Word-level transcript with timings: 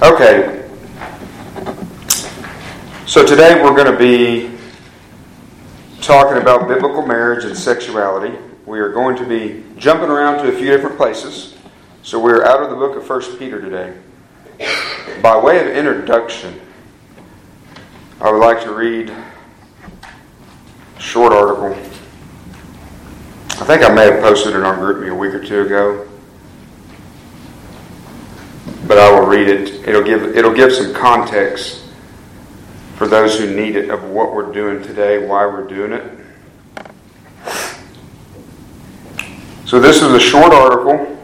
Okay. 0.00 0.64
So 3.06 3.26
today 3.26 3.60
we're 3.60 3.74
going 3.74 3.90
to 3.90 3.98
be 3.98 4.56
talking 6.00 6.40
about 6.40 6.68
biblical 6.68 7.04
marriage 7.04 7.44
and 7.44 7.56
sexuality. 7.56 8.38
We 8.64 8.78
are 8.78 8.92
going 8.92 9.16
to 9.16 9.24
be 9.24 9.64
jumping 9.76 10.08
around 10.08 10.44
to 10.44 10.54
a 10.54 10.56
few 10.56 10.70
different 10.70 10.96
places. 10.96 11.56
So 12.04 12.20
we're 12.20 12.44
out 12.44 12.62
of 12.62 12.70
the 12.70 12.76
book 12.76 12.94
of 12.96 13.08
1 13.08 13.38
Peter 13.38 13.60
today. 13.60 13.92
By 15.20 15.36
way 15.36 15.58
of 15.58 15.76
introduction, 15.76 16.60
I 18.20 18.30
would 18.30 18.38
like 18.38 18.62
to 18.62 18.72
read 18.72 19.10
a 19.10 21.00
short 21.00 21.32
article. 21.32 21.72
I 23.50 23.64
think 23.64 23.82
I 23.82 23.92
may 23.92 24.12
have 24.12 24.20
posted 24.20 24.54
it 24.54 24.62
on 24.62 24.78
GroupMe 24.78 25.10
a 25.10 25.14
week 25.14 25.34
or 25.34 25.44
two 25.44 25.62
ago 25.62 26.07
but 28.88 28.98
I 28.98 29.10
will 29.12 29.26
read 29.26 29.48
it. 29.48 29.86
It'll 29.86 30.02
give 30.02 30.36
it'll 30.36 30.54
give 30.54 30.72
some 30.72 30.94
context 30.94 31.84
for 32.96 33.06
those 33.06 33.38
who 33.38 33.54
need 33.54 33.76
it 33.76 33.90
of 33.90 34.02
what 34.02 34.34
we're 34.34 34.50
doing 34.50 34.82
today, 34.82 35.24
why 35.24 35.46
we're 35.46 35.68
doing 35.68 35.92
it. 35.92 36.18
So 39.66 39.78
this 39.78 40.02
is 40.02 40.10
a 40.14 40.18
short 40.18 40.52
article 40.52 41.16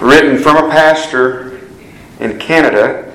written 0.00 0.38
from 0.38 0.56
a 0.56 0.70
pastor 0.70 1.60
in 2.18 2.38
Canada, 2.38 3.14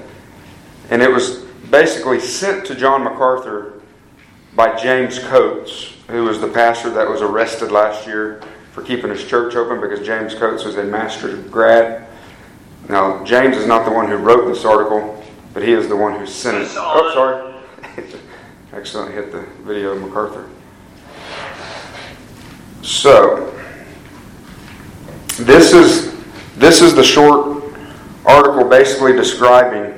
and 0.92 1.02
it 1.02 1.12
was 1.12 1.40
basically 1.72 2.20
sent 2.20 2.66
to 2.68 2.76
John 2.76 3.04
MacArthur 3.04 3.82
by 4.56 4.78
James 4.78 5.18
Coates, 5.18 5.94
who 6.08 6.24
was 6.26 6.40
the 6.40 6.48
pastor 6.48 6.92
that 6.92 7.10
was 7.10 7.22
arrested 7.22 7.72
last 7.72 8.06
year 8.06 8.42
for 8.72 8.84
keeping 8.84 9.10
his 9.10 9.26
church 9.26 9.56
open 9.56 9.82
because 9.82 10.06
James 10.06 10.36
Coates 10.36 10.64
was 10.64 10.78
a 10.78 10.84
master's 10.84 11.44
grad. 11.50 12.08
Now, 12.90 13.24
James 13.24 13.58
is 13.58 13.66
not 13.66 13.86
the 13.86 13.92
one 13.92 14.08
who 14.08 14.18
wrote 14.18 14.48
this 14.48 14.66
article, 14.66 15.24
but 15.54 15.64
he 15.64 15.72
is 15.72 15.88
the 15.88 15.96
one 15.96 16.20
who 16.20 16.26
sent 16.26 16.58
it. 16.58 16.70
Oh, 16.76 17.12
sorry. 17.14 17.54
Accidentally 18.74 19.14
hit 19.14 19.32
the 19.32 19.42
video 19.64 19.92
of 19.92 20.02
MacArthur. 20.02 20.50
So, 22.82 23.58
this 25.38 25.74
is 25.74 26.14
this 26.58 26.82
is 26.82 26.94
the 26.94 27.04
short 27.04 27.64
article 28.26 28.68
basically 28.68 29.14
describing 29.14 29.94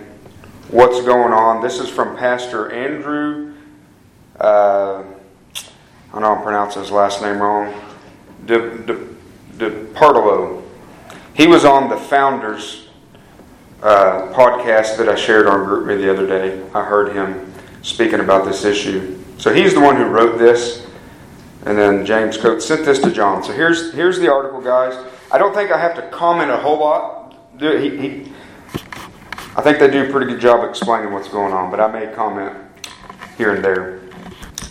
what's 0.70 1.02
going 1.02 1.34
on. 1.34 1.62
This 1.62 1.80
is 1.80 1.90
from 1.90 2.16
Pastor 2.16 2.72
Andrew. 2.72 3.54
Uh, 4.40 5.04
I 6.14 6.20
know 6.20 6.36
I'm 6.36 6.44
pronouncing 6.44 6.82
his 6.82 6.92
last 6.92 7.22
name 7.22 7.42
wrong. 7.42 7.74
De, 8.46 8.78
De, 8.78 9.08
De 9.58 9.70
Partolo. 9.94 10.65
He 11.36 11.48
was 11.48 11.66
on 11.66 11.90
the 11.90 11.98
Founders 11.98 12.88
uh, 13.84 14.32
podcast 14.34 14.98
that 14.98 15.10
I 15.10 15.16
shared 15.16 15.48
on 15.48 15.68
GroupMe 15.68 15.98
the 15.98 16.10
other 16.10 16.26
day. 16.26 16.66
I 16.74 16.82
heard 16.82 17.14
him 17.14 17.54
speaking 17.82 18.22
about 18.22 18.46
this 18.46 18.64
issue. 18.64 19.22
So 19.38 19.54
he's 19.54 19.74
the 19.74 19.82
one 19.82 19.98
who 19.98 20.06
wrote 20.06 20.40
this, 20.40 20.88
and 21.66 21.78
then 21.78 22.06
James 22.06 22.38
Coates 22.38 22.66
sent 22.66 22.86
this 22.86 23.00
to 23.00 23.12
John. 23.12 23.44
So 23.44 23.52
here's 23.52 23.94
here's 23.94 24.18
the 24.18 24.32
article, 24.32 24.62
guys. 24.62 24.96
I 25.30 25.38
don't 25.38 25.54
think 25.54 25.72
I 25.72 25.78
have 25.78 25.94
to 25.96 26.10
comment 26.10 26.52
a 26.52 26.58
whole 26.58 26.80
lot. 26.80 27.38
He, 27.60 27.98
he, 27.98 28.32
I 29.58 29.62
think 29.62 29.80
they 29.80 29.92
do 29.92 30.08
a 30.08 30.10
pretty 30.10 30.32
good 30.32 30.40
job 30.40 30.64
explaining 30.68 31.12
what's 31.12 31.28
going 31.28 31.52
on, 31.52 31.70
but 31.70 31.82
I 31.82 31.92
may 31.92 32.14
comment 32.14 32.56
here 33.38 33.54
and 33.54 33.64
there. 33.64 34.00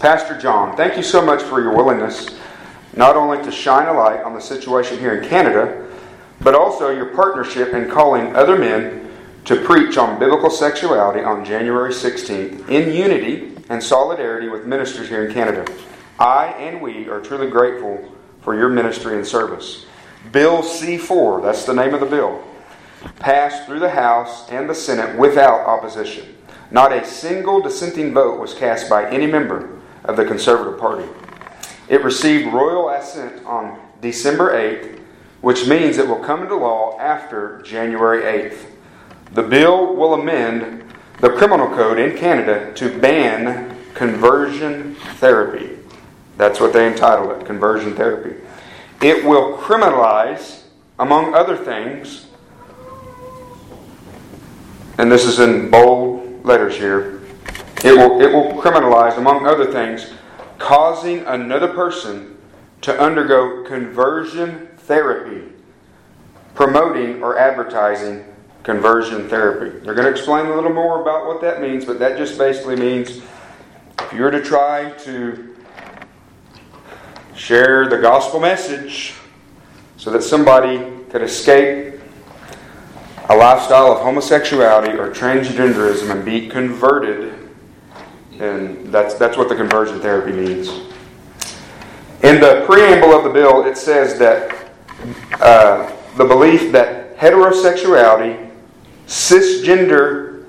Pastor 0.01 0.39
John, 0.39 0.79
thank 0.79 0.97
you 0.97 1.03
so 1.03 1.25
much 1.25 1.42
for 1.42 1.61
your 1.61 1.77
willingness 1.77 2.39
not 2.97 3.17
only 3.17 3.42
to 3.45 3.51
shine 3.51 3.89
a 3.89 3.92
light 3.92 4.23
on 4.23 4.35
the 4.35 4.41
situation 4.41 4.98
here 4.98 5.17
in 5.17 5.29
Canada 5.29 5.83
but 6.45 6.55
also 6.55 6.91
your 6.91 7.06
partnership 7.06 7.73
in 7.73 7.91
calling 7.91 8.37
other 8.37 8.56
men 8.56 9.11
to 9.47 9.56
preach 9.64 9.97
on 9.97 10.19
biblical 10.19 10.51
sexuality 10.51 11.20
on 11.20 11.45
January 11.45 11.91
16th 11.91 12.69
in 12.69 12.95
unity 12.95 13.56
and 13.70 13.83
solidarity 13.83 14.48
with 14.48 14.67
ministers 14.67 15.08
here 15.08 15.24
in 15.24 15.33
Canada. 15.33 15.67
I 16.18 16.46
and 16.58 16.80
we 16.80 17.08
are 17.08 17.20
truly 17.20 17.51
grateful 17.51 18.13
for 18.42 18.55
your 18.55 18.68
ministry 18.68 19.17
and 19.17 19.27
service. 19.27 19.86
Bill 20.33 20.63
C 20.63 20.98
4, 20.98 21.41
that's 21.41 21.64
the 21.64 21.74
name 21.74 21.95
of 21.95 22.01
the 22.01 22.07
bill, 22.07 22.45
passed 23.18 23.67
through 23.67 23.80
the 23.80 23.91
House 23.91 24.48
and 24.51 24.68
the 24.68 24.74
Senate 24.74 25.18
without 25.18 25.67
opposition. 25.67 26.36
Not 26.70 26.92
a 26.92 27.07
single 27.07 27.61
dissenting 27.61 28.13
vote 28.13 28.39
was 28.39 28.55
cast 28.55 28.89
by 28.91 29.08
any 29.11 29.27
member 29.27 29.80
of 30.05 30.17
the 30.17 30.24
Conservative 30.24 30.79
Party. 30.79 31.08
It 31.89 32.02
received 32.05 32.52
royal 32.52 32.91
assent 32.91 33.45
on 33.47 33.80
December 34.01 34.55
8th 34.55 35.04
which 35.44 35.66
means 35.66 35.98
it 35.98 36.08
will 36.08 36.24
come 36.24 36.40
into 36.40 36.56
law 36.56 36.98
after 36.98 37.60
January 37.60 38.22
8th. 38.22 38.64
The 39.34 39.42
bill 39.42 39.94
will 39.94 40.14
amend 40.14 40.90
the 41.20 41.28
criminal 41.28 41.68
code 41.68 41.98
in 41.98 42.16
Canada 42.16 42.72
to 42.77 42.98
ban 42.98 43.77
conversion 43.92 44.94
therapy. 45.16 45.77
That's 46.38 46.60
what 46.60 46.72
they 46.72 46.86
entitled 46.86 47.30
it 47.38 47.46
conversion 47.46 47.94
therapy. 47.94 48.40
It 49.02 49.22
will 49.22 49.58
criminalize, 49.58 50.62
among 50.98 51.34
other 51.34 51.58
things, 51.58 52.26
and 54.96 55.12
this 55.12 55.26
is 55.26 55.40
in 55.40 55.70
bold 55.70 56.42
letters 56.46 56.78
here. 56.78 57.20
It 57.84 57.92
will, 57.92 58.18
it 58.22 58.32
will 58.32 58.58
criminalize, 58.62 59.18
among 59.18 59.46
other 59.46 59.70
things, 59.70 60.11
causing 60.58 61.18
another 61.26 61.68
person 61.68 62.38
to 62.80 62.98
undergo 62.98 63.62
conversion 63.64 64.68
therapy, 64.84 65.52
promoting 66.55 67.22
or 67.22 67.39
advertising 67.39 68.24
conversion 68.62 69.28
therapy. 69.28 69.78
They're 69.84 69.95
going 69.95 70.06
to 70.06 70.11
explain 70.11 70.46
a 70.46 70.55
little 70.55 70.72
more 70.72 71.02
about 71.02 71.27
what 71.27 71.40
that 71.42 71.61
means, 71.61 71.84
but 71.84 71.98
that 71.98 72.17
just 72.17 72.39
basically 72.39 72.77
means 72.77 73.23
if 73.98 74.12
you 74.12 74.23
were 74.23 74.30
to 74.30 74.42
try 74.42 74.90
to 75.00 75.56
share 77.36 77.89
the 77.89 77.98
gospel 77.98 78.40
message 78.40 79.14
so 79.96 80.11
that 80.11 80.23
somebody 80.23 80.78
could 81.11 81.23
escape 81.23 82.00
a 83.30 83.36
lifestyle 83.36 83.92
of 83.92 84.00
homosexuality 84.00 84.92
or 84.92 85.11
transgenderism 85.11 86.11
and 86.11 86.24
be 86.24 86.48
converted, 86.48 87.48
and 88.39 88.92
that's, 88.92 89.14
that's 89.14 89.36
what 89.36 89.48
the 89.48 89.56
conversion 89.56 90.00
therapy 90.00 90.33
means. 90.33 90.68
In 92.23 92.40
the 92.40 92.64
preamble 92.67 93.12
of 93.14 93.24
the 93.24 93.30
bill, 93.30 93.67
it 93.67 93.77
says 93.77 94.18
that 94.18 94.64
uh, 95.41 95.92
the 96.17 96.25
belief 96.25 96.73
that 96.73 97.17
heterosexuality, 97.17 98.51
cisgender 99.07 100.45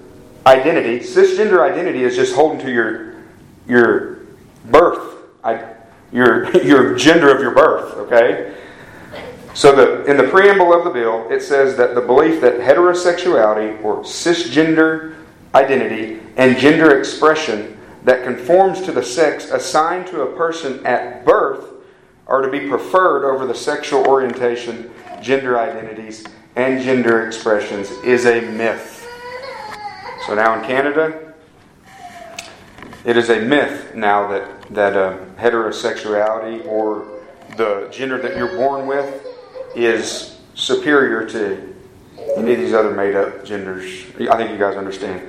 identity, 0.46 1.00
cisgender 1.00 1.70
identity 1.70 2.04
is 2.04 2.16
just 2.16 2.36
holding 2.36 2.60
to 2.60 2.72
your 2.72 3.16
your 3.68 4.20
birth, 4.66 5.16
your 6.12 6.56
your 6.64 6.96
gender 6.96 7.34
of 7.36 7.42
your 7.42 7.54
birth. 7.54 7.94
Okay. 7.96 8.56
So 9.54 9.74
the, 9.74 10.04
in 10.04 10.18
the 10.18 10.28
preamble 10.28 10.74
of 10.74 10.84
the 10.84 10.90
bill, 10.90 11.32
it 11.32 11.42
says 11.42 11.78
that 11.78 11.96
the 11.96 12.02
belief 12.02 12.42
that 12.42 12.60
heterosexuality 12.60 13.82
or 13.86 14.04
cisgender 14.04 15.16
identity 15.56 16.20
and 16.36 16.58
gender 16.58 17.00
expression 17.00 17.78
that 18.04 18.26
conforms 18.26 18.82
to 18.82 18.92
the 18.92 19.02
sex 19.02 19.52
assigned 19.52 20.08
to 20.08 20.24
a 20.24 20.36
person 20.36 20.86
at 20.86 21.26
birth 21.26 21.75
are 22.28 22.41
to 22.41 22.50
be 22.50 22.68
preferred 22.68 23.25
over 23.25 23.46
the 23.46 23.56
sexual 23.56 24.06
orientation, 24.08 24.91
gender 25.22 25.59
identities, 25.59 26.25
and 26.56 26.81
gender 26.81 27.28
expressions 27.28 27.91
is 28.03 28.25
a 28.25 28.41
myth. 28.41 29.08
So 30.25 30.34
now 30.34 30.59
in 30.59 30.66
Canada, 30.66 31.34
it 33.03 33.18
is 33.18 33.30
a 33.30 33.40
myth 33.40 33.94
now 33.94 34.28
that, 34.30 34.74
that 34.74 34.96
uh, 34.96 35.18
heterosexuality 35.38 36.66
or 36.66 37.22
the 37.58 37.88
gender 37.91 38.19
that 38.22 38.36
you're 38.36 38.56
born 38.56 38.88
with 38.88 39.25
is 39.75 40.40
superior 40.56 41.28
to 41.30 41.75
any 42.38 42.54
of 42.54 42.60
these 42.60 42.74
other 42.74 42.92
made 42.92 43.16
up 43.16 43.45
genders. 43.45 43.83
I 44.30 44.38
think 44.38 44.51
you 44.51 44.57
guys 44.57 44.75
understand. 44.75 45.22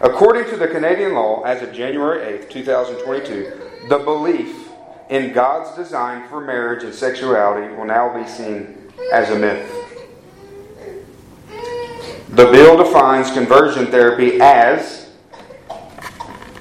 According 0.00 0.50
to 0.50 0.56
the 0.56 0.66
Canadian 0.66 1.14
law, 1.14 1.42
as 1.42 1.62
of 1.62 1.72
January 1.72 2.38
8th, 2.38 2.50
2022, 2.50 3.86
the 3.88 3.98
belief 3.98 4.71
in 5.10 5.32
God's 5.32 5.74
design 5.76 6.28
for 6.28 6.40
marriage 6.40 6.84
and 6.84 6.94
sexuality 6.94 7.74
will 7.74 7.84
now 7.84 8.16
be 8.16 8.28
seen 8.28 8.76
as 9.12 9.30
a 9.30 9.38
myth. 9.38 9.70
The 12.30 12.46
bill 12.46 12.82
defines 12.82 13.30
conversion 13.30 13.86
therapy 13.88 14.40
as 14.40 15.10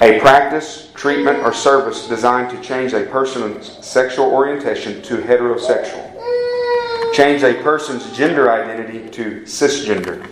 a 0.02 0.20
practice, 0.20 0.92
treatment, 0.96 1.40
or 1.40 1.54
service 1.54 2.08
designed 2.08 2.50
to 2.50 2.62
change 2.62 2.92
a 2.94 3.06
person's 3.06 3.86
sexual 3.86 4.26
orientation 4.26 5.02
to 5.04 5.18
heterosexual, 5.18 6.12
change 7.14 7.44
a 7.44 7.54
person's 7.62 8.12
gender 8.12 8.52
identity 8.52 9.10
to 9.12 9.42
cisgender, 9.44 10.28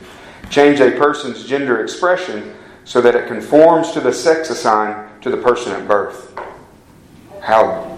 change 0.50 0.82
a 0.82 0.92
person's 0.92 1.46
gender 1.46 1.82
expression 1.82 2.54
so 2.84 3.00
that 3.00 3.16
it 3.16 3.28
conforms 3.28 3.92
to 3.92 4.02
the 4.02 4.12
sex 4.12 4.50
assigned 4.50 5.22
to 5.22 5.30
the 5.30 5.38
person 5.38 5.72
at 5.72 5.88
birth. 5.88 6.38
How 7.42 7.89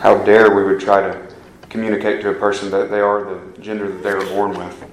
how 0.00 0.18
dare 0.24 0.54
we 0.54 0.64
would 0.64 0.80
try 0.80 1.00
to 1.00 1.34
communicate 1.68 2.20
to 2.22 2.30
a 2.30 2.34
person 2.34 2.70
that 2.70 2.90
they 2.90 3.00
are 3.00 3.24
the 3.24 3.60
gender 3.60 3.88
that 3.90 4.02
they 4.02 4.14
were 4.14 4.26
born 4.26 4.50
with. 4.56 4.84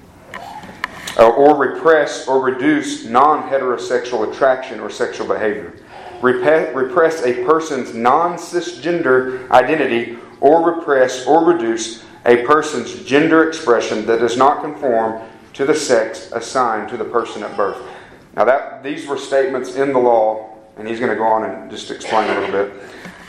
uh, 1.18 1.30
or 1.30 1.56
repress 1.56 2.28
or 2.28 2.42
reduce 2.42 3.06
non 3.06 3.48
heterosexual 3.50 4.32
attraction 4.32 4.80
or 4.80 4.90
sexual 4.90 5.28
behavior. 5.28 5.74
Repress 6.22 7.22
a 7.24 7.44
person's 7.46 7.94
non 7.94 8.38
cisgender 8.38 9.50
identity 9.52 10.18
or 10.40 10.76
repress 10.76 11.26
or 11.28 11.46
reduce 11.46 12.04
a 12.26 12.44
person's 12.44 13.04
gender 13.04 13.48
expression 13.48 14.06
that 14.06 14.20
does 14.20 14.38
not 14.38 14.62
conform 14.64 15.22
to 15.54 15.66
the 15.66 15.76
sex 15.76 16.32
assigned 16.32 16.90
to 16.90 16.98
the 16.98 17.06
person 17.06 17.44
at 17.44 17.56
birth. 17.56 17.78
Now 18.36 18.46
that 18.46 18.82
these 18.84 19.06
were 19.06 19.18
statements 19.18 19.76
in 19.76 19.94
the 19.94 20.00
law, 20.00 20.58
and 20.78 20.88
he's 20.88 21.00
going 21.00 21.12
to 21.12 21.18
go 21.18 21.26
on 21.26 21.44
and 21.44 21.70
just 21.70 21.92
explain 21.92 22.30
a 22.30 22.40
little 22.40 22.52
bit. 22.52 22.74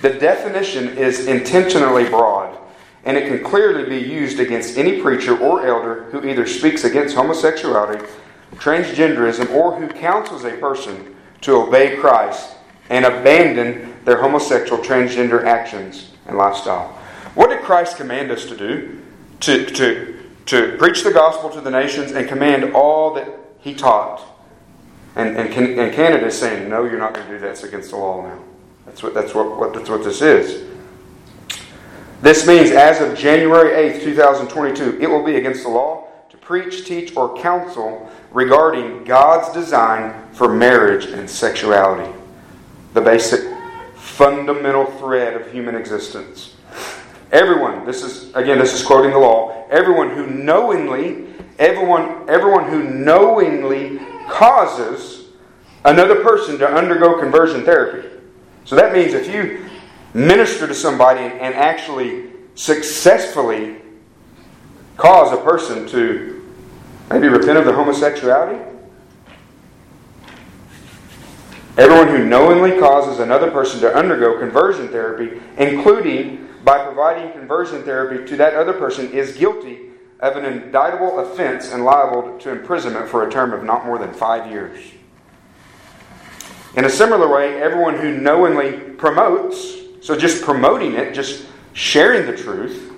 The 0.04 0.10
definition 0.10 0.98
is 0.98 1.28
intentionally 1.28 2.06
broad, 2.10 2.58
and 3.06 3.16
it 3.16 3.26
can 3.26 3.42
clearly 3.42 3.88
be 3.88 4.06
used 4.06 4.38
against 4.38 4.76
any 4.76 5.00
preacher 5.00 5.34
or 5.34 5.66
elder 5.66 6.02
who 6.10 6.28
either 6.28 6.46
speaks 6.46 6.84
against 6.84 7.16
homosexuality, 7.16 8.04
transgenderism, 8.56 9.50
or 9.52 9.80
who 9.80 9.88
counsels 9.88 10.44
a 10.44 10.58
person 10.58 11.16
to 11.40 11.56
obey 11.56 11.96
Christ 11.96 12.54
and 12.90 13.06
abandon 13.06 13.94
their 14.04 14.20
homosexual 14.20 14.84
transgender 14.84 15.42
actions 15.42 16.10
and 16.26 16.36
lifestyle. 16.36 16.88
What 17.34 17.48
did 17.48 17.62
Christ 17.62 17.96
command 17.96 18.30
us 18.30 18.44
to 18.44 18.56
do? 18.58 19.00
To, 19.40 19.64
to, 19.64 20.20
to 20.44 20.76
preach 20.76 21.02
the 21.02 21.12
gospel 21.12 21.48
to 21.48 21.62
the 21.62 21.70
nations 21.70 22.12
and 22.12 22.28
command 22.28 22.74
all 22.74 23.14
that 23.14 23.26
he 23.60 23.74
taught. 23.74 24.20
And, 25.16 25.34
and, 25.34 25.48
and 25.48 25.94
Canada 25.94 26.26
is 26.26 26.38
saying, 26.38 26.68
no, 26.68 26.84
you're 26.84 26.98
not 26.98 27.14
going 27.14 27.26
to 27.26 27.32
do 27.32 27.38
that. 27.38 27.52
It's 27.52 27.62
against 27.62 27.88
the 27.88 27.96
law 27.96 28.20
now. 28.20 28.44
That's 28.86 29.02
what, 29.02 29.14
that's 29.14 29.34
what, 29.34 29.58
what, 29.58 29.74
that's 29.74 29.88
what 29.88 30.04
this 30.04 30.22
is. 30.22 30.70
This 32.20 32.46
means 32.46 32.70
as 32.70 33.00
of 33.00 33.18
January 33.18 33.90
8th, 33.92 34.02
2022, 34.02 34.98
it 35.00 35.06
will 35.06 35.22
be 35.22 35.36
against 35.36 35.62
the 35.62 35.68
law 35.68 36.06
to 36.30 36.36
preach, 36.38 36.86
teach, 36.86 37.16
or 37.16 37.36
counsel 37.36 38.10
regarding 38.30 39.04
God's 39.04 39.52
design 39.52 40.32
for 40.32 40.48
marriage 40.48 41.06
and 41.06 41.28
sexuality. 41.28 42.10
The 42.94 43.00
basic 43.00 43.40
fundamental 43.94 44.86
thread 44.86 45.34
of 45.34 45.50
human 45.52 45.74
existence. 45.74 46.54
Everyone, 47.32 47.84
this 47.84 48.02
is 48.02 48.32
again, 48.34 48.58
this 48.58 48.72
is 48.72 48.86
quoting 48.86 49.10
the 49.10 49.18
law. 49.18 49.66
Everyone 49.70 50.10
who 50.10 50.26
knowingly, 50.26 51.26
everyone, 51.58 52.28
everyone 52.28 52.70
who 52.70 52.84
knowingly 52.84 53.98
causes 54.28 55.26
another 55.84 56.22
person 56.22 56.58
to 56.58 56.68
undergo 56.68 57.18
conversion 57.18 57.64
therapy. 57.64 58.13
So 58.64 58.76
that 58.76 58.92
means 58.92 59.12
if 59.12 59.32
you 59.32 59.66
minister 60.14 60.66
to 60.66 60.74
somebody 60.74 61.20
and 61.20 61.54
actually 61.54 62.30
successfully 62.54 63.76
cause 64.96 65.32
a 65.32 65.42
person 65.42 65.86
to 65.88 66.50
maybe 67.10 67.28
repent 67.28 67.58
of 67.58 67.64
their 67.64 67.74
homosexuality, 67.74 68.62
everyone 71.76 72.08
who 72.08 72.24
knowingly 72.24 72.78
causes 72.78 73.18
another 73.18 73.50
person 73.50 73.80
to 73.80 73.94
undergo 73.94 74.38
conversion 74.38 74.88
therapy, 74.88 75.40
including 75.58 76.48
by 76.64 76.82
providing 76.84 77.32
conversion 77.32 77.82
therapy 77.82 78.26
to 78.26 78.36
that 78.36 78.54
other 78.54 78.72
person 78.72 79.10
is 79.12 79.36
guilty 79.36 79.90
of 80.20 80.36
an 80.36 80.44
indictable 80.46 81.18
offense 81.18 81.70
and 81.72 81.84
liable 81.84 82.38
to 82.38 82.50
imprisonment 82.50 83.08
for 83.08 83.28
a 83.28 83.30
term 83.30 83.52
of 83.52 83.62
not 83.62 83.84
more 83.84 83.98
than 83.98 84.12
five 84.14 84.50
years. 84.50 84.80
In 86.76 86.84
a 86.84 86.90
similar 86.90 87.28
way, 87.28 87.62
everyone 87.62 87.96
who 87.96 88.16
knowingly 88.16 88.72
promotes, 88.72 89.76
so 90.00 90.16
just 90.16 90.42
promoting 90.42 90.94
it, 90.94 91.14
just 91.14 91.46
sharing 91.72 92.26
the 92.26 92.36
truth, 92.36 92.92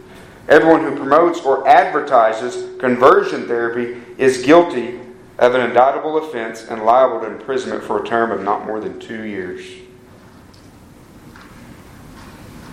everyone 0.48 0.82
who 0.82 0.96
promotes 0.96 1.40
or 1.40 1.68
advertises 1.68 2.78
conversion 2.80 3.46
therapy 3.46 4.00
is 4.16 4.42
guilty 4.42 4.98
of 5.38 5.54
an 5.54 5.60
indictable 5.60 6.16
offense 6.16 6.68
and 6.68 6.84
liable 6.84 7.20
to 7.20 7.26
imprisonment 7.26 7.84
for 7.84 8.02
a 8.02 8.06
term 8.06 8.30
of 8.30 8.42
not 8.42 8.66
more 8.66 8.80
than 8.80 8.98
two 8.98 9.24
years. 9.24 9.62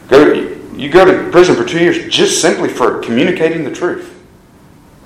Go, 0.08 0.34
you 0.74 0.90
go 0.90 1.04
to 1.04 1.30
prison 1.32 1.56
for 1.56 1.66
two 1.66 1.80
years 1.80 2.14
just 2.14 2.42
simply 2.42 2.70
for 2.70 3.00
communicating 3.00 3.66
the 3.66 3.72
truth, 3.72 4.24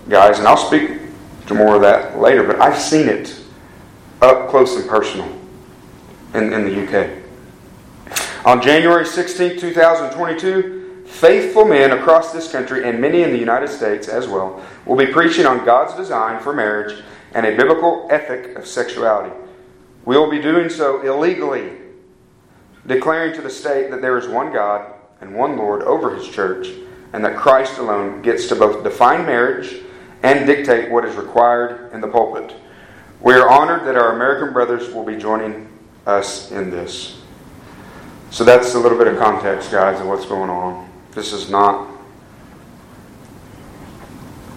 guys. 0.10 0.38
And 0.38 0.48
I'll 0.48 0.58
speak 0.58 1.00
to 1.48 1.56
more 1.56 1.76
of 1.76 1.82
that 1.82 2.20
later, 2.20 2.44
but 2.44 2.62
I've 2.62 2.78
seen 2.78 3.08
it 3.08 3.36
up 4.22 4.50
close 4.50 4.76
and 4.76 4.88
personal 4.88 5.37
in, 6.38 6.54
in 6.54 6.64
the 6.64 6.86
UK. 6.86 7.24
On 8.46 8.62
January 8.62 9.06
16, 9.06 9.60
2022, 9.60 11.04
faithful 11.06 11.66
men 11.66 11.92
across 11.92 12.32
this 12.32 12.52
country 12.52 12.88
and 12.88 13.02
many 13.02 13.24
in 13.24 13.32
the 13.32 13.38
United 13.38 13.68
States 13.68 14.08
as 14.08 14.28
well 14.28 14.64
will 14.86 14.96
be 14.96 15.08
preaching 15.08 15.46
on 15.46 15.66
God's 15.66 15.96
design 15.96 16.42
for 16.42 16.54
marriage 16.54 17.04
and 17.34 17.46
a 17.46 17.56
biblical 17.56 18.08
ethic 18.10 18.56
of 18.56 18.66
sexuality. 18.66 19.36
We 20.06 20.18
will 20.18 20.30
be 20.30 20.42
doing 20.42 20.70
so 20.70 21.02
illegally, 21.02 21.72
declaring 22.86 23.36
to 23.36 23.42
the 23.42 23.50
state 23.50 23.92
that 23.92 24.02
there 24.02 24.18
is 24.18 24.28
one 24.28 24.54
God 24.54 24.94
and 25.20 25.36
one 25.36 25.58
Lord 25.58 25.82
over 25.84 26.16
his 26.16 26.30
church, 26.30 26.70
and 27.12 27.26
that 27.26 27.36
Christ 27.36 27.80
alone 27.80 28.22
gets 28.22 28.48
to 28.48 28.56
both 28.56 28.84
define 28.84 29.26
marriage 29.26 29.82
and 30.24 30.46
dictate 30.46 30.92
what 30.92 31.04
is 31.04 31.16
required 31.16 31.92
in 31.94 32.00
the 32.00 32.08
pulpit. 32.08 32.56
We 33.20 33.34
are 33.34 33.50
honored 33.50 33.86
that 33.86 33.98
our 33.98 34.14
American 34.14 34.54
brothers 34.54 34.94
will 34.94 35.04
be 35.04 35.18
joining 35.18 35.68
us 36.08 36.52
in 36.52 36.70
this. 36.70 37.22
So 38.32 38.44
that's 38.44 38.74
a 38.74 38.80
little 38.80 38.98
bit 38.98 39.08
of 39.08 39.18
context, 39.18 39.72
guys, 39.72 40.00
of 40.00 40.08
what's 40.08 40.26
going 40.26 40.50
on. 40.50 40.90
This 41.12 41.34
is 41.34 41.50
not 41.50 41.90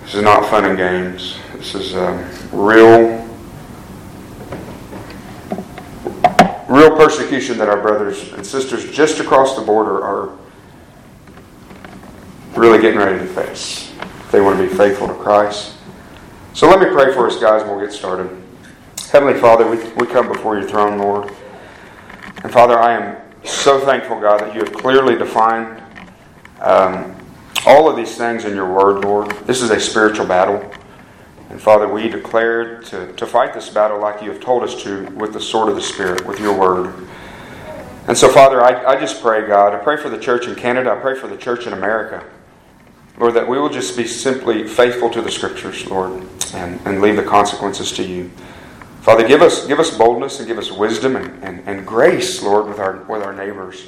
this 0.02 0.14
is 0.14 0.22
not 0.22 0.48
fun 0.48 0.64
and 0.64 0.76
games. 0.76 1.38
This 1.54 1.74
is 1.74 1.94
um, 1.94 2.24
real 2.52 3.28
real 6.68 6.96
persecution 6.96 7.58
that 7.58 7.68
our 7.68 7.80
brothers 7.80 8.32
and 8.32 8.46
sisters 8.46 8.90
just 8.92 9.18
across 9.18 9.56
the 9.56 9.62
border 9.62 10.02
are 10.04 10.36
really 12.54 12.80
getting 12.80 12.98
ready 12.98 13.18
to 13.18 13.26
face. 13.26 13.92
They 14.30 14.40
want 14.40 14.58
to 14.58 14.68
be 14.68 14.74
faithful 14.74 15.08
to 15.08 15.14
Christ. 15.14 15.74
So 16.54 16.68
let 16.68 16.78
me 16.80 16.86
pray 16.86 17.12
for 17.12 17.26
us, 17.26 17.40
guys, 17.40 17.62
and 17.62 17.70
we'll 17.70 17.80
get 17.80 17.92
started. 17.92 18.30
Heavenly 19.10 19.40
Father, 19.40 19.68
we, 19.68 19.78
we 19.94 20.06
come 20.06 20.28
before 20.28 20.58
your 20.58 20.68
throne, 20.68 20.98
Lord. 20.98 21.32
And 22.42 22.50
Father, 22.50 22.78
I 22.78 22.94
am 22.94 23.16
so 23.44 23.80
thankful, 23.80 24.18
God, 24.18 24.40
that 24.40 24.54
you 24.54 24.60
have 24.60 24.72
clearly 24.72 25.16
defined 25.16 25.82
um, 26.60 27.14
all 27.66 27.88
of 27.88 27.96
these 27.96 28.16
things 28.16 28.44
in 28.44 28.54
your 28.54 28.72
word, 28.72 29.04
Lord. 29.04 29.30
This 29.46 29.60
is 29.60 29.70
a 29.70 29.78
spiritual 29.78 30.26
battle. 30.26 30.72
And 31.50 31.60
Father, 31.60 31.86
we 31.86 32.08
declare 32.08 32.80
to, 32.82 33.12
to 33.12 33.26
fight 33.26 33.52
this 33.52 33.68
battle 33.68 33.98
like 33.98 34.22
you 34.22 34.30
have 34.30 34.40
told 34.40 34.62
us 34.62 34.82
to 34.84 35.04
with 35.16 35.32
the 35.32 35.40
sword 35.40 35.68
of 35.68 35.74
the 35.74 35.82
Spirit, 35.82 36.24
with 36.26 36.40
your 36.40 36.56
word. 36.56 37.08
And 38.06 38.16
so, 38.16 38.28
Father, 38.28 38.62
I, 38.62 38.94
I 38.94 38.98
just 38.98 39.20
pray, 39.20 39.46
God, 39.46 39.74
I 39.74 39.78
pray 39.78 39.96
for 39.96 40.08
the 40.08 40.18
church 40.18 40.46
in 40.46 40.54
Canada, 40.54 40.92
I 40.92 40.96
pray 40.96 41.18
for 41.18 41.26
the 41.26 41.36
church 41.36 41.66
in 41.66 41.72
America. 41.74 42.24
Lord, 43.18 43.34
that 43.34 43.46
we 43.46 43.58
will 43.58 43.68
just 43.68 43.96
be 43.98 44.06
simply 44.06 44.66
faithful 44.66 45.10
to 45.10 45.20
the 45.20 45.30
Scriptures, 45.30 45.86
Lord, 45.86 46.26
and, 46.54 46.80
and 46.86 47.02
leave 47.02 47.16
the 47.16 47.22
consequences 47.22 47.92
to 47.92 48.02
you. 48.02 48.30
Father, 49.00 49.26
give 49.26 49.40
us, 49.40 49.66
give 49.66 49.80
us 49.80 49.96
boldness 49.96 50.38
and 50.40 50.46
give 50.46 50.58
us 50.58 50.70
wisdom 50.70 51.16
and, 51.16 51.42
and, 51.42 51.66
and 51.66 51.86
grace, 51.86 52.42
Lord, 52.42 52.66
with 52.68 52.78
our, 52.78 52.98
with 53.04 53.22
our 53.22 53.32
neighbors. 53.32 53.86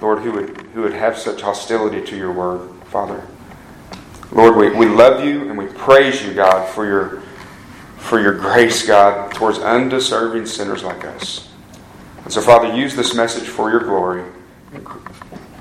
Lord, 0.00 0.20
who 0.20 0.32
would, 0.32 0.56
who 0.72 0.82
would 0.82 0.92
have 0.92 1.16
such 1.16 1.40
hostility 1.40 2.04
to 2.06 2.16
your 2.16 2.32
word, 2.32 2.68
Father. 2.86 3.26
Lord, 4.32 4.56
we, 4.56 4.70
we 4.70 4.86
love 4.86 5.24
you 5.24 5.48
and 5.48 5.56
we 5.56 5.66
praise 5.66 6.22
you, 6.22 6.34
God, 6.34 6.68
for 6.68 6.84
your, 6.84 7.22
for 7.96 8.20
your 8.20 8.34
grace, 8.34 8.86
God, 8.86 9.32
towards 9.32 9.58
undeserving 9.58 10.46
sinners 10.46 10.82
like 10.82 11.04
us. 11.04 11.48
And 12.24 12.32
so, 12.32 12.40
Father, 12.40 12.74
use 12.74 12.94
this 12.94 13.14
message 13.14 13.48
for 13.48 13.70
your 13.70 13.80
glory. 13.80 14.24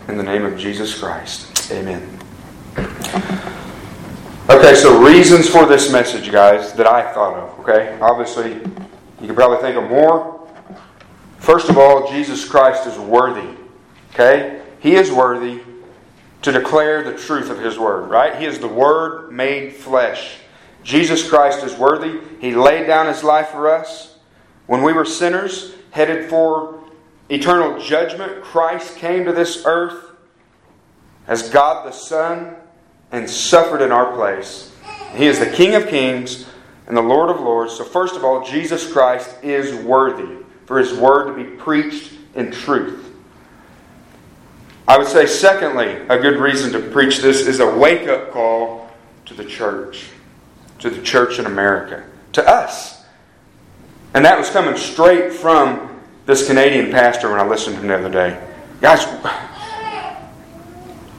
In 0.07 0.17
the 0.17 0.23
name 0.23 0.45
of 0.45 0.57
Jesus 0.57 0.97
Christ. 0.97 1.71
Amen. 1.71 2.19
Okay, 4.49 4.75
so 4.75 5.03
reasons 5.03 5.49
for 5.49 5.65
this 5.65 5.91
message, 5.91 6.31
guys, 6.31 6.71
that 6.73 6.87
I 6.87 7.13
thought 7.13 7.33
of. 7.33 7.59
Okay, 7.59 7.99
obviously, 7.99 8.53
you 8.53 9.27
can 9.27 9.35
probably 9.35 9.57
think 9.57 9.75
of 9.75 9.89
more. 9.89 10.47
First 11.37 11.69
of 11.69 11.77
all, 11.77 12.09
Jesus 12.09 12.47
Christ 12.47 12.87
is 12.87 12.97
worthy. 12.97 13.57
Okay, 14.13 14.61
He 14.79 14.95
is 14.95 15.11
worthy 15.11 15.59
to 16.43 16.53
declare 16.53 17.03
the 17.03 17.17
truth 17.17 17.49
of 17.49 17.59
His 17.59 17.77
Word, 17.77 18.09
right? 18.09 18.37
He 18.37 18.45
is 18.45 18.57
the 18.57 18.69
Word 18.69 19.33
made 19.33 19.73
flesh. 19.73 20.37
Jesus 20.81 21.27
Christ 21.27 21.65
is 21.65 21.75
worthy. 21.75 22.21
He 22.39 22.55
laid 22.55 22.87
down 22.87 23.07
His 23.07 23.25
life 23.25 23.49
for 23.49 23.69
us. 23.69 24.17
When 24.65 24.81
we 24.81 24.93
were 24.93 25.03
sinners, 25.03 25.73
headed 25.91 26.29
for 26.29 26.81
eternal 27.27 27.81
judgment, 27.81 28.43
Christ 28.43 28.95
came 28.95 29.25
to 29.25 29.33
this 29.33 29.63
earth 29.65 30.11
as 31.27 31.49
God 31.49 31.85
the 31.85 31.91
Son 31.91 32.55
and 33.11 33.29
suffered 33.29 33.81
in 33.81 33.91
our 33.91 34.13
place. 34.13 34.75
He 35.15 35.25
is 35.25 35.39
the 35.39 35.49
King 35.49 35.75
of 35.75 35.87
kings 35.87 36.45
and 36.87 36.95
the 36.95 37.01
Lord 37.01 37.29
of 37.29 37.39
lords. 37.41 37.73
So, 37.73 37.83
first 37.83 38.15
of 38.15 38.23
all, 38.23 38.45
Jesus 38.45 38.91
Christ 38.91 39.43
is 39.43 39.73
worthy 39.83 40.43
for 40.65 40.77
his 40.79 40.93
word 40.93 41.27
to 41.27 41.43
be 41.43 41.49
preached 41.57 42.13
in 42.35 42.51
truth. 42.51 43.13
I 44.87 44.97
would 44.97 45.07
say, 45.07 45.25
secondly, 45.25 45.97
a 46.09 46.17
good 46.17 46.39
reason 46.39 46.71
to 46.73 46.79
preach 46.91 47.19
this 47.19 47.45
is 47.45 47.59
a 47.59 47.77
wake 47.77 48.07
up 48.07 48.31
call 48.31 48.89
to 49.25 49.33
the 49.33 49.45
church. 49.45 50.07
to 50.79 50.89
the 50.89 51.01
church 51.01 51.39
in 51.39 51.47
America, 51.47 52.05
to 52.33 52.47
us. 52.47 53.03
And 54.13 54.23
that 54.25 54.37
was 54.37 54.49
coming 54.51 54.77
straight 54.77 55.33
from 55.33 56.01
this 56.25 56.47
Canadian 56.47 56.91
pastor 56.91 57.31
when 57.31 57.39
I 57.39 57.47
listened 57.47 57.77
to 57.77 57.81
him 57.81 57.87
the 57.87 57.95
other 57.95 58.09
day. 58.09 58.47
Guys, 58.79 59.03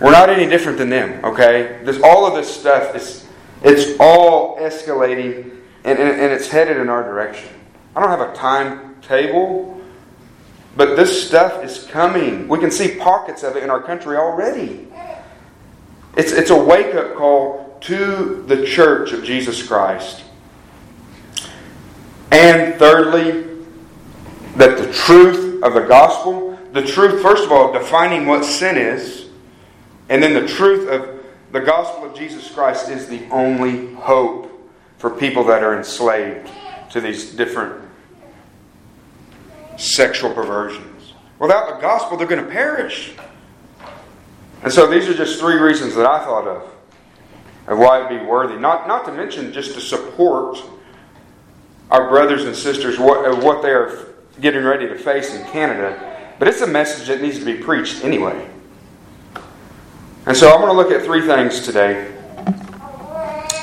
we're 0.01 0.13
not 0.13 0.31
any 0.31 0.49
different 0.49 0.79
than 0.79 0.91
them, 0.91 1.25
okay? 1.25 1.81
This, 1.85 2.01
all 2.03 2.27
of 2.27 2.35
this 2.35 2.49
stuff 2.49 2.95
is 2.95 3.27
it's 3.63 3.99
all 3.99 4.57
escalating 4.59 5.57
and, 5.85 5.99
and, 5.99 6.21
and 6.21 6.33
it's 6.33 6.49
headed 6.49 6.77
in 6.77 6.89
our 6.89 7.03
direction. 7.03 7.49
I 7.97 8.01
don't 8.01 8.11
have 8.11 8.21
a 8.21 8.35
timetable, 8.35 9.81
but 10.77 10.95
this 10.95 11.27
stuff 11.27 11.65
is 11.65 11.85
coming. 11.85 12.47
We 12.47 12.59
can 12.59 12.71
see 12.71 12.97
pockets 12.97 13.43
of 13.43 13.57
it 13.57 13.65
in 13.65 13.71
our 13.71 13.83
country 13.83 14.17
already. 14.17 14.87
It's, 16.17 16.33
it's 16.33 16.51
a 16.51 16.57
wake 16.57 16.95
up 16.95 17.17
call 17.17 17.79
to 17.83 18.45
the 18.47 18.65
church 18.67 19.13
of 19.13 19.25
Jesus 19.25 19.67
Christ. 19.67 20.25
And 22.31 22.79
thirdly, 22.79 23.47
that 24.57 24.79
the 24.79 24.93
truth 24.93 25.63
of 25.63 25.75
the 25.75 25.81
gospel, 25.81 26.59
the 26.73 26.83
truth, 26.83 27.23
first 27.23 27.45
of 27.45 27.53
all, 27.53 27.73
defining 27.73 28.27
what 28.27 28.45
sin 28.45 28.77
is, 28.77 29.28
and 30.09 30.23
then 30.23 30.35
the 30.35 30.47
truth 30.47 30.89
of 30.89 31.25
the 31.53 31.61
gospel 31.61 32.05
of 32.05 32.15
Jesus 32.15 32.51
Christ 32.51 32.89
is 32.89 33.09
the 33.09 33.27
only 33.31 33.95
hope 33.95 34.51
for 34.99 35.11
people 35.11 35.45
that 35.45 35.63
are 35.63 35.77
enslaved 35.77 36.51
to 36.91 37.01
these 37.01 37.35
different 37.35 37.83
sexual 39.77 40.33
perversions. 40.33 41.15
Without 41.39 41.75
the 41.75 41.81
gospel, 41.81 42.17
they're 42.17 42.27
going 42.27 42.45
to 42.45 42.51
perish. 42.51 43.13
And 44.63 44.73
so 44.73 44.87
these 44.89 45.09
are 45.09 45.15
just 45.15 45.39
three 45.39 45.55
reasons 45.55 45.95
that 45.95 46.07
I 46.07 46.25
thought 46.25 46.49
of 46.49 46.75
of 47.69 47.79
why 47.79 48.05
it'd 48.05 48.21
be 48.21 48.27
worthy. 48.27 48.57
Not, 48.57 48.89
not 48.89 49.05
to 49.05 49.13
mention 49.13 49.53
just 49.53 49.75
to 49.75 49.81
support 49.81 50.59
our 51.91 52.09
brothers 52.09 52.45
and 52.45 52.57
sisters 52.57 52.99
what, 52.99 53.43
what 53.45 53.63
they 53.63 53.71
are 53.71 54.07
getting 54.41 54.65
ready 54.65 54.89
to 54.89 54.99
face 54.99 55.35
in 55.35 55.45
Canada. 55.47 56.17
But 56.39 56.49
it's 56.49 56.63
a 56.63 56.67
message 56.67 57.09
that 57.09 57.21
needs 57.21 57.39
to 57.39 57.45
be 57.45 57.55
preached 57.55 58.05
anyway. 58.05 58.48
And 60.29 60.37
so 60.37 60.53
I'm 60.53 60.61
going 60.61 60.71
to 60.71 60.77
look 60.77 60.93
at 60.93 61.07
three 61.07 61.23
things 61.23 61.63
today 61.63 62.13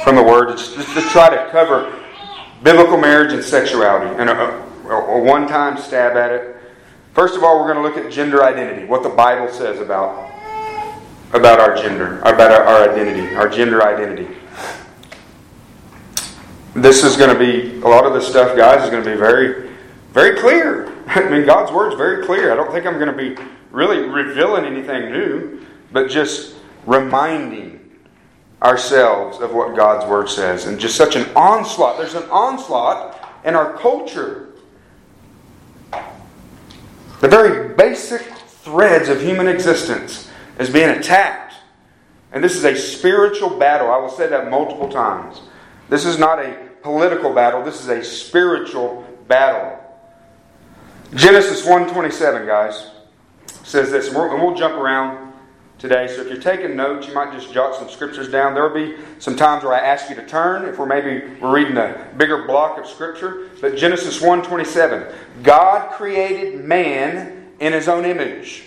from 0.03 0.15
the 0.15 0.23
Word 0.23 0.57
just, 0.57 0.73
try 1.11 1.29
to 1.29 1.47
cover 1.51 2.03
biblical 2.63 2.97
marriage 2.97 3.33
and 3.33 3.43
sexuality 3.43 4.19
and 4.19 4.31
a, 4.31 4.33
a, 4.33 4.95
a 4.95 5.23
one 5.23 5.47
time 5.47 5.77
stab 5.77 6.17
at 6.17 6.31
it. 6.31 6.55
First 7.13 7.35
of 7.35 7.43
all, 7.43 7.59
we're 7.59 7.71
going 7.71 7.77
to 7.77 7.83
look 7.83 8.03
at 8.03 8.11
gender 8.11 8.43
identity, 8.43 8.87
what 8.87 9.03
the 9.03 9.09
Bible 9.09 9.47
says 9.53 9.79
about, 9.79 10.27
about 11.33 11.59
our 11.59 11.75
gender, 11.75 12.17
about 12.21 12.49
our, 12.49 12.63
our 12.63 12.89
identity, 12.89 13.35
our 13.35 13.47
gender 13.47 13.83
identity. 13.83 14.35
This 16.73 17.03
is 17.03 17.15
going 17.15 17.31
to 17.31 17.37
be, 17.37 17.79
a 17.81 17.87
lot 17.87 18.07
of 18.07 18.13
this 18.15 18.27
stuff, 18.27 18.57
guys, 18.57 18.83
is 18.83 18.89
going 18.89 19.03
to 19.03 19.11
be 19.11 19.15
very, 19.15 19.69
very 20.13 20.39
clear. 20.39 20.91
I 21.09 21.29
mean, 21.29 21.45
God's 21.45 21.71
Word 21.71 21.91
is 21.91 21.97
very 21.99 22.25
clear. 22.25 22.51
I 22.51 22.55
don't 22.55 22.71
think 22.71 22.87
I'm 22.87 22.97
going 22.97 23.15
to 23.15 23.35
be 23.35 23.39
really 23.69 23.99
revealing 24.09 24.65
anything 24.65 25.11
new, 25.11 25.63
but 25.91 26.09
just 26.09 26.54
reminding 26.85 27.79
ourselves 28.61 29.39
of 29.39 29.53
what 29.53 29.75
God's 29.75 30.09
Word 30.09 30.29
says. 30.29 30.65
And 30.65 30.79
just 30.79 30.95
such 30.95 31.15
an 31.15 31.29
onslaught. 31.35 31.97
There's 31.97 32.15
an 32.15 32.29
onslaught 32.29 33.19
in 33.43 33.55
our 33.55 33.73
culture. 33.77 34.53
The 37.21 37.27
very 37.27 37.73
basic 37.75 38.21
threads 38.21 39.09
of 39.09 39.21
human 39.21 39.47
existence 39.47 40.29
is 40.59 40.69
being 40.69 40.89
attacked. 40.89 41.53
And 42.31 42.43
this 42.43 42.55
is 42.55 42.65
a 42.65 42.75
spiritual 42.75 43.57
battle. 43.57 43.89
I 43.89 43.97
will 43.97 44.09
say 44.09 44.27
that 44.27 44.49
multiple 44.49 44.89
times. 44.89 45.41
This 45.89 46.05
is 46.05 46.17
not 46.17 46.39
a 46.39 46.65
political 46.81 47.33
battle, 47.33 47.63
this 47.63 47.81
is 47.81 47.87
a 47.87 48.03
spiritual 48.03 49.03
battle. 49.27 49.79
Genesis 51.13 51.65
1:27, 51.65 52.45
guys, 52.45 52.91
says 53.63 53.89
this, 53.89 54.09
and 54.09 54.17
we'll 54.17 54.55
jump 54.55 54.75
around 54.75 55.24
today. 55.79 56.07
So 56.07 56.21
if 56.21 56.27
you're 56.27 56.41
taking 56.41 56.75
notes, 56.75 57.07
you 57.07 57.13
might 57.13 57.33
just 57.33 57.53
jot 57.53 57.75
some 57.75 57.89
scriptures 57.89 58.29
down. 58.29 58.53
There 58.53 58.67
will 58.67 58.73
be 58.73 58.95
some 59.19 59.35
times 59.35 59.63
where 59.63 59.73
I 59.73 59.79
ask 59.79 60.09
you 60.09 60.15
to 60.15 60.25
turn 60.25 60.65
if 60.65 60.79
we're 60.79 60.85
maybe 60.85 61.25
we're 61.39 61.53
reading 61.53 61.77
a 61.77 62.09
bigger 62.17 62.45
block 62.45 62.77
of 62.79 62.87
scripture. 62.87 63.49
But 63.61 63.75
Genesis 63.75 64.21
1:27, 64.21 65.13
God 65.43 65.91
created 65.91 66.63
man 66.63 67.51
in 67.59 67.73
his 67.73 67.87
own 67.87 68.05
image. 68.05 68.63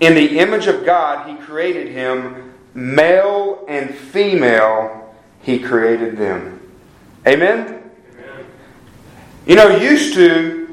In 0.00 0.14
the 0.14 0.38
image 0.38 0.66
of 0.66 0.84
God, 0.84 1.28
he 1.28 1.36
created 1.36 1.88
him, 1.88 2.52
male 2.74 3.64
and 3.66 3.94
female, 3.94 5.14
he 5.40 5.58
created 5.58 6.18
them. 6.18 6.60
Amen? 7.26 7.66
Amen. 7.66 8.46
You 9.46 9.56
know, 9.56 9.68
used 9.76 10.14
to 10.14 10.65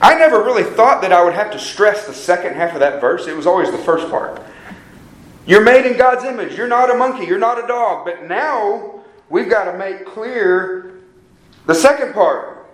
I 0.00 0.14
never 0.14 0.42
really 0.42 0.62
thought 0.62 1.02
that 1.02 1.12
I 1.12 1.24
would 1.24 1.34
have 1.34 1.50
to 1.52 1.58
stress 1.58 2.06
the 2.06 2.14
second 2.14 2.54
half 2.54 2.74
of 2.74 2.80
that 2.80 3.00
verse. 3.00 3.26
It 3.26 3.36
was 3.36 3.46
always 3.46 3.70
the 3.70 3.78
first 3.78 4.08
part. 4.10 4.40
You're 5.46 5.64
made 5.64 5.86
in 5.86 5.96
God's 5.96 6.24
image. 6.24 6.56
You're 6.56 6.68
not 6.68 6.90
a 6.90 6.94
monkey. 6.94 7.26
You're 7.26 7.38
not 7.38 7.62
a 7.62 7.66
dog. 7.66 8.04
But 8.04 8.28
now 8.28 9.00
we've 9.28 9.48
got 9.48 9.70
to 9.70 9.76
make 9.76 10.06
clear 10.06 11.00
the 11.66 11.74
second 11.74 12.14
part. 12.14 12.66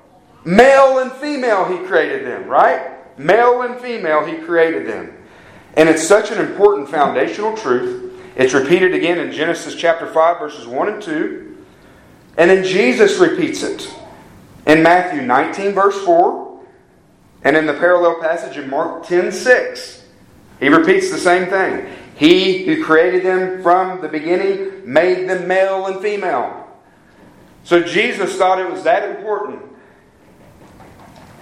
Male 0.44 0.98
and 0.98 1.12
female, 1.12 1.64
He 1.64 1.86
created 1.86 2.26
them, 2.26 2.48
right? 2.48 3.18
Male 3.18 3.62
and 3.62 3.80
female, 3.80 4.26
He 4.26 4.36
created 4.38 4.86
them. 4.86 5.16
And 5.74 5.88
it's 5.88 6.06
such 6.06 6.30
an 6.30 6.38
important 6.38 6.90
foundational 6.90 7.56
truth. 7.56 8.12
It's 8.36 8.52
repeated 8.52 8.94
again 8.94 9.18
in 9.18 9.32
Genesis 9.32 9.74
chapter 9.74 10.06
5, 10.06 10.38
verses 10.38 10.66
1 10.66 10.88
and 10.88 11.02
2. 11.02 11.56
And 12.36 12.50
then 12.50 12.64
Jesus 12.64 13.18
repeats 13.18 13.62
it 13.62 13.88
in 14.66 14.82
Matthew 14.82 15.22
19, 15.22 15.72
verse 15.72 16.04
4. 16.04 16.43
And 17.44 17.56
in 17.56 17.66
the 17.66 17.74
parallel 17.74 18.20
passage 18.20 18.56
in 18.56 18.70
Mark 18.70 19.06
10 19.06 19.30
6, 19.30 20.04
he 20.60 20.68
repeats 20.68 21.10
the 21.10 21.18
same 21.18 21.48
thing. 21.48 21.86
He 22.16 22.64
who 22.64 22.82
created 22.84 23.22
them 23.22 23.62
from 23.62 24.00
the 24.00 24.08
beginning 24.08 24.90
made 24.90 25.28
them 25.28 25.46
male 25.46 25.86
and 25.86 26.00
female. 26.00 26.66
So 27.64 27.82
Jesus 27.82 28.36
thought 28.36 28.58
it 28.58 28.70
was 28.70 28.82
that 28.84 29.16
important. 29.16 29.62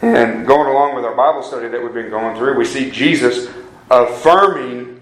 And 0.00 0.47
going 0.47 0.68
along 0.68 0.97
with 0.97 1.04
our 1.04 1.14
Bible 1.14 1.42
study 1.42 1.68
that 1.68 1.80
we've 1.80 1.94
been 1.94 2.11
going 2.11 2.37
through, 2.37 2.59
we 2.59 2.64
see 2.64 2.90
Jesus 2.90 3.49
affirming 3.90 5.00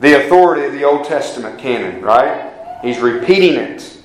the 0.00 0.24
authority 0.24 0.66
of 0.66 0.72
the 0.72 0.84
Old 0.84 1.06
Testament 1.06 1.58
canon, 1.58 2.02
right? 2.02 2.52
He's 2.82 2.98
repeating 2.98 3.54
it. 3.54 3.96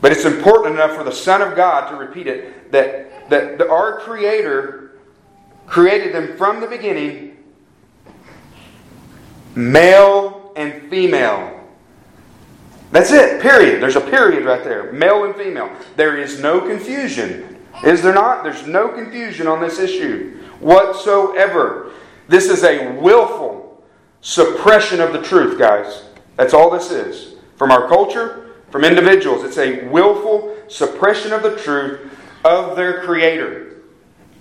But 0.00 0.12
it's 0.12 0.24
important 0.24 0.74
enough 0.74 0.94
for 0.94 1.02
the 1.02 1.12
Son 1.12 1.42
of 1.42 1.56
God 1.56 1.90
to 1.90 1.96
repeat 1.96 2.26
it 2.26 2.70
that, 2.72 3.30
that 3.30 3.60
our 3.62 4.00
Creator 4.00 4.83
created 5.66 6.14
them 6.14 6.36
from 6.36 6.60
the 6.60 6.66
beginning, 6.66 7.36
male 9.54 10.52
and 10.56 10.88
female. 10.90 11.60
That's 12.90 13.10
it, 13.10 13.42
period. 13.42 13.82
There's 13.82 13.96
a 13.96 14.00
period 14.00 14.44
right 14.44 14.62
there. 14.62 14.92
Male 14.92 15.24
and 15.24 15.34
female. 15.34 15.70
There 15.96 16.16
is 16.16 16.40
no 16.40 16.60
confusion. 16.60 17.58
Is 17.84 18.02
there 18.02 18.14
not? 18.14 18.44
There's 18.44 18.66
no 18.66 18.88
confusion 18.88 19.46
on 19.46 19.60
this 19.60 19.78
issue 19.78 20.40
whatsoever. 20.60 21.92
This 22.28 22.48
is 22.48 22.64
a 22.64 22.92
willful 22.92 23.84
suppression 24.20 25.00
of 25.00 25.12
the 25.12 25.22
truth, 25.22 25.58
guys. 25.58 26.04
That's 26.36 26.54
all 26.54 26.70
this 26.70 26.90
is. 26.90 27.34
From 27.56 27.70
our 27.70 27.88
culture, 27.88 28.54
from 28.70 28.84
individuals, 28.84 29.44
it's 29.44 29.58
a 29.58 29.86
willful 29.88 30.56
suppression 30.68 31.32
of 31.32 31.42
the 31.42 31.56
truth 31.56 32.12
of 32.44 32.76
their 32.76 33.02
Creator. 33.02 33.63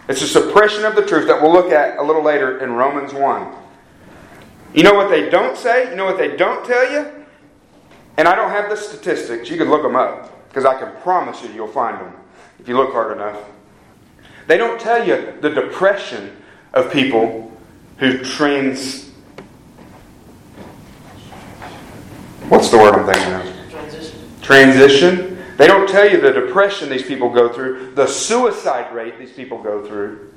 It's 0.09 0.21
a 0.21 0.27
suppression 0.27 0.83
of 0.83 0.95
the 0.95 1.05
truth 1.05 1.27
that 1.27 1.41
we'll 1.41 1.53
look 1.53 1.71
at 1.71 1.97
a 1.97 2.03
little 2.03 2.23
later 2.23 2.59
in 2.59 2.73
Romans 2.73 3.13
1. 3.13 3.55
You 4.73 4.83
know 4.83 4.93
what 4.93 5.09
they 5.09 5.29
don't 5.29 5.57
say? 5.57 5.89
You 5.89 5.95
know 5.95 6.05
what 6.05 6.17
they 6.17 6.35
don't 6.35 6.65
tell 6.65 6.91
you? 6.91 7.11
And 8.17 8.27
I 8.27 8.35
don't 8.35 8.49
have 8.49 8.69
the 8.69 8.75
statistics. 8.75 9.49
You 9.49 9.57
can 9.57 9.69
look 9.69 9.81
them 9.81 9.95
up 9.95 10.47
because 10.49 10.65
I 10.65 10.77
can 10.77 10.91
promise 11.01 11.41
you 11.41 11.49
you'll 11.49 11.67
find 11.67 11.99
them 11.99 12.13
if 12.59 12.67
you 12.67 12.75
look 12.75 12.91
hard 12.91 13.15
enough. 13.15 13.39
They 14.47 14.57
don't 14.57 14.79
tell 14.79 15.07
you 15.07 15.33
the 15.41 15.49
depression 15.49 16.35
of 16.73 16.91
people 16.91 17.51
who 17.97 18.23
trans. 18.23 19.09
What's 22.49 22.69
the 22.69 22.77
word 22.77 22.95
I'm 22.95 23.05
thinking 23.05 23.33
of? 23.33 23.71
Transition. 23.71 24.19
Transition 24.41 25.32
they 25.57 25.67
don't 25.67 25.87
tell 25.87 26.09
you 26.09 26.19
the 26.19 26.31
depression 26.31 26.89
these 26.89 27.03
people 27.03 27.29
go 27.29 27.51
through, 27.51 27.93
the 27.93 28.07
suicide 28.07 28.93
rate 28.93 29.19
these 29.19 29.31
people 29.31 29.61
go 29.61 29.85
through 29.85 30.33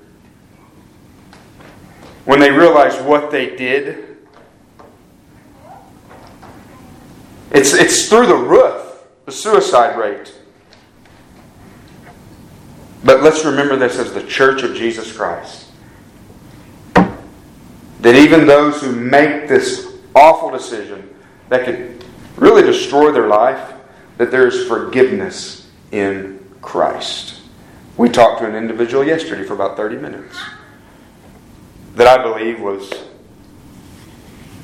when 2.27 2.41
they 2.41 2.51
realize 2.51 3.01
what 3.03 3.31
they 3.31 3.57
did. 3.57 4.17
It's, 7.53 7.73
it's 7.73 8.09
through 8.09 8.27
the 8.27 8.37
roof, 8.37 9.05
the 9.25 9.33
suicide 9.33 9.97
rate. 9.97 10.35
But 13.05 13.23
let's 13.23 13.45
remember 13.45 13.77
this 13.77 13.99
as 13.99 14.13
the 14.13 14.25
church 14.25 14.65
of 14.65 14.75
Jesus 14.75 15.17
Christ. 15.17 15.71
That 16.95 18.17
even 18.17 18.47
those 18.47 18.83
who 18.83 18.93
make 18.93 19.49
this 19.49 19.95
awful 20.15 20.51
decision 20.51 21.09
that 21.49 21.65
could 21.65 22.05
really 22.37 22.63
destroy 22.63 23.13
their 23.13 23.29
life, 23.29 23.76
that 24.17 24.31
there 24.31 24.47
is 24.47 24.67
forgiveness 24.67 25.69
in 25.93 26.45
Christ. 26.63 27.41
We 27.97 28.09
talked 28.09 28.41
to 28.41 28.47
an 28.47 28.55
individual 28.55 29.05
yesterday 29.05 29.45
for 29.45 29.55
about 29.55 29.77
30 29.77 29.97
minutes 29.97 30.37
that 31.95 32.07
I 32.07 32.23
believe 32.23 32.61
was 32.61 32.93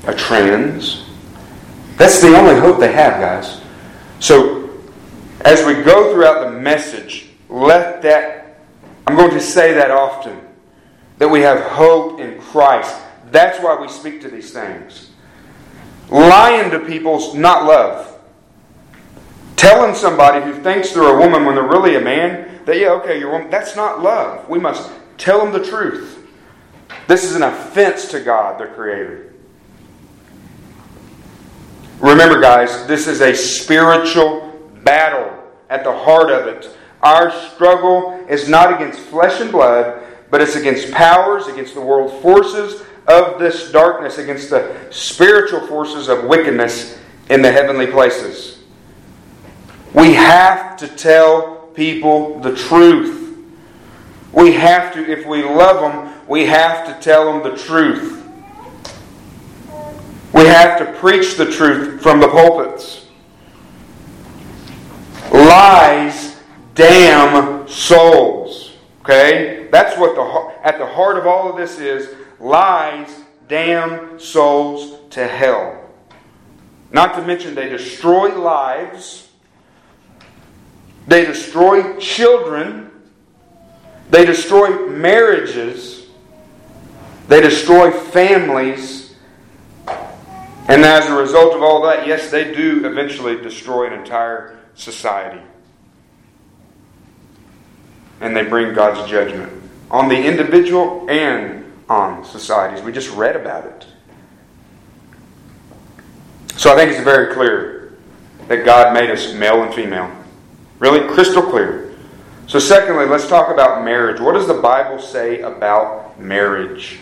a 0.05 0.13
trans. 0.13 1.03
That's 1.97 2.21
the 2.21 2.35
only 2.37 2.59
hope 2.59 2.79
they 2.79 2.91
have, 2.91 3.19
guys. 3.19 3.61
So, 4.19 4.69
as 5.41 5.65
we 5.65 5.81
go 5.83 6.13
throughout 6.13 6.43
the 6.43 6.59
message, 6.59 7.29
let 7.49 8.01
that, 8.03 8.59
I'm 9.07 9.15
going 9.15 9.31
to 9.31 9.39
say 9.39 9.73
that 9.73 9.91
often, 9.91 10.39
that 11.17 11.27
we 11.27 11.41
have 11.41 11.59
hope 11.59 12.19
in 12.19 12.39
Christ. 12.39 12.95
That's 13.31 13.59
why 13.59 13.79
we 13.79 13.87
speak 13.87 14.21
to 14.21 14.29
these 14.29 14.51
things. 14.51 15.09
Lying 16.09 16.69
to 16.71 16.79
people's 16.79 17.33
not 17.33 17.65
love. 17.65 18.12
Telling 19.55 19.95
somebody 19.95 20.43
who 20.43 20.61
thinks 20.61 20.91
they're 20.91 21.15
a 21.15 21.19
woman 21.19 21.45
when 21.45 21.55
they're 21.55 21.63
really 21.63 21.95
a 21.95 22.01
man 22.01 22.61
that, 22.65 22.77
yeah, 22.77 22.91
okay, 22.91 23.19
you're 23.19 23.29
a 23.29 23.33
woman, 23.33 23.49
that's 23.49 23.75
not 23.75 24.01
love. 24.01 24.47
We 24.49 24.59
must 24.59 24.91
tell 25.17 25.39
them 25.39 25.53
the 25.53 25.63
truth. 25.67 26.27
This 27.07 27.23
is 27.23 27.35
an 27.35 27.43
offense 27.43 28.09
to 28.11 28.19
God, 28.21 28.59
the 28.59 28.67
Creator. 28.67 29.33
Remember, 31.99 32.41
guys, 32.41 32.85
this 32.87 33.07
is 33.07 33.21
a 33.21 33.33
spiritual 33.33 34.49
battle 34.83 35.31
at 35.69 35.83
the 35.83 35.91
heart 35.91 36.31
of 36.31 36.47
it. 36.47 36.75
Our 37.01 37.31
struggle 37.31 38.25
is 38.29 38.47
not 38.47 38.73
against 38.73 38.99
flesh 38.99 39.41
and 39.41 39.51
blood, 39.51 40.03
but 40.29 40.41
it's 40.41 40.55
against 40.55 40.91
powers, 40.91 41.47
against 41.47 41.73
the 41.73 41.81
world 41.81 42.21
forces 42.21 42.83
of 43.07 43.39
this 43.39 43.71
darkness, 43.71 44.17
against 44.17 44.49
the 44.49 44.75
spiritual 44.89 45.67
forces 45.67 46.07
of 46.09 46.25
wickedness 46.25 46.99
in 47.29 47.41
the 47.41 47.51
heavenly 47.51 47.87
places. 47.87 48.62
We 49.93 50.13
have 50.13 50.77
to 50.77 50.87
tell 50.87 51.67
people 51.73 52.39
the 52.39 52.55
truth. 52.55 53.37
We 54.31 54.53
have 54.53 54.93
to, 54.93 54.99
if 54.99 55.25
we 55.25 55.43
love 55.43 55.81
them, 55.81 56.13
we 56.27 56.45
have 56.45 56.87
to 56.87 57.03
tell 57.03 57.31
them 57.31 57.43
the 57.43 57.57
truth. 57.57 58.21
We 60.33 60.45
have 60.45 60.79
to 60.79 60.91
preach 60.99 61.35
the 61.35 61.51
truth 61.51 62.01
from 62.01 62.19
the 62.19 62.27
pulpits. 62.27 63.05
Lies 65.31 66.37
damn 66.73 67.67
souls. 67.67 68.71
Okay? 69.01 69.67
That's 69.71 69.97
what 69.97 70.15
the 70.15 70.67
at 70.67 70.79
the 70.79 70.85
heart 70.87 71.17
of 71.17 71.27
all 71.27 71.49
of 71.49 71.57
this 71.57 71.79
is. 71.79 72.15
Lies 72.39 73.09
damn 73.47 74.19
souls 74.19 74.99
to 75.11 75.27
hell. 75.27 75.79
Not 76.91 77.13
to 77.15 77.21
mention 77.21 77.53
they 77.53 77.69
destroy 77.69 78.35
lives. 78.37 79.22
They 81.07 81.25
destroy 81.25 81.97
children. 81.97 82.91
They 84.09 84.25
destroy 84.25 84.87
marriages. 84.87 86.07
They 87.27 87.41
destroy 87.41 87.91
families. 87.91 89.15
And 90.67 90.83
as 90.83 91.07
a 91.07 91.15
result 91.15 91.53
of 91.53 91.61
all 91.61 91.81
that, 91.83 92.07
yes, 92.07 92.31
they 92.31 92.53
do 92.53 92.85
eventually 92.85 93.41
destroy 93.41 93.87
an 93.87 93.93
entire 93.93 94.59
society. 94.75 95.41
And 98.21 98.35
they 98.35 98.43
bring 98.43 98.73
God's 98.73 99.09
judgment 99.09 99.51
on 99.91 100.07
the 100.07 100.15
individual 100.15 101.09
and 101.09 101.65
on 101.89 102.23
societies. 102.23 102.83
We 102.83 102.93
just 102.93 103.11
read 103.11 103.35
about 103.35 103.65
it. 103.65 103.85
So 106.55 106.71
I 106.71 106.75
think 106.75 106.91
it's 106.91 107.03
very 107.03 107.33
clear 107.33 107.97
that 108.47 108.63
God 108.63 108.93
made 108.93 109.09
us 109.09 109.33
male 109.33 109.63
and 109.63 109.73
female. 109.73 110.09
Really 110.83 111.07
crystal 111.07 111.41
clear. 111.41 111.93
So, 112.45 112.59
secondly, 112.59 113.05
let's 113.05 113.25
talk 113.29 113.49
about 113.49 113.85
marriage. 113.85 114.19
What 114.19 114.33
does 114.33 114.47
the 114.47 114.55
Bible 114.55 114.99
say 114.99 115.39
about 115.39 116.19
marriage? 116.19 116.99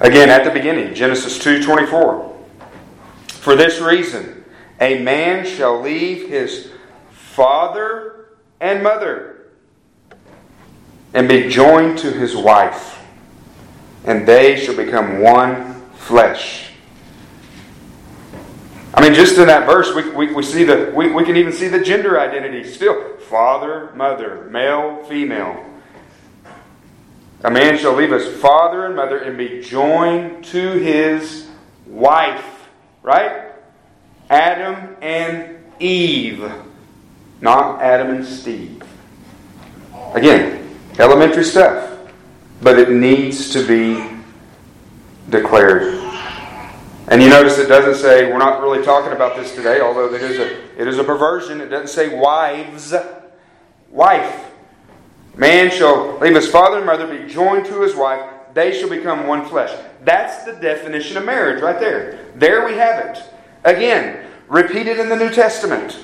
Again, 0.00 0.30
at 0.30 0.42
the 0.42 0.50
beginning, 0.50 0.94
Genesis 0.94 1.38
2:24. 1.38 2.34
For 3.28 3.54
this 3.54 3.78
reason, 3.78 4.42
a 4.80 5.02
man 5.02 5.44
shall 5.44 5.82
leave 5.82 6.30
his 6.30 6.70
father 7.10 8.24
and 8.58 8.82
mother 8.82 9.48
and 11.12 11.28
be 11.28 11.50
joined 11.50 11.98
to 11.98 12.10
his 12.10 12.34
wife, 12.34 13.04
and 14.06 14.26
they 14.26 14.56
shall 14.56 14.76
become 14.76 15.20
one 15.20 15.82
flesh. 15.94 16.71
I 18.94 19.00
mean, 19.00 19.14
just 19.14 19.38
in 19.38 19.46
that 19.46 19.66
verse, 19.66 19.94
we, 19.94 20.10
we, 20.10 20.34
we 20.34 20.42
see 20.42 20.64
the 20.64 20.92
we, 20.94 21.10
we 21.12 21.24
can 21.24 21.36
even 21.36 21.52
see 21.52 21.68
the 21.68 21.82
gender 21.82 22.20
identity 22.20 22.64
still. 22.64 23.16
Father, 23.18 23.90
mother, 23.94 24.48
male, 24.50 25.02
female. 25.04 25.64
A 27.44 27.50
man 27.50 27.78
shall 27.78 27.94
leave 27.94 28.10
his 28.10 28.28
father 28.40 28.86
and 28.86 28.94
mother 28.94 29.18
and 29.18 29.36
be 29.38 29.62
joined 29.62 30.44
to 30.46 30.72
his 30.72 31.48
wife. 31.86 32.68
Right? 33.02 33.50
Adam 34.28 34.96
and 35.00 35.58
Eve, 35.80 36.50
not 37.40 37.80
Adam 37.82 38.14
and 38.14 38.24
Steve. 38.24 38.82
Again, 40.14 40.76
elementary 40.98 41.44
stuff, 41.44 41.98
but 42.60 42.78
it 42.78 42.90
needs 42.90 43.50
to 43.50 43.66
be 43.66 44.04
declared. 45.30 46.01
And 47.12 47.22
you 47.22 47.28
notice 47.28 47.58
it 47.58 47.68
doesn't 47.68 48.02
say, 48.02 48.32
we're 48.32 48.38
not 48.38 48.62
really 48.62 48.82
talking 48.82 49.12
about 49.12 49.36
this 49.36 49.54
today, 49.54 49.82
although 49.82 50.14
it 50.14 50.22
is 50.22 50.38
a, 50.38 50.80
it 50.80 50.88
is 50.88 50.96
a 50.96 51.04
perversion. 51.04 51.60
It 51.60 51.68
doesn't 51.68 51.88
say 51.88 52.08
wives, 52.18 52.94
wife. 53.90 54.50
Man 55.36 55.70
shall 55.70 56.18
leave 56.20 56.34
his 56.34 56.48
father 56.48 56.78
and 56.78 56.86
mother, 56.86 57.06
be 57.06 57.30
joined 57.30 57.66
to 57.66 57.82
his 57.82 57.94
wife, 57.94 58.26
they 58.54 58.72
shall 58.72 58.88
become 58.88 59.26
one 59.26 59.44
flesh. 59.44 59.78
That's 60.06 60.44
the 60.44 60.52
definition 60.52 61.18
of 61.18 61.26
marriage 61.26 61.62
right 61.62 61.78
there. 61.78 62.18
There 62.36 62.64
we 62.64 62.76
have 62.78 63.04
it. 63.04 63.22
Again, 63.64 64.26
repeated 64.48 64.98
in 64.98 65.10
the 65.10 65.16
New 65.16 65.28
Testament. 65.28 66.00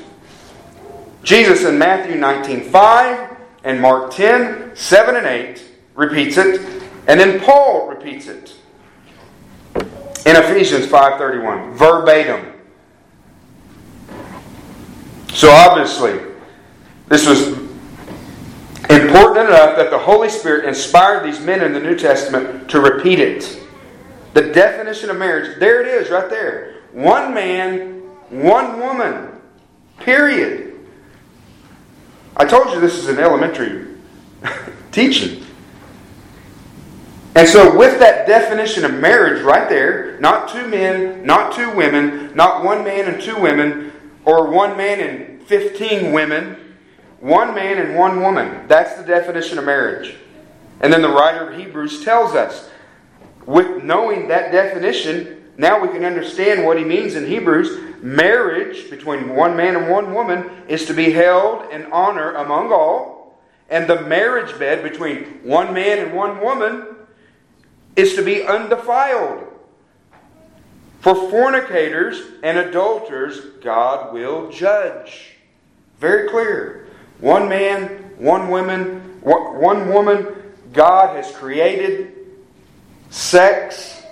Jesus 1.23 1.64
in 1.64 1.79
Matthew 1.79 2.16
19 2.16 2.64
5 2.64 3.37
and 3.64 3.81
Mark 3.81 4.12
10 4.12 4.77
7 4.77 5.16
and 5.16 5.27
8 5.27 5.64
repeats 5.94 6.37
it, 6.37 6.61
and 7.07 7.18
then 7.18 7.40
Paul 7.40 7.88
repeats 7.88 8.27
it 8.27 8.58
in 10.29 10.37
Ephesians 10.37 10.87
5:31 10.87 11.73
verbatim. 11.75 12.53
So 15.33 15.51
obviously, 15.51 16.19
this 17.09 17.27
was 17.27 17.69
Important 18.88 19.49
enough 19.49 19.77
that 19.77 19.91
the 19.91 19.99
Holy 19.99 20.31
Spirit 20.31 20.64
inspired 20.64 21.23
these 21.23 21.41
men 21.41 21.62
in 21.62 21.75
the 21.75 21.81
New 21.81 21.95
Testament 21.95 22.71
to 22.71 22.81
repeat 22.81 23.21
it. 23.21 23.61
The 24.33 24.51
definition 24.51 25.11
of 25.11 25.19
marriage, 25.19 25.59
there 25.61 25.83
it 25.83 25.88
is, 25.88 26.11
right 26.11 26.31
there. 26.31 26.77
One 26.93 27.35
man, 27.35 28.01
one 28.31 28.81
woman. 28.81 29.29
Period. 30.01 30.75
I 32.35 32.47
told 32.47 32.73
you 32.73 32.81
this 32.81 32.97
is 32.97 33.09
an 33.09 33.19
elementary 33.19 33.88
teaching. 34.91 35.45
And 37.38 37.48
so, 37.48 37.79
with 37.79 38.01
that 38.01 38.27
definition 38.27 38.85
of 38.85 38.94
marriage 38.94 39.44
right 39.44 39.68
there, 39.68 40.18
not 40.18 40.48
two 40.48 40.66
men, 40.66 41.24
not 41.24 41.55
two 41.55 41.70
women, 41.70 42.35
not 42.35 42.64
one 42.64 42.83
man 42.83 43.07
and 43.07 43.22
two 43.22 43.40
women, 43.40 43.92
or 44.24 44.51
one 44.51 44.77
man 44.77 44.98
and 44.98 45.40
15 45.44 46.11
women, 46.11 46.74
one 47.20 47.55
man 47.55 47.79
and 47.79 47.94
one 47.94 48.22
woman. 48.22 48.66
That's 48.66 49.01
the 49.01 49.05
definition 49.05 49.57
of 49.57 49.64
marriage. 49.66 50.16
And 50.81 50.92
then 50.92 51.01
the 51.01 51.11
writer 51.11 51.48
of 51.48 51.57
Hebrews 51.57 52.05
tells 52.05 52.35
us, 52.35 52.70
with 53.46 53.85
knowing 53.85 54.27
that 54.27 54.51
definition, 54.51 55.44
now 55.57 55.81
we 55.81 55.87
can 55.90 56.05
understand 56.05 56.66
what 56.66 56.77
he 56.77 56.83
means 56.83 57.14
in 57.14 57.24
Hebrews. 57.24 58.03
Marriage 58.03 58.90
between 58.90 59.37
one 59.37 59.57
man 59.57 59.77
and 59.77 59.88
one 59.88 60.12
woman 60.12 60.51
is 60.66 60.87
to 60.87 60.92
be 60.92 61.12
held 61.12 61.70
in 61.70 61.85
honor 61.92 62.35
among 62.35 62.72
all, 62.72 63.38
and 63.70 63.88
the 63.88 64.01
marriage 64.03 64.59
bed 64.59 64.83
between 64.83 65.22
one 65.44 65.72
man 65.72 66.01
and 66.01 66.16
one 66.16 66.40
woman 66.40 66.88
is 67.98 68.14
to 68.14 68.22
be 68.22 68.44
undefiled. 68.44 69.44
For 71.00 71.14
fornicators 71.14 72.22
and 72.44 72.56
adulterers, 72.56 73.40
God 73.61 74.14
will 74.14 74.50
judge. 74.50 75.34
Very 75.98 76.28
clear. 76.28 76.87
One 77.18 77.48
man, 77.48 77.88
one 78.18 78.48
woman, 78.48 79.00
one 79.20 79.88
woman, 79.88 80.28
God 80.72 81.16
has 81.16 81.34
created 81.34 82.14
sex 83.11 84.02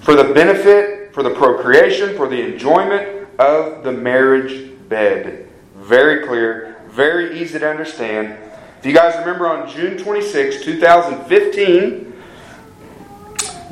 for 0.00 0.14
the 0.14 0.34
benefit, 0.34 1.14
for 1.14 1.22
the 1.22 1.30
procreation, 1.30 2.16
for 2.16 2.28
the 2.28 2.52
enjoyment 2.52 3.28
of 3.38 3.82
the 3.82 3.92
marriage 3.92 4.72
bed. 4.90 5.48
Very 5.76 6.26
clear, 6.26 6.76
very 6.88 7.40
easy 7.40 7.58
to 7.58 7.68
understand. 7.68 8.36
If 8.78 8.84
you 8.84 8.92
guys 8.92 9.16
remember 9.18 9.48
on 9.48 9.70
June 9.70 9.96
26, 9.96 10.64
2015, 10.64 12.11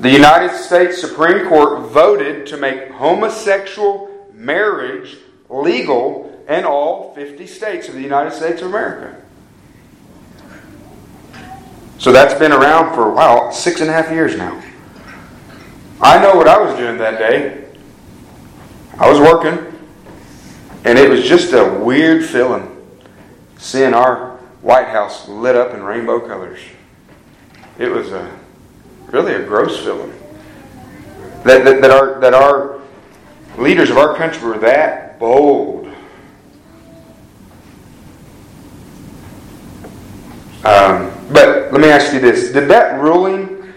the 0.00 0.10
United 0.10 0.56
States 0.56 0.98
Supreme 0.98 1.46
Court 1.46 1.90
voted 1.90 2.46
to 2.46 2.56
make 2.56 2.90
homosexual 2.90 4.08
marriage 4.32 5.18
legal 5.50 6.42
in 6.48 6.64
all 6.64 7.14
50 7.14 7.46
states 7.46 7.88
of 7.88 7.94
the 7.94 8.00
United 8.00 8.32
States 8.32 8.62
of 8.62 8.68
America. 8.68 9.20
So 11.98 12.12
that's 12.12 12.32
been 12.32 12.50
around 12.52 12.94
for, 12.94 13.10
wow, 13.10 13.50
six 13.50 13.82
and 13.82 13.90
a 13.90 13.92
half 13.92 14.10
years 14.10 14.36
now. 14.38 14.62
I 16.00 16.18
know 16.18 16.34
what 16.34 16.48
I 16.48 16.58
was 16.58 16.74
doing 16.78 16.96
that 16.96 17.18
day. 17.18 17.66
I 18.98 19.10
was 19.10 19.20
working, 19.20 19.58
and 20.86 20.98
it 20.98 21.10
was 21.10 21.24
just 21.28 21.52
a 21.52 21.78
weird 21.78 22.24
feeling 22.24 22.74
seeing 23.58 23.92
our 23.92 24.38
White 24.62 24.88
House 24.88 25.28
lit 25.28 25.56
up 25.56 25.74
in 25.74 25.82
rainbow 25.82 26.20
colors. 26.20 26.58
It 27.78 27.90
was 27.90 28.12
a 28.12 28.39
really 29.12 29.34
a 29.34 29.42
gross 29.42 29.78
feeling. 29.78 30.12
That, 31.44 31.64
that, 31.64 31.80
that, 31.80 31.90
our, 31.90 32.20
that 32.20 32.34
our 32.34 32.80
leaders 33.58 33.90
of 33.90 33.98
our 33.98 34.16
country 34.16 34.46
were 34.48 34.58
that 34.58 35.18
bold. 35.18 35.86
Um, 40.64 41.10
but 41.32 41.72
let 41.72 41.80
me 41.80 41.88
ask 41.88 42.12
you 42.12 42.20
this 42.20 42.52
Did 42.52 42.68
that 42.68 43.00
ruling 43.00 43.72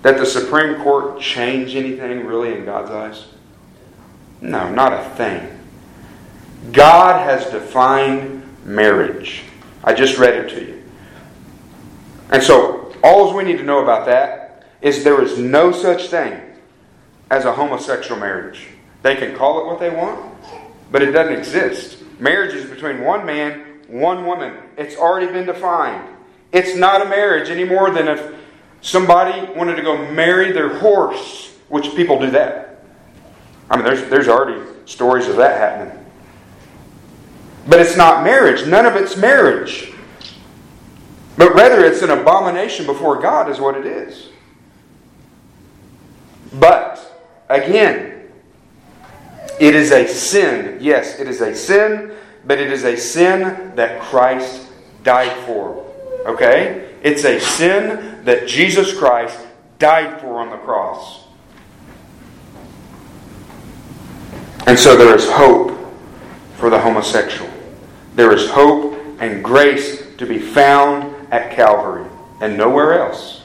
that 0.00 0.16
the 0.16 0.26
Supreme 0.26 0.82
Court 0.82 1.20
change 1.20 1.76
anything 1.76 2.26
really 2.26 2.54
in 2.54 2.64
God's 2.64 2.90
eyes? 2.90 3.26
No, 4.40 4.70
not 4.72 4.92
a 4.92 5.08
thing. 5.10 5.48
God 6.72 7.24
has 7.24 7.50
defined 7.50 8.42
marriage. 8.64 9.42
I 9.84 9.92
just 9.92 10.18
read 10.18 10.34
it 10.34 10.48
to 10.50 10.60
you. 10.60 10.82
And 12.30 12.42
so, 12.42 12.94
all 13.04 13.34
we 13.34 13.44
need 13.44 13.58
to 13.58 13.64
know 13.64 13.82
about 13.82 14.06
that 14.06 14.41
is 14.82 15.04
there 15.04 15.22
is 15.22 15.38
no 15.38 15.72
such 15.72 16.08
thing 16.08 16.40
as 17.30 17.44
a 17.44 17.52
homosexual 17.52 18.20
marriage. 18.20 18.66
They 19.02 19.16
can 19.16 19.34
call 19.34 19.60
it 19.60 19.66
what 19.66 19.80
they 19.80 19.90
want, 19.90 20.34
but 20.90 21.02
it 21.02 21.12
doesn't 21.12 21.34
exist. 21.34 21.98
Marriage 22.18 22.54
is 22.54 22.68
between 22.68 23.00
one 23.02 23.24
man, 23.24 23.80
one 23.88 24.26
woman. 24.26 24.54
It's 24.76 24.96
already 24.96 25.32
been 25.32 25.46
defined. 25.46 26.08
It's 26.52 26.76
not 26.76 27.00
a 27.00 27.08
marriage 27.08 27.48
any 27.48 27.64
more 27.64 27.90
than 27.90 28.08
if 28.08 28.34
somebody 28.80 29.50
wanted 29.54 29.76
to 29.76 29.82
go 29.82 30.10
marry 30.12 30.52
their 30.52 30.78
horse, 30.78 31.56
which 31.68 31.94
people 31.96 32.18
do 32.20 32.30
that. 32.32 32.84
I 33.70 33.76
mean, 33.76 33.84
there's, 33.84 34.08
there's 34.10 34.28
already 34.28 34.60
stories 34.84 35.28
of 35.28 35.36
that 35.36 35.58
happening. 35.58 35.98
But 37.66 37.80
it's 37.80 37.96
not 37.96 38.24
marriage. 38.24 38.66
None 38.66 38.84
of 38.84 38.96
it's 38.96 39.16
marriage. 39.16 39.92
But 41.38 41.54
rather, 41.54 41.84
it's 41.84 42.02
an 42.02 42.10
abomination 42.10 42.84
before 42.84 43.20
God, 43.20 43.48
is 43.48 43.58
what 43.58 43.76
it 43.76 43.86
is. 43.86 44.31
But, 46.54 46.98
again, 47.48 48.28
it 49.60 49.74
is 49.74 49.92
a 49.92 50.06
sin. 50.06 50.78
Yes, 50.80 51.18
it 51.18 51.28
is 51.28 51.40
a 51.40 51.54
sin, 51.54 52.12
but 52.44 52.58
it 52.58 52.72
is 52.72 52.84
a 52.84 52.96
sin 52.96 53.74
that 53.76 54.00
Christ 54.02 54.68
died 55.02 55.46
for. 55.46 55.86
Okay? 56.26 56.96
It's 57.02 57.24
a 57.24 57.38
sin 57.40 58.24
that 58.24 58.46
Jesus 58.46 58.96
Christ 58.96 59.38
died 59.78 60.20
for 60.20 60.40
on 60.40 60.50
the 60.50 60.56
cross. 60.58 61.24
And 64.66 64.78
so 64.78 64.96
there 64.96 65.14
is 65.14 65.28
hope 65.28 65.76
for 66.56 66.70
the 66.70 66.78
homosexual. 66.78 67.50
There 68.14 68.32
is 68.32 68.48
hope 68.48 68.96
and 69.18 69.42
grace 69.42 70.06
to 70.16 70.26
be 70.26 70.38
found 70.38 71.32
at 71.32 71.52
Calvary 71.52 72.08
and 72.40 72.56
nowhere 72.56 73.00
else. 73.00 73.41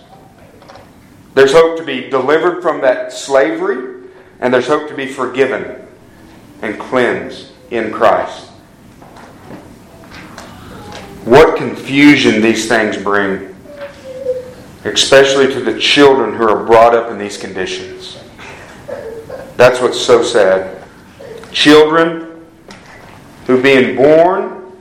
There's 1.38 1.54
hope 1.54 1.78
to 1.78 1.86
be 1.86 2.10
delivered 2.10 2.64
from 2.64 2.82
that 2.82 3.14
slavery, 3.14 4.10
and 4.40 4.52
there's 4.52 4.66
hope 4.66 4.90
to 4.90 4.96
be 4.96 5.06
forgiven 5.06 5.88
and 6.64 6.80
cleansed 6.80 7.52
in 7.70 7.92
Christ. 7.92 8.48
What 11.26 11.56
confusion 11.56 12.42
these 12.42 12.68
things 12.68 12.98
bring, 12.98 13.56
especially 14.84 15.54
to 15.54 15.60
the 15.60 15.80
children 15.80 16.34
who 16.34 16.50
are 16.50 16.66
brought 16.66 16.96
up 16.96 17.12
in 17.12 17.20
these 17.20 17.38
conditions. 17.38 18.18
That's 19.58 19.80
what's 19.80 20.02
so 20.02 20.24
sad. 20.24 20.84
Children 21.52 22.48
who, 23.46 23.62
being 23.62 23.96
born, 23.96 24.72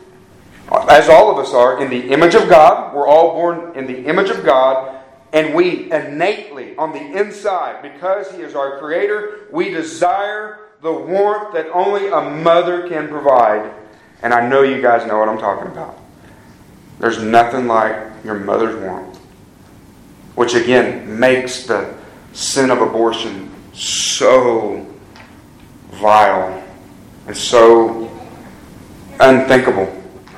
as 0.88 1.11
all 1.11 1.31
of 1.31 1.37
us 1.37 1.53
are, 1.53 1.83
in 1.83 1.90
the 1.90 2.09
image 2.14 2.35
of 2.35 2.49
God, 2.49 2.95
we're 2.95 3.07
all 3.07 3.35
born 3.35 3.77
in 3.77 3.87
the 3.87 4.07
image 4.07 4.31
of 4.31 4.42
God, 4.42 4.95
and 5.32 5.54
we 5.54 5.90
innately, 5.90 6.76
on 6.76 6.92
the 6.92 7.20
inside, 7.20 7.82
because 7.82 8.30
He 8.30 8.42
is 8.42 8.54
our 8.54 8.78
Creator, 8.78 9.48
we 9.50 9.70
desire 9.70 10.60
the 10.82 10.92
warmth 10.92 11.52
that 11.54 11.66
only 11.72 12.08
a 12.08 12.20
mother 12.42 12.88
can 12.88 13.08
provide. 13.08 13.72
And 14.22 14.32
I 14.32 14.48
know 14.48 14.62
you 14.62 14.80
guys 14.80 15.06
know 15.06 15.18
what 15.18 15.28
I'm 15.28 15.38
talking 15.38 15.70
about. 15.70 15.98
There's 16.98 17.22
nothing 17.22 17.66
like 17.66 17.96
your 18.24 18.34
mother's 18.34 18.80
warmth, 18.82 19.18
which 20.34 20.54
again 20.54 21.18
makes 21.18 21.66
the 21.66 21.94
sin 22.32 22.70
of 22.70 22.80
abortion 22.80 23.52
so 23.72 24.86
vile 25.92 26.62
and 27.26 27.36
so 27.36 28.10
unthinkable. 29.20 29.92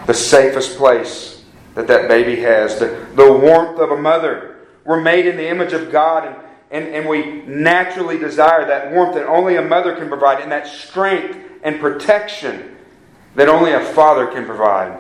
The 0.07 0.14
safest 0.14 0.77
place 0.77 1.44
that 1.74 1.87
that 1.87 2.09
baby 2.09 2.40
has, 2.40 2.79
the, 2.79 3.07
the 3.14 3.33
warmth 3.33 3.79
of 3.79 3.90
a 3.90 3.96
mother. 3.96 4.48
We're 4.88 5.03
made 5.03 5.27
in 5.27 5.37
the 5.37 5.46
image 5.46 5.74
of 5.74 5.92
God, 5.92 6.27
and, 6.27 6.37
and, 6.70 6.94
and 6.94 7.07
we 7.07 7.42
naturally 7.42 8.16
desire 8.16 8.66
that 8.66 8.90
warmth 8.90 9.16
that 9.16 9.27
only 9.27 9.57
a 9.57 9.62
mother 9.62 9.94
can 9.94 10.09
provide, 10.09 10.40
and 10.40 10.51
that 10.51 10.66
strength 10.66 11.38
and 11.62 11.79
protection 11.79 12.74
that 13.35 13.51
only 13.51 13.72
a 13.72 13.85
father 13.85 14.29
can 14.29 14.46
provide 14.46 14.98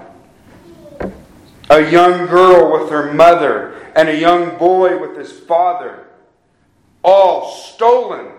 a 1.70 1.90
young 1.90 2.26
girl 2.26 2.78
with 2.78 2.90
her 2.90 3.14
mother, 3.14 3.74
and 3.94 4.10
a 4.10 4.16
young 4.16 4.58
boy 4.58 4.98
with 4.98 5.16
his 5.16 5.32
father, 5.32 6.06
all 7.02 7.50
stolen. 7.50 8.32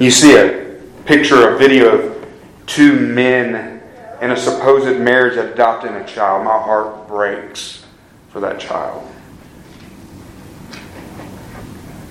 You 0.00 0.10
see 0.10 0.36
a 0.36 0.80
picture, 1.04 1.54
a 1.54 1.56
video 1.56 1.98
of 1.98 2.28
two 2.66 2.98
men 2.98 3.80
in 4.20 4.32
a 4.32 4.36
supposed 4.36 5.00
marriage 5.00 5.36
adopting 5.36 5.94
a 5.94 6.04
child. 6.04 6.44
My 6.44 6.58
heart 6.58 7.06
breaks 7.06 7.84
for 8.28 8.40
that 8.40 8.60
child. 8.60 9.06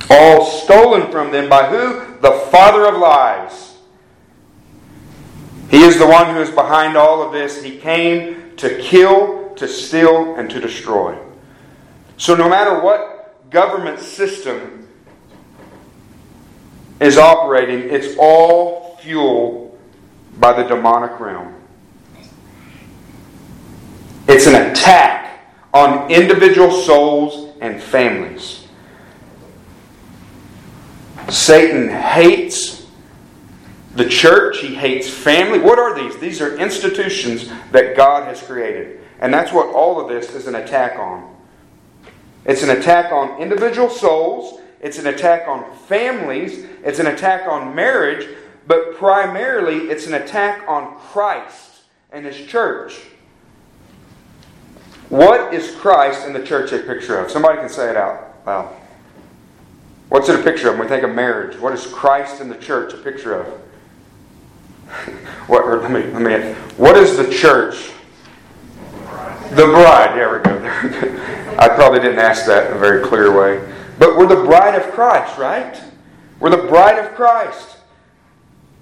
All 0.10 0.46
stolen 0.46 1.12
from 1.12 1.32
them 1.32 1.50
by 1.50 1.70
who? 1.70 2.20
The 2.22 2.48
father 2.52 2.88
of 2.88 2.98
lies. 3.00 3.78
He 5.70 5.84
is 5.84 6.00
the 6.00 6.08
one 6.08 6.34
who 6.34 6.42
is 6.42 6.50
behind 6.50 6.96
all 6.96 7.22
of 7.22 7.34
this. 7.34 7.62
He 7.62 7.78
came 7.78 8.56
to 8.58 8.78
kill, 8.80 9.54
to 9.56 9.68
steal, 9.68 10.36
and 10.36 10.50
to 10.50 10.60
destroy. 10.60 11.18
So, 12.18 12.36
no 12.36 12.50
matter 12.50 12.80
what 12.82 13.50
government 13.52 14.00
system 14.00 14.88
is 17.00 17.18
operating, 17.18 17.94
it's 17.94 18.18
all 18.18 18.98
fueled 19.02 19.78
by 20.40 20.54
the 20.54 20.68
demonic 20.68 21.20
realm. 21.20 21.54
It's 24.28 24.48
an 24.48 24.72
attack 24.72 25.27
on 25.74 26.10
individual 26.10 26.72
souls 26.72 27.56
and 27.62 27.82
families. 27.82 28.68
Satan 31.30 31.90
hates 31.90 32.88
the 33.96 34.08
church, 34.08 34.60
he 34.60 34.76
hates 34.76 35.10
family. 35.10 35.60
What 35.60 35.80
are 35.80 35.94
these? 35.94 36.18
These 36.18 36.42
are 36.42 36.56
institutions 36.58 37.50
that 37.72 37.98
God 37.98 38.28
has 38.28 38.42
created. 38.42 39.02
And 39.20 39.34
that's 39.34 39.52
what 39.52 39.74
all 39.74 40.00
of 40.00 40.08
this 40.08 40.34
is 40.36 40.48
an 40.48 40.56
attack 40.56 41.00
on. 41.00 41.36
It's 42.46 42.64
an 42.64 42.70
attack 42.70 43.12
on 43.12 43.42
individual 43.42 43.90
souls, 43.90 44.62
it's 44.80 45.00
an 45.00 45.08
attack 45.08 45.48
on 45.48 45.76
families, 45.88 46.66
it's 46.84 47.00
an 47.00 47.08
attack 47.08 47.48
on 47.48 47.76
marriage, 47.76 48.28
but 48.68 48.96
primarily 48.96 49.90
it's 49.90 50.08
an 50.08 50.14
attack 50.14 50.64
on 50.68 50.98
Christ 50.98 51.82
and 52.12 52.26
his 52.26 52.48
church. 52.48 53.02
What 55.10 55.54
is 55.54 55.76
Christ 55.76 56.26
and 56.26 56.36
the 56.36 56.44
church 56.44 56.74
a 56.74 56.80
picture 56.80 57.20
of? 57.20 57.32
Somebody 57.32 57.60
can 57.60 57.70
say 57.70 57.90
it 57.90 57.98
out 57.98 58.34
loud. 58.46 58.74
What's 60.10 60.30
it 60.30 60.40
a 60.40 60.44
picture 60.44 60.70
of 60.70 60.78
when 60.78 60.84
we 60.84 60.88
think 60.88 61.04
of 61.04 61.14
marriage? 61.14 61.60
What 61.60 61.74
is 61.74 61.86
Christ 61.86 62.40
and 62.40 62.50
the 62.50 62.56
church 62.56 62.94
a 62.94 62.98
picture 62.98 63.42
of? 63.42 63.48
what, 65.48 65.68
let 65.82 65.92
me, 65.92 66.04
let 66.12 66.22
me, 66.22 66.54
what 66.78 66.96
is 66.96 67.18
the 67.18 67.30
church? 67.30 67.92
The 69.52 69.66
bride. 69.66 70.16
There 70.16 70.38
we 70.38 70.44
go. 70.44 70.58
I 71.60 71.68
probably 71.70 72.00
didn't 72.00 72.20
ask 72.20 72.46
that 72.46 72.72
in 72.72 72.78
a 72.78 72.80
very 72.80 73.06
clear 73.06 73.38
way. 73.38 73.62
But 74.00 74.18
we're 74.18 74.28
the 74.28 74.46
bride 74.46 74.76
of 74.76 74.94
Christ, 74.94 75.38
right? 75.38 75.82
We're 76.40 76.52
the 76.52 76.68
bride 76.68 77.04
of 77.04 77.16
Christ. 77.16 77.78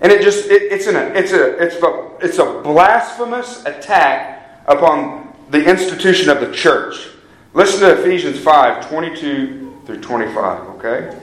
And 0.01 0.11
it 0.11 0.21
just, 0.21 0.49
it, 0.49 0.63
it's, 0.63 0.88
an, 0.88 0.95
it's, 1.15 1.31
a, 1.31 1.63
it's, 1.63 1.75
a, 1.75 2.11
it's 2.19 2.38
a 2.38 2.61
blasphemous 2.61 3.65
attack 3.65 4.61
upon 4.67 5.24
the 5.49 5.63
institution 5.63 6.29
of 6.29 6.39
the 6.39 6.51
church. 6.51 7.10
Listen 7.53 7.81
to 7.81 8.01
Ephesians 8.01 8.39
5 8.39 8.89
22 8.89 9.81
through 9.86 10.01
25, 10.01 10.62
okay? 10.75 11.17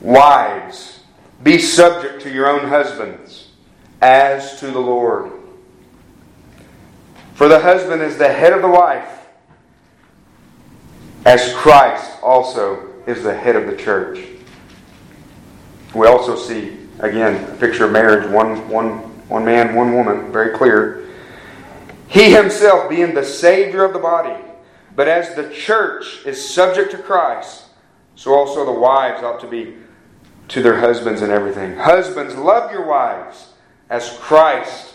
Wives, 0.00 1.00
Be 1.42 1.58
subject 1.58 2.22
to 2.22 2.30
your 2.30 2.48
own 2.48 2.68
husbands, 2.68 3.50
as 4.00 4.60
to 4.60 4.66
the 4.66 4.78
Lord. 4.78 5.32
For 7.34 7.48
the 7.48 7.60
husband 7.60 8.02
is 8.02 8.16
the 8.16 8.32
head 8.32 8.52
of 8.52 8.62
the 8.62 8.68
wife, 8.68 9.26
as 11.24 11.52
Christ 11.54 12.18
also 12.22 12.88
is 13.06 13.22
the 13.22 13.36
head 13.36 13.56
of 13.56 13.66
the 13.66 13.76
church. 13.76 14.20
We 15.94 16.06
also 16.06 16.36
see, 16.36 16.76
again, 16.98 17.42
a 17.50 17.56
picture 17.56 17.86
of 17.86 17.92
marriage 17.92 18.30
one, 18.30 18.68
one, 18.68 18.98
one 19.28 19.44
man, 19.44 19.74
one 19.74 19.94
woman, 19.94 20.30
very 20.30 20.56
clear. 20.56 21.05
He 22.08 22.30
himself 22.30 22.88
being 22.88 23.14
the 23.14 23.24
Savior 23.24 23.84
of 23.84 23.92
the 23.92 23.98
body. 23.98 24.42
But 24.94 25.08
as 25.08 25.34
the 25.34 25.50
church 25.50 26.24
is 26.24 26.48
subject 26.48 26.90
to 26.92 26.98
Christ, 26.98 27.64
so 28.14 28.32
also 28.34 28.64
the 28.64 28.72
wives 28.72 29.22
ought 29.22 29.40
to 29.40 29.46
be 29.46 29.76
to 30.48 30.62
their 30.62 30.78
husbands 30.78 31.22
and 31.22 31.30
everything. 31.30 31.76
Husbands, 31.76 32.34
love 32.34 32.70
your 32.70 32.86
wives 32.86 33.52
as 33.90 34.16
Christ 34.18 34.94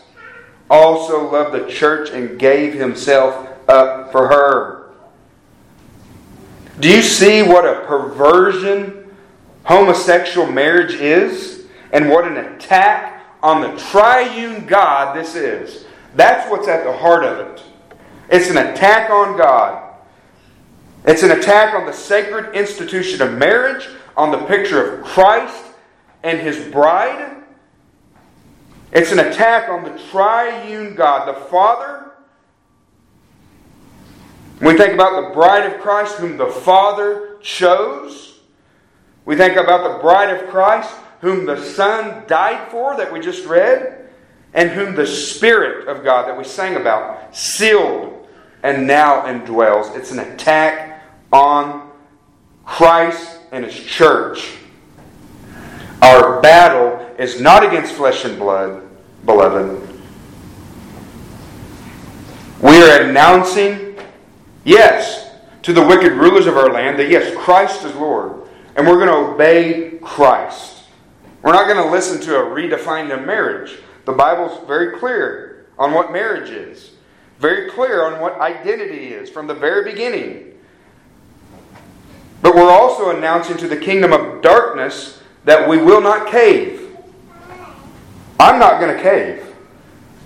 also 0.70 1.30
loved 1.30 1.54
the 1.54 1.70
church 1.70 2.10
and 2.12 2.40
gave 2.40 2.74
himself 2.74 3.48
up 3.70 4.12
for 4.12 4.28
her. 4.28 4.92
Do 6.80 6.90
you 6.90 7.02
see 7.02 7.44
what 7.44 7.66
a 7.66 7.86
perversion 7.86 9.14
homosexual 9.66 10.52
marriage 10.52 10.94
is? 10.94 11.66
And 11.92 12.10
what 12.10 12.26
an 12.26 12.38
attack 12.38 13.24
on 13.44 13.62
the 13.62 13.78
triune 13.78 14.66
God 14.66 15.16
this 15.16 15.36
is? 15.36 15.86
That's 16.16 16.50
what's 16.50 16.68
at 16.68 16.84
the 16.84 16.94
heart 16.94 17.24
of 17.24 17.40
it. 17.40 17.64
It's 18.30 18.50
an 18.50 18.58
attack 18.58 19.10
on 19.10 19.38
God. 19.38 19.96
It's 21.06 21.24
an 21.24 21.32
attack 21.32 21.74
on 21.74 21.86
the 21.86 21.94
sacred 21.94 22.56
institution 22.56 23.22
of 23.22 23.38
marriage, 23.38 23.88
on 24.16 24.32
the 24.32 24.46
picture 24.46 24.96
of 24.96 25.06
Christ 25.06 25.64
and 26.24 26.40
his 26.40 26.72
bride. 26.72 27.44
It's 28.92 29.12
an 29.12 29.20
attack 29.20 29.70
on 29.70 29.84
the 29.84 29.98
triune 30.12 30.96
God, 30.96 31.28
the 31.28 31.40
Father. 31.46 32.12
We 34.60 34.78
think 34.78 34.94
about 34.94 35.30
the 35.30 35.34
bride 35.34 35.72
of 35.72 35.82
Christ, 35.82 36.18
whom 36.18 36.38
the 36.38 36.48
Father 36.48 37.38
chose, 37.42 38.32
we 39.26 39.36
think 39.36 39.56
about 39.56 39.84
the 39.84 40.02
bride 40.02 40.36
of 40.36 40.50
Christ, 40.50 40.94
whom 41.22 41.46
the 41.46 41.64
Son 41.64 42.24
died 42.28 42.72
for, 42.72 42.98
that 42.98 43.12
we 43.12 43.20
just 43.20 43.46
read, 43.46 44.01
and 44.54 44.70
whom 44.70 44.96
the 44.96 45.08
Spirit 45.08 45.88
of 45.88 46.04
God, 46.04 46.28
that 46.28 46.38
we 46.38 46.44
sang 46.44 46.76
about, 46.76 47.36
sealed 47.36 48.28
and 48.64 48.86
now 48.86 49.24
indwells. 49.24 49.96
It's 49.96 50.12
an 50.12 50.20
attack 50.20 51.04
on 51.32 51.90
Christ 52.66 53.40
and 53.52 53.66
His 53.66 53.76
church. 53.76 54.58
Our 56.02 56.42
battle 56.42 57.14
is 57.18 57.40
not 57.40 57.64
against 57.66 57.94
flesh 57.94 58.26
and 58.26 58.38
blood, 58.38 58.84
beloved. 59.26 59.88
We 62.62 62.82
are 62.84 63.02
announcing, 63.02 63.96
yes, 64.64 65.32
to 65.64 65.74
the 65.74 65.86
wicked 65.86 66.14
rulers 66.14 66.48
of 66.48 66.58
our 66.58 66.72
land 66.72 67.00
that 67.00 67.10
yes, 67.10 67.36
Christ 67.36 67.84
is 67.86 67.96
Lord. 67.96 68.48
And 68.76 68.88
we're 68.88 68.96
going 68.96 69.08
to 69.08 69.34
obey 69.34 70.00
Christ. 70.02 70.84
We're 71.42 71.54
not 71.54 71.68
going 71.68 71.84
to 71.84 71.92
listen 71.92 72.22
to 72.22 72.38
a 72.38 72.44
redefined 72.44 73.26
marriage. 73.26 73.78
The 74.06 74.14
Bible's 74.14 74.66
very 74.68 74.98
clear 75.00 75.66
on 75.78 75.94
what 75.94 76.12
marriage 76.12 76.50
is, 76.50 76.92
very 77.40 77.70
clear 77.72 78.06
on 78.06 78.20
what 78.20 78.40
identity 78.40 79.08
is 79.08 79.30
from 79.30 79.48
the 79.48 79.54
very 79.54 79.90
beginning. 79.92 80.60
But 82.42 82.56
we're 82.56 82.72
also 82.72 83.16
announcing 83.16 83.58
to 83.58 83.68
the 83.68 83.78
kingdom 83.78 84.14
of 84.14 84.42
darkness 84.42 85.22
that 85.46 85.68
we 85.68 85.78
will 85.78 86.02
not 86.02 86.32
cave. 86.32 86.96
I'm 88.40 88.60
not 88.60 88.80
going 88.80 88.96
to 88.96 89.02
cave, 89.02 89.56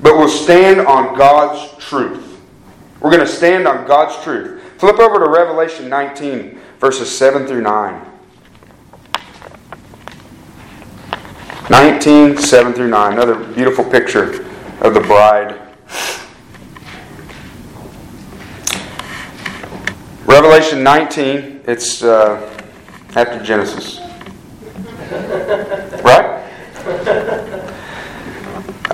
but 0.02 0.18
we'll 0.18 0.30
stand 0.30 0.82
on 0.82 1.18
God's 1.18 1.84
truth. 1.84 2.40
We're 3.02 3.12
going 3.12 3.26
to 3.26 3.32
stand 3.32 3.68
on 3.68 3.86
God's 3.86 4.22
truth. 4.24 4.62
Flip 4.78 5.00
over 5.00 5.20
to 5.20 5.30
Revelation 5.30 5.90
19, 5.90 6.60
verses 6.80 7.16
7 7.16 7.46
through 7.46 7.62
9. 7.62 8.15
19, 11.70 12.38
7 12.38 12.74
through 12.74 12.90
9. 12.90 13.14
Another 13.14 13.36
beautiful 13.54 13.84
picture 13.84 14.46
of 14.82 14.94
the 14.94 15.02
bride 15.02 15.60
Revelation 20.26 20.84
19, 20.84 21.62
it's 21.66 22.04
uh, 22.04 22.66
after 23.16 23.42
Genesis. 23.44 24.00
Right? 26.04 26.42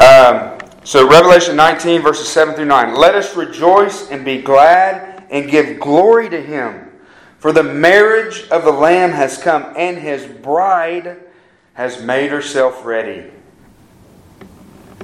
Um, 0.01 0.57
so, 0.84 1.10
Revelation 1.10 1.55
19, 1.55 2.01
verses 2.01 2.27
7 2.27 2.55
through 2.55 2.65
9. 2.65 2.95
Let 2.95 3.15
us 3.15 3.36
rejoice 3.36 4.10
and 4.12 4.23
be 4.23 4.41
glad 4.41 5.25
and 5.29 5.49
give 5.49 5.79
glory 5.79 6.29
to 6.29 6.41
him. 6.41 6.91
For 7.39 7.51
the 7.51 7.63
marriage 7.63 8.47
of 8.49 8.63
the 8.63 8.71
Lamb 8.71 9.12
has 9.12 9.38
come, 9.38 9.73
and 9.75 9.97
his 9.97 10.25
bride 10.25 11.17
has 11.73 12.03
made 12.03 12.31
herself 12.31 12.86
ready. 12.86 13.31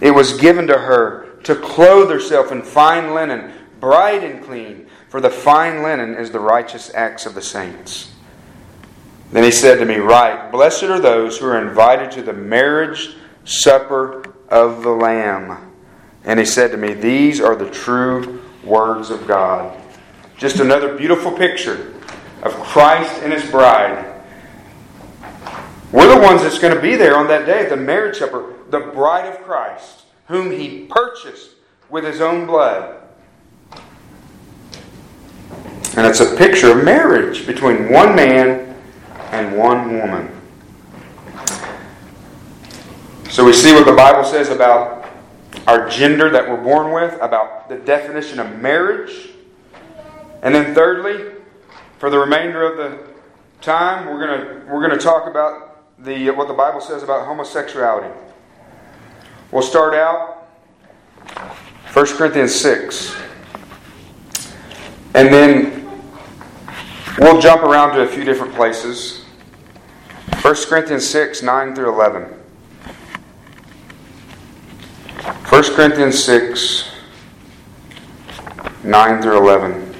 It 0.01 0.11
was 0.11 0.37
given 0.37 0.67
to 0.67 0.77
her 0.77 1.39
to 1.43 1.55
clothe 1.55 2.09
herself 2.09 2.51
in 2.51 2.61
fine 2.61 3.13
linen, 3.13 3.53
bright 3.79 4.23
and 4.23 4.43
clean 4.43 4.87
for 5.09 5.21
the 5.21 5.29
fine 5.29 5.83
linen 5.83 6.15
is 6.15 6.31
the 6.31 6.39
righteous 6.39 6.93
acts 6.93 7.25
of 7.25 7.33
the 7.33 7.41
saints. 7.41 8.11
Then 9.31 9.43
he 9.43 9.51
said 9.51 9.79
to 9.79 9.85
me, 9.85 9.95
Write, 9.95 10.51
Blessed 10.51 10.83
are 10.83 10.99
those 10.99 11.37
who 11.37 11.47
are 11.47 11.65
invited 11.65 12.11
to 12.11 12.21
the 12.21 12.33
marriage 12.33 13.15
supper 13.45 14.33
of 14.49 14.83
the 14.83 14.89
Lamb. 14.89 15.73
And 16.23 16.39
he 16.39 16.45
said 16.45 16.71
to 16.71 16.77
me, 16.77 16.93
These 16.93 17.39
are 17.39 17.55
the 17.55 17.69
true 17.69 18.43
words 18.63 19.09
of 19.09 19.27
God. 19.27 19.81
Just 20.37 20.59
another 20.59 20.97
beautiful 20.97 21.31
picture 21.31 21.93
of 22.43 22.53
Christ 22.53 23.21
and 23.23 23.31
his 23.31 23.49
bride. 23.49 24.16
We're 25.91 26.13
the 26.13 26.21
ones 26.21 26.41
that's 26.41 26.59
going 26.59 26.75
to 26.75 26.81
be 26.81 26.95
there 26.95 27.15
on 27.15 27.27
that 27.27 27.45
day, 27.45 27.67
the 27.69 27.77
marriage 27.77 28.17
supper, 28.17 28.53
the 28.69 28.79
bride 28.79 29.25
of 29.33 29.41
Christ, 29.43 30.03
whom 30.27 30.51
he 30.51 30.85
purchased 30.85 31.51
with 31.89 32.03
his 32.03 32.19
own 32.19 32.45
blood. 32.45 33.01
And 35.95 36.05
it's 36.05 36.19
a 36.19 36.35
picture 36.35 36.77
of 36.77 36.83
marriage 36.83 37.47
between 37.47 37.91
one 37.91 38.15
man 38.15 38.75
and 39.31 39.57
one 39.57 39.97
woman. 39.97 40.29
So 43.29 43.45
we 43.45 43.53
see 43.53 43.73
what 43.73 43.85
the 43.85 43.93
Bible 43.93 44.23
says 44.23 44.49
about 44.49 45.09
our 45.67 45.89
gender 45.89 46.29
that 46.29 46.47
we're 46.47 46.61
born 46.61 46.91
with, 46.91 47.13
about 47.21 47.69
the 47.69 47.77
definition 47.77 48.39
of 48.39 48.59
marriage. 48.59 49.29
And 50.41 50.53
then 50.53 50.75
thirdly, 50.75 51.33
for 51.97 52.09
the 52.09 52.17
remainder 52.17 52.63
of 52.63 52.77
the 52.77 53.07
time, 53.61 54.05
we're 54.05 54.25
going 54.25 54.39
to 54.39 54.65
we're 54.71 54.85
going 54.85 54.97
to 54.97 55.03
talk 55.03 55.27
about 55.27 55.66
the 55.99 56.29
what 56.31 56.47
the 56.47 56.53
Bible 56.53 56.81
says 56.81 57.03
about 57.03 57.25
homosexuality. 57.25 58.13
We'll 59.51 59.61
start 59.61 59.93
out 59.93 60.47
1 61.93 62.05
Corinthians 62.17 62.53
6. 62.55 63.15
And 65.13 65.33
then 65.33 65.77
We'll 67.19 67.41
jump 67.41 67.63
around 67.63 67.95
to 67.95 68.01
a 68.01 68.07
few 68.07 68.23
different 68.23 68.53
places. 68.53 69.25
1 70.41 70.55
Corinthians 70.67 71.09
6, 71.09 71.41
9 71.41 71.75
through 71.75 71.89
11. 71.89 72.23
1 75.49 75.63
Corinthians 75.73 76.23
6, 76.23 76.91
9 78.83 79.21
through 79.23 79.37
11. 79.37 79.95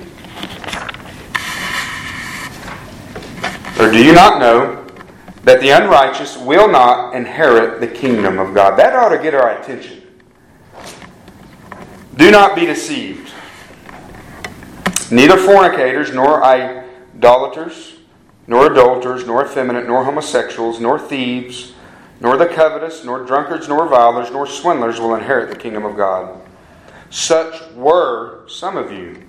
Or 3.79 3.91
do 3.91 4.03
you 4.03 4.13
not 4.13 4.39
know 4.39 4.87
that 5.47 5.62
the 5.62 5.69
unrighteous 5.69 6.38
will 6.38 6.67
not 6.67 7.15
inherit 7.15 7.79
the 7.79 7.88
kingdom 7.88 8.38
of 8.38 8.53
God? 8.53 8.77
That 8.77 8.93
ought 8.93 9.15
to 9.15 9.17
get 9.17 9.33
our 9.33 9.57
attention. 9.57 10.03
Do 12.17 12.31
not 12.31 12.53
be 12.53 12.65
deceived. 12.65 13.31
Neither 15.10 15.38
fornicators, 15.38 16.13
nor 16.13 16.43
idolaters, 16.43 17.93
nor 18.45 18.69
adulterers, 18.69 19.25
nor 19.25 19.45
effeminate, 19.45 19.88
nor 19.88 20.03
homosexuals, 20.03 20.81
nor 20.81 20.99
thieves, 20.99 21.71
nor 22.19 22.36
the 22.36 22.47
covetous, 22.47 23.05
nor 23.05 23.23
drunkards, 23.23 23.69
nor 23.69 23.83
revilers, 23.83 24.29
nor 24.31 24.47
swindlers 24.47 24.99
will 24.99 25.15
inherit 25.15 25.49
the 25.49 25.55
kingdom 25.55 25.86
of 25.86 25.95
God. 25.95 26.41
Such 27.10 27.71
were 27.71 28.45
some 28.49 28.75
of 28.75 28.91
you. 28.91 29.23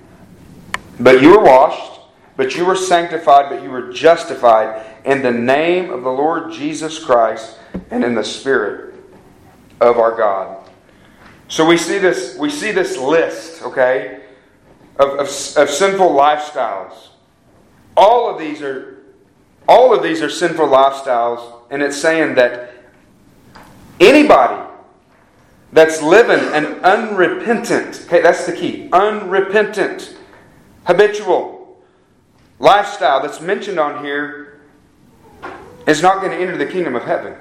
But 0.99 1.23
you 1.23 1.31
were 1.31 1.45
washed, 1.45 1.98
but 2.39 2.57
you 2.57 2.65
were 2.65 2.75
sanctified, 2.75 3.51
but 3.51 3.63
you 3.63 3.71
were 3.71 3.93
justified 3.93 4.87
in 5.05 5.21
the 5.21 5.31
name 5.31 5.91
of 5.91 6.03
the 6.03 6.11
Lord 6.11 6.51
Jesus 6.51 6.99
Christ 6.99 7.59
and 7.91 8.03
in 8.03 8.15
the 8.15 8.25
Spirit 8.25 8.95
of 9.83 9.99
our 9.99 10.17
God. 10.17 10.67
So 11.49 11.67
we 11.67 11.77
see 11.77 11.99
this, 11.99 12.39
we 12.39 12.49
see 12.49 12.73
this 12.73 12.97
list, 12.97 13.63
okay, 13.63 14.23
of, 14.99 15.11
of, 15.11 15.21
of 15.21 15.69
sinful 15.69 16.09
lifestyles 16.09 17.09
all 17.97 18.31
of 18.31 18.39
these 18.39 18.63
are 18.63 18.95
all 19.67 19.95
of 19.95 20.03
these 20.03 20.23
are 20.23 20.31
sinful 20.31 20.69
lifestyles, 20.69 21.63
and 21.71 21.83
it's 21.83 22.01
saying 22.01 22.37
that 22.37 22.79
Anybody 24.01 24.63
that's 25.73 26.01
living 26.03 26.41
an 26.55 26.85
unrepentant, 26.85 28.05
okay, 28.07 28.23
that's 28.23 28.47
the 28.47 28.53
key, 28.53 28.89
unrepentant, 28.93 30.17
habitual 30.85 31.58
lifestyle 32.59 33.23
that's 33.23 33.41
mentioned 33.41 33.79
on 33.79 34.05
here 34.05 34.61
is 35.87 36.03
not 36.03 36.21
going 36.21 36.33
to 36.33 36.39
enter 36.39 36.57
the 36.57 36.67
kingdom 36.67 36.95
of 36.95 37.05
heaven. 37.05 37.35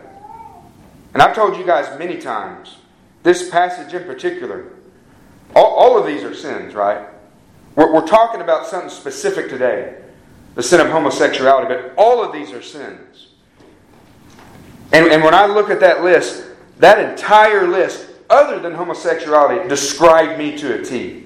And 1.13 1.21
I've 1.21 1.35
told 1.35 1.57
you 1.57 1.65
guys 1.65 1.97
many 1.97 2.17
times, 2.17 2.77
this 3.23 3.49
passage 3.49 3.93
in 3.93 4.03
particular, 4.03 4.71
all, 5.55 5.73
all 5.73 5.97
of 5.97 6.05
these 6.05 6.23
are 6.23 6.33
sins, 6.33 6.73
right? 6.73 7.07
We're, 7.75 7.93
we're 7.93 8.07
talking 8.07 8.41
about 8.41 8.65
something 8.67 8.89
specific 8.89 9.49
today 9.49 9.95
the 10.55 10.63
sin 10.63 10.81
of 10.81 10.87
homosexuality, 10.87 11.67
but 11.67 11.93
all 11.97 12.23
of 12.23 12.33
these 12.33 12.51
are 12.51 12.63
sins. 12.63 13.27
And, 14.91 15.05
and 15.05 15.23
when 15.23 15.35
I 15.35 15.45
look 15.45 15.69
at 15.69 15.79
that 15.81 16.03
list, 16.03 16.45
that 16.79 17.11
entire 17.11 17.67
list, 17.67 18.07
other 18.27 18.59
than 18.59 18.73
homosexuality, 18.73 19.69
described 19.69 20.39
me 20.39 20.57
to 20.57 20.79
a 20.79 20.83
T 20.83 21.25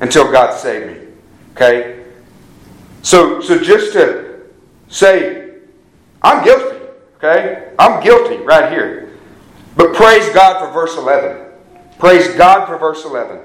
until 0.00 0.30
God 0.32 0.58
saved 0.58 0.86
me. 0.88 1.06
Okay? 1.52 2.03
So, 3.04 3.42
so 3.42 3.58
just 3.58 3.92
to 3.92 4.40
say, 4.88 5.52
I'm 6.22 6.42
guilty. 6.42 6.78
Okay? 7.18 7.72
I'm 7.78 8.02
guilty 8.02 8.38
right 8.38 8.72
here. 8.72 9.18
But 9.76 9.94
praise 9.94 10.26
God 10.30 10.58
for 10.58 10.72
verse 10.72 10.96
11. 10.96 11.46
Praise 11.98 12.28
God 12.34 12.66
for 12.66 12.78
verse 12.78 13.04
11. 13.04 13.40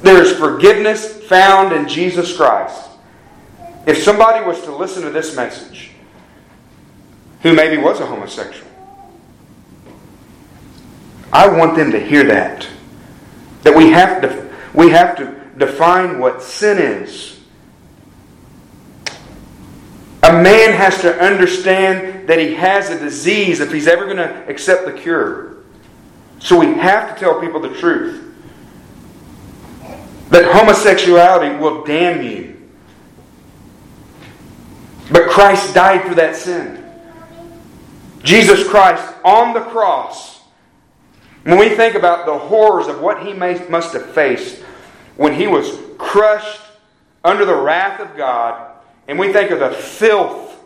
There 0.00 0.22
is 0.22 0.32
forgiveness 0.32 1.22
found 1.24 1.74
in 1.74 1.86
Jesus 1.86 2.34
Christ. 2.34 2.88
If 3.86 4.02
somebody 4.02 4.44
was 4.44 4.62
to 4.62 4.74
listen 4.74 5.02
to 5.02 5.10
this 5.10 5.36
message, 5.36 5.90
who 7.42 7.52
maybe 7.52 7.76
was 7.76 8.00
a 8.00 8.06
homosexual, 8.06 8.70
I 11.30 11.46
want 11.46 11.76
them 11.76 11.92
to 11.92 12.00
hear 12.00 12.24
that. 12.24 12.66
That 13.64 13.76
we 13.76 13.90
have 13.90 14.22
to, 14.22 14.50
we 14.72 14.88
have 14.90 15.14
to 15.18 15.38
define 15.58 16.18
what 16.18 16.42
sin 16.42 16.78
is. 16.78 17.39
A 20.30 20.32
man 20.32 20.74
has 20.74 21.00
to 21.00 21.20
understand 21.20 22.28
that 22.28 22.38
he 22.38 22.54
has 22.54 22.88
a 22.88 22.96
disease 22.96 23.58
if 23.58 23.72
he's 23.72 23.88
ever 23.88 24.04
going 24.04 24.18
to 24.18 24.48
accept 24.48 24.84
the 24.84 24.92
cure. 24.92 25.56
So 26.38 26.56
we 26.56 26.66
have 26.74 27.12
to 27.12 27.18
tell 27.18 27.40
people 27.40 27.58
the 27.58 27.74
truth. 27.74 28.32
That 30.28 30.44
homosexuality 30.54 31.56
will 31.56 31.82
damn 31.82 32.22
you. 32.22 32.62
But 35.10 35.28
Christ 35.28 35.74
died 35.74 36.06
for 36.06 36.14
that 36.14 36.36
sin. 36.36 36.88
Jesus 38.22 38.68
Christ 38.68 39.12
on 39.24 39.52
the 39.52 39.62
cross. 39.62 40.42
When 41.42 41.58
we 41.58 41.70
think 41.70 41.96
about 41.96 42.24
the 42.26 42.38
horrors 42.38 42.86
of 42.86 43.00
what 43.00 43.26
he 43.26 43.32
must 43.32 43.94
have 43.94 44.12
faced 44.12 44.62
when 45.16 45.34
he 45.34 45.48
was 45.48 45.76
crushed 45.98 46.60
under 47.24 47.44
the 47.44 47.56
wrath 47.56 47.98
of 47.98 48.16
God, 48.16 48.69
and 49.10 49.18
we 49.18 49.32
think 49.32 49.50
of 49.50 49.58
the 49.58 49.70
filth 49.70 50.56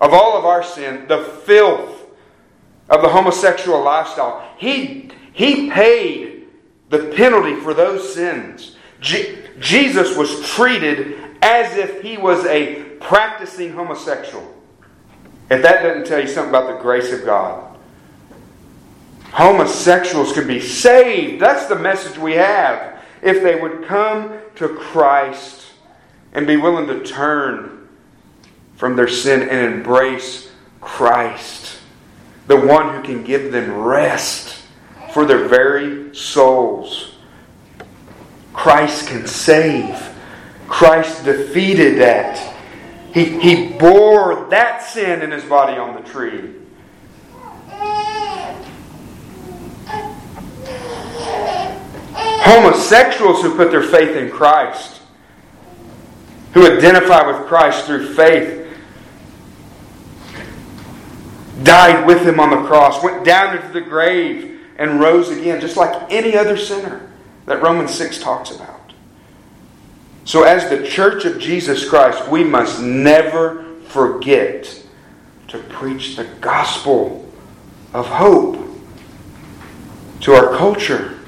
of 0.00 0.14
all 0.14 0.38
of 0.38 0.44
our 0.44 0.62
sin, 0.62 1.08
the 1.08 1.24
filth 1.24 2.06
of 2.88 3.02
the 3.02 3.08
homosexual 3.08 3.82
lifestyle, 3.82 4.48
he, 4.56 5.10
he 5.32 5.68
paid 5.72 6.46
the 6.90 7.12
penalty 7.16 7.56
for 7.56 7.74
those 7.74 8.14
sins. 8.14 8.76
Je- 9.00 9.40
Jesus 9.58 10.16
was 10.16 10.48
treated 10.50 11.18
as 11.42 11.76
if 11.76 12.00
he 12.00 12.16
was 12.16 12.46
a 12.46 12.84
practicing 13.00 13.72
homosexual. 13.72 14.54
If 15.50 15.60
that 15.62 15.82
doesn't 15.82 16.06
tell 16.06 16.20
you 16.20 16.28
something 16.28 16.50
about 16.50 16.76
the 16.76 16.80
grace 16.80 17.12
of 17.12 17.24
God, 17.24 17.76
homosexuals 19.32 20.32
could 20.32 20.46
be 20.46 20.60
saved. 20.60 21.42
That's 21.42 21.66
the 21.66 21.74
message 21.80 22.18
we 22.18 22.34
have. 22.34 23.02
If 23.20 23.42
they 23.42 23.60
would 23.60 23.84
come 23.84 24.38
to 24.54 24.68
Christ 24.68 25.64
and 26.34 26.46
be 26.46 26.56
willing 26.56 26.86
to 26.88 27.02
turn 27.04 27.88
from 28.76 28.96
their 28.96 29.08
sin 29.08 29.42
and 29.42 29.74
embrace 29.74 30.50
Christ, 30.80 31.78
the 32.46 32.56
one 32.56 32.94
who 32.94 33.02
can 33.02 33.24
give 33.24 33.52
them 33.52 33.72
rest 33.72 34.62
for 35.12 35.24
their 35.24 35.46
very 35.46 36.14
souls. 36.14 37.14
Christ 38.52 39.08
can 39.08 39.26
save. 39.26 40.10
Christ 40.68 41.24
defeated 41.24 41.98
that. 42.00 42.54
He, 43.12 43.38
he 43.38 43.78
bore 43.78 44.48
that 44.50 44.82
sin 44.82 45.22
in 45.22 45.30
his 45.30 45.44
body 45.44 45.78
on 45.78 45.94
the 45.94 46.08
tree. 46.08 46.50
Homosexuals 52.46 53.40
who 53.40 53.56
put 53.56 53.70
their 53.70 53.82
faith 53.82 54.16
in 54.16 54.30
Christ, 54.30 54.93
who 56.54 56.64
identify 56.64 57.26
with 57.26 57.48
Christ 57.48 57.84
through 57.84 58.14
faith, 58.14 58.64
died 61.64 62.06
with 62.06 62.22
him 62.22 62.38
on 62.38 62.50
the 62.50 62.68
cross, 62.68 63.02
went 63.02 63.24
down 63.24 63.56
into 63.56 63.72
the 63.72 63.80
grave, 63.80 64.60
and 64.76 65.00
rose 65.00 65.30
again, 65.30 65.60
just 65.60 65.76
like 65.76 66.10
any 66.10 66.36
other 66.36 66.56
sinner 66.56 67.10
that 67.46 67.60
Romans 67.60 67.92
6 67.94 68.20
talks 68.20 68.52
about. 68.52 68.92
So, 70.24 70.44
as 70.44 70.70
the 70.70 70.86
church 70.86 71.24
of 71.24 71.38
Jesus 71.38 71.88
Christ, 71.88 72.28
we 72.28 72.44
must 72.44 72.80
never 72.80 73.64
forget 73.88 74.82
to 75.48 75.58
preach 75.58 76.16
the 76.16 76.24
gospel 76.40 77.30
of 77.92 78.06
hope 78.06 78.58
to 80.20 80.32
our 80.32 80.56
culture. 80.56 81.18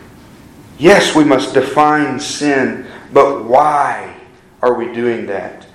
Yes, 0.78 1.14
we 1.14 1.24
must 1.24 1.52
define 1.52 2.18
sin, 2.18 2.86
but 3.12 3.44
why 3.44 4.15
are 4.66 4.74
we 4.74 4.92
doing 4.92 5.26
that? 5.26 5.66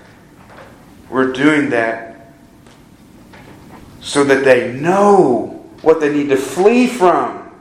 We're 1.09 1.31
doing 1.31 1.69
that 1.69 2.33
so 4.01 4.23
that 4.23 4.43
they 4.43 4.73
know 4.73 5.65
what 5.81 5.99
they 5.99 6.13
need 6.13 6.29
to 6.29 6.37
flee 6.37 6.87
from. 6.87 7.51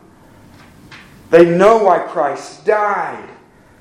They 1.30 1.44
know 1.44 1.84
why 1.84 2.00
Christ 2.00 2.64
died 2.64 3.28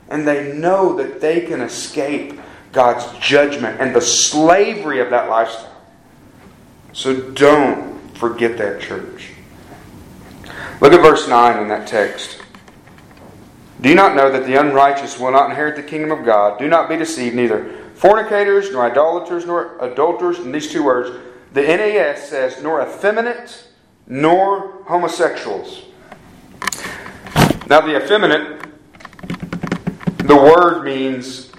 and 0.09 0.27
they 0.27 0.53
know 0.53 0.95
that 0.97 1.21
they 1.21 1.41
can 1.41 1.62
escape 1.62 2.39
God's 2.71 3.05
judgment 3.19 3.79
and 3.79 3.95
the 3.95 4.01
slavery 4.01 5.01
of 5.01 5.09
that 5.09 5.29
lifestyle. 5.29 5.75
So 6.93 7.31
don't 7.31 8.15
forget 8.17 8.57
that, 8.57 8.81
church. 8.81 9.31
Look 10.81 10.93
at 10.93 11.01
verse 11.01 11.27
9 11.27 11.62
in 11.62 11.67
that 11.69 11.88
text. 11.88 12.38
Do 13.81 13.89
you 13.89 13.95
not 13.95 14.15
know 14.15 14.29
that 14.31 14.45
the 14.45 14.59
unrighteous 14.59 15.19
will 15.19 15.31
not 15.31 15.49
inherit 15.49 15.75
the 15.75 15.83
kingdom 15.83 16.11
of 16.11 16.25
God? 16.25 16.59
Do 16.59 16.67
not 16.67 16.89
be 16.89 16.97
deceived, 16.97 17.35
neither 17.35 17.75
fornicators, 17.95 18.71
nor 18.71 18.89
idolaters, 18.89 19.45
nor 19.45 19.77
adulterers, 19.79 20.39
and 20.39 20.53
these 20.53 20.71
two 20.71 20.83
words. 20.83 21.17
The 21.53 21.61
NAS 21.61 22.29
says, 22.29 22.61
nor 22.61 22.81
effeminate, 22.81 23.67
nor 24.07 24.83
homosexuals. 24.85 25.83
Now, 27.67 27.81
the 27.81 27.95
effeminate 27.95 28.59
the 30.29 30.35
word 30.35 30.83
means 30.83 31.51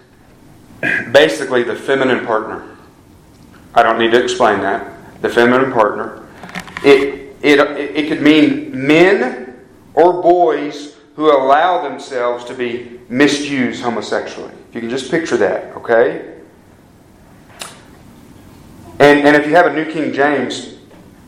basically 1.11 1.65
the 1.65 1.75
feminine 1.75 2.25
partner. 2.25 2.77
I 3.75 3.83
don't 3.83 3.99
need 3.99 4.13
to 4.13 4.23
explain 4.23 4.61
that. 4.61 4.93
The 5.23 5.29
feminine 5.29 5.73
partner. 5.73 6.29
It, 6.85 7.37
it, 7.43 7.59
it 7.59 8.09
could 8.09 8.23
mean 8.23 8.71
men 8.87 9.67
or 9.95 10.23
boys 10.23 10.97
who 11.17 11.31
allow 11.31 11.83
themselves 11.83 12.45
to 12.47 12.55
be 12.55 13.01
misused 13.09 13.83
homosexually. 13.83 14.53
If 14.69 14.75
you 14.75 14.81
can 14.81 14.91
just 14.91 15.11
picture 15.11 15.37
that, 15.39 15.77
okay? 15.77 16.37
And, 18.99 19.27
and 19.27 19.37
if 19.37 19.47
you 19.47 19.55
have 19.55 19.67
a 19.67 19.75
New 19.75 19.91
King 19.91 20.13
James, 20.13 20.77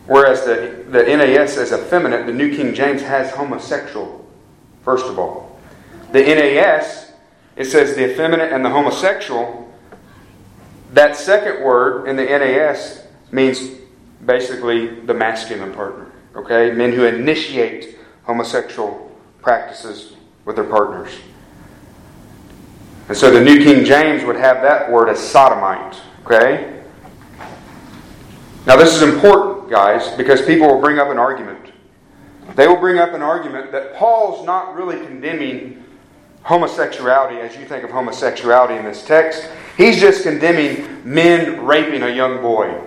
whereas 0.07 0.45
the, 0.45 0.85
the 0.89 1.05
NAS 1.05 1.55
says 1.55 1.73
effeminate, 1.73 2.27
the 2.27 2.33
New 2.33 2.55
King 2.55 2.75
James 2.75 3.03
has 3.03 3.31
homosexual, 3.31 4.27
first 4.85 5.07
of 5.07 5.19
all. 5.19 5.59
The 6.13 6.23
NAS 6.23 7.03
it 7.57 7.67
says 7.67 7.95
the 7.95 8.11
effeminate 8.11 8.53
and 8.53 8.65
the 8.65 8.71
homosexual. 8.71 9.73
That 10.93 11.17
second 11.17 11.63
word 11.63 12.09
in 12.09 12.17
the 12.17 12.25
NAS 12.25 13.07
means 13.31 13.61
basically 14.25 15.01
the 15.01 15.15
masculine 15.15 15.73
partner. 15.73 16.11
Okay? 16.35 16.73
Men 16.73 16.93
who 16.93 17.05
initiate 17.05 17.99
homosexual 18.25 19.11
practices 19.43 20.15
with 20.45 20.57
their 20.57 20.65
partners. 20.65 21.11
And 23.09 23.17
so 23.17 23.31
the 23.31 23.41
New 23.41 23.63
King 23.63 23.85
James 23.85 24.25
would 24.25 24.37
have 24.37 24.63
that 24.63 24.91
word 24.91 25.09
as 25.09 25.19
sodomite. 25.19 26.01
Okay? 26.25 26.83
Now, 28.67 28.77
this 28.77 28.95
is 28.95 29.03
important, 29.03 29.71
guys, 29.71 30.17
because 30.17 30.41
people 30.43 30.69
will 30.69 30.81
bring 30.81 30.99
up 30.99 31.09
an 31.09 31.19
argument. 31.19 31.73
They 32.55 32.69
will 32.69 32.79
bring 32.79 32.99
up 32.99 33.13
an 33.13 33.23
argument 33.23 33.73
that 33.73 33.95
Paul's 33.97 34.47
not 34.47 34.77
really 34.77 35.05
condemning 35.05 35.85
homosexuality 36.43 37.37
as 37.41 37.57
you 37.57 37.67
think 37.67 37.83
of 37.83 37.91
homosexuality 37.91 38.77
in 38.77 38.85
this 38.85 39.05
text. 39.05 39.49
He's 39.77 40.01
just 40.01 40.23
condemning 40.23 41.03
men 41.05 41.65
raping 41.65 42.03
a 42.03 42.11
young 42.11 42.41
boy, 42.41 42.81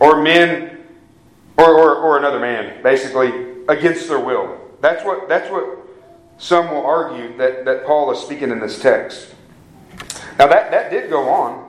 or 0.00 0.22
men, 0.22 0.78
or, 1.56 1.70
or, 1.70 1.96
or 1.96 2.18
another 2.18 2.40
man, 2.40 2.82
basically 2.82 3.62
against 3.68 4.08
their 4.08 4.20
will. 4.20 4.57
That's 4.80 5.04
what, 5.04 5.28
that's 5.28 5.50
what 5.50 5.78
some 6.38 6.70
will 6.70 6.84
argue 6.84 7.36
that, 7.36 7.64
that 7.64 7.84
Paul 7.84 8.10
is 8.12 8.20
speaking 8.20 8.50
in 8.50 8.60
this 8.60 8.80
text. 8.80 9.34
Now, 10.38 10.46
that, 10.46 10.70
that 10.70 10.90
did 10.90 11.10
go 11.10 11.28
on. 11.28 11.68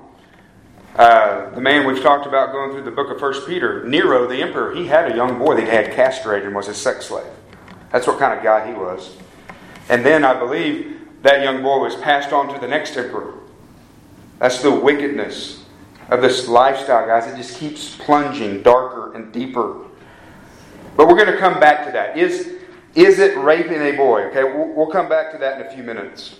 Uh, 0.95 1.49
the 1.51 1.61
man 1.61 1.87
we've 1.87 2.01
talked 2.01 2.27
about 2.27 2.51
going 2.51 2.71
through 2.71 2.83
the 2.83 2.91
book 2.91 3.09
of 3.09 3.19
First 3.19 3.47
Peter, 3.47 3.87
Nero, 3.87 4.27
the 4.27 4.41
emperor, 4.41 4.75
he 4.75 4.85
had 4.85 5.11
a 5.11 5.15
young 5.15 5.39
boy 5.39 5.55
that 5.55 5.63
he 5.63 5.69
had 5.69 5.93
castrated 5.93 6.45
and 6.45 6.55
was 6.55 6.67
his 6.67 6.77
sex 6.77 7.07
slave. 7.07 7.25
That's 7.91 8.05
what 8.05 8.19
kind 8.19 8.37
of 8.37 8.43
guy 8.43 8.67
he 8.67 8.73
was. 8.73 9.15
And 9.87 10.05
then 10.05 10.23
I 10.23 10.37
believe 10.37 10.99
that 11.23 11.41
young 11.41 11.63
boy 11.63 11.79
was 11.79 11.95
passed 11.95 12.31
on 12.31 12.53
to 12.53 12.59
the 12.59 12.67
next 12.67 12.95
emperor. 12.97 13.33
That's 14.39 14.61
the 14.61 14.71
wickedness 14.71 15.63
of 16.09 16.21
this 16.21 16.47
lifestyle, 16.47 17.05
guys. 17.05 17.31
It 17.31 17.37
just 17.37 17.57
keeps 17.59 17.95
plunging 17.95 18.61
darker 18.61 19.13
and 19.13 19.31
deeper. 19.31 19.85
But 20.95 21.07
we're 21.07 21.15
going 21.15 21.31
to 21.31 21.37
come 21.37 21.59
back 21.59 21.85
to 21.85 21.91
that. 21.91 22.17
Is, 22.17 22.58
is 22.95 23.19
it 23.19 23.37
raping 23.37 23.81
a 23.81 23.91
boy? 23.91 24.23
Okay, 24.25 24.43
we'll, 24.43 24.87
come 24.87 25.07
back 25.07 25.31
to 25.31 25.37
that 25.37 25.59
in 25.59 25.67
a 25.67 25.71
few 25.71 25.83
minutes. 25.83 26.39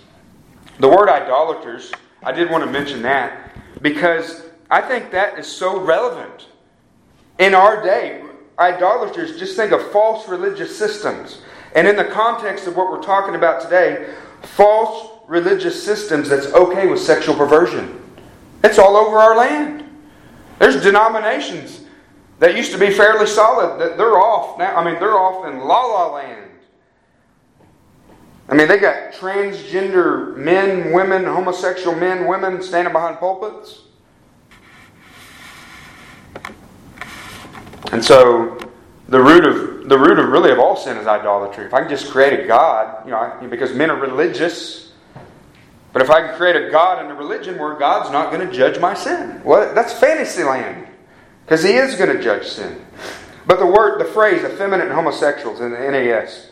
The 0.78 0.88
word 0.88 1.08
idolaters, 1.08 1.92
I 2.22 2.32
did 2.32 2.50
want 2.50 2.64
to 2.64 2.70
mention 2.70 3.02
that 3.02 3.54
because 3.82 4.42
I 4.70 4.80
think 4.80 5.10
that 5.12 5.38
is 5.38 5.46
so 5.46 5.80
relevant. 5.80 6.46
In 7.38 7.54
our 7.54 7.82
day, 7.82 8.22
idolaters 8.58 9.38
just 9.38 9.56
think 9.56 9.72
of 9.72 9.90
false 9.90 10.28
religious 10.28 10.76
systems. 10.76 11.42
And 11.74 11.86
in 11.86 11.96
the 11.96 12.04
context 12.04 12.66
of 12.66 12.76
what 12.76 12.90
we're 12.90 13.02
talking 13.02 13.34
about 13.34 13.62
today, 13.62 14.12
false 14.42 15.10
religious 15.28 15.80
systems 15.82 16.28
that's 16.28 16.46
okay 16.46 16.88
with 16.88 17.00
sexual 17.00 17.34
perversion. 17.36 18.00
It's 18.64 18.78
all 18.78 18.96
over 18.96 19.18
our 19.18 19.36
land. 19.36 19.84
There's 20.58 20.82
denominations 20.82 21.79
that 22.40 22.56
used 22.56 22.72
to 22.72 22.78
be 22.78 22.90
fairly 22.90 23.26
solid 23.26 23.78
that 23.78 23.96
they're 23.96 24.18
off 24.18 24.58
now. 24.58 24.74
I 24.74 24.84
mean, 24.84 24.98
they're 24.98 25.16
off 25.16 25.46
in 25.46 25.60
la 25.60 25.84
la 25.84 26.12
land. 26.12 26.50
I 28.48 28.54
mean, 28.54 28.66
they 28.66 28.78
got 28.78 29.12
transgender 29.12 30.36
men, 30.36 30.92
women, 30.92 31.24
homosexual 31.24 31.96
men, 31.96 32.26
women 32.26 32.60
standing 32.62 32.92
behind 32.92 33.18
pulpits. 33.18 33.82
And 37.92 38.04
so 38.04 38.58
the 39.08 39.20
root 39.20 39.44
of 39.44 39.88
the 39.88 39.98
root 39.98 40.18
of 40.18 40.28
really 40.28 40.50
of 40.50 40.58
all 40.58 40.76
sin 40.76 40.96
is 40.96 41.06
idolatry. 41.06 41.66
If 41.66 41.74
I 41.74 41.80
can 41.80 41.88
just 41.88 42.10
create 42.10 42.40
a 42.40 42.46
God, 42.46 43.04
you 43.04 43.10
know, 43.10 43.48
because 43.50 43.74
men 43.74 43.90
are 43.90 44.00
religious, 44.00 44.92
but 45.92 46.00
if 46.00 46.08
I 46.10 46.26
can 46.26 46.36
create 46.36 46.56
a 46.56 46.70
God 46.70 47.02
and 47.02 47.10
a 47.10 47.14
religion 47.14 47.58
where 47.58 47.74
God's 47.74 48.10
not 48.10 48.32
going 48.32 48.46
to 48.46 48.52
judge 48.52 48.80
my 48.80 48.94
sin, 48.94 49.42
well, 49.44 49.74
that's 49.74 49.92
fantasy 49.92 50.44
land, 50.44 50.86
because 51.50 51.64
He 51.64 51.72
is 51.72 51.96
going 51.96 52.16
to 52.16 52.22
judge 52.22 52.46
sin. 52.46 52.80
But 53.44 53.58
the 53.58 53.66
word, 53.66 54.00
the 54.00 54.04
phrase, 54.04 54.44
effeminate 54.44 54.92
homosexuals 54.92 55.60
in 55.60 55.72
the 55.72 55.78
NAS, 55.78 56.48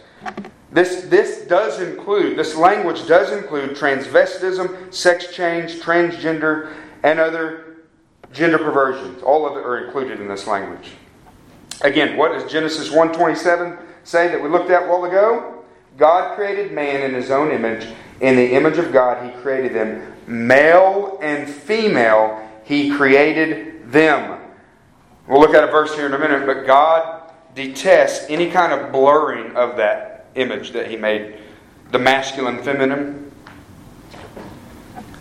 this, 0.72 1.02
this 1.02 1.46
does 1.46 1.80
include, 1.80 2.36
this 2.36 2.56
language 2.56 3.06
does 3.06 3.30
include 3.30 3.76
transvestism, 3.76 4.92
sex 4.92 5.32
change, 5.32 5.74
transgender, 5.74 6.74
and 7.04 7.20
other 7.20 7.76
gender 8.32 8.58
perversions. 8.58 9.22
All 9.22 9.46
of 9.46 9.56
it 9.56 9.64
are 9.64 9.84
included 9.84 10.20
in 10.20 10.26
this 10.26 10.48
language. 10.48 10.90
Again, 11.82 12.16
what 12.16 12.32
does 12.32 12.50
Genesis 12.50 12.88
1.27 12.88 13.80
say 14.02 14.26
that 14.26 14.42
we 14.42 14.48
looked 14.48 14.70
at 14.70 14.82
a 14.82 14.86
while 14.88 15.04
ago? 15.04 15.62
God 15.96 16.34
created 16.34 16.72
man 16.72 17.08
in 17.08 17.14
his 17.14 17.30
own 17.30 17.52
image. 17.52 17.86
In 18.20 18.34
the 18.34 18.50
image 18.54 18.78
of 18.78 18.92
God, 18.92 19.24
he 19.24 19.40
created 19.42 19.74
them. 19.74 20.12
Male 20.26 21.20
and 21.22 21.48
female, 21.48 22.44
he 22.64 22.90
created 22.90 23.92
them. 23.92 24.37
We'll 25.28 25.40
look 25.40 25.52
at 25.52 25.62
a 25.62 25.66
verse 25.66 25.94
here 25.94 26.06
in 26.06 26.14
a 26.14 26.18
minute, 26.18 26.46
but 26.46 26.66
God 26.66 27.30
detests 27.54 28.24
any 28.30 28.50
kind 28.50 28.72
of 28.72 28.90
blurring 28.90 29.54
of 29.56 29.76
that 29.76 30.24
image 30.36 30.72
that 30.72 30.90
he 30.90 30.96
made 30.96 31.34
the 31.90 31.98
masculine, 31.98 32.62
feminine. 32.62 33.30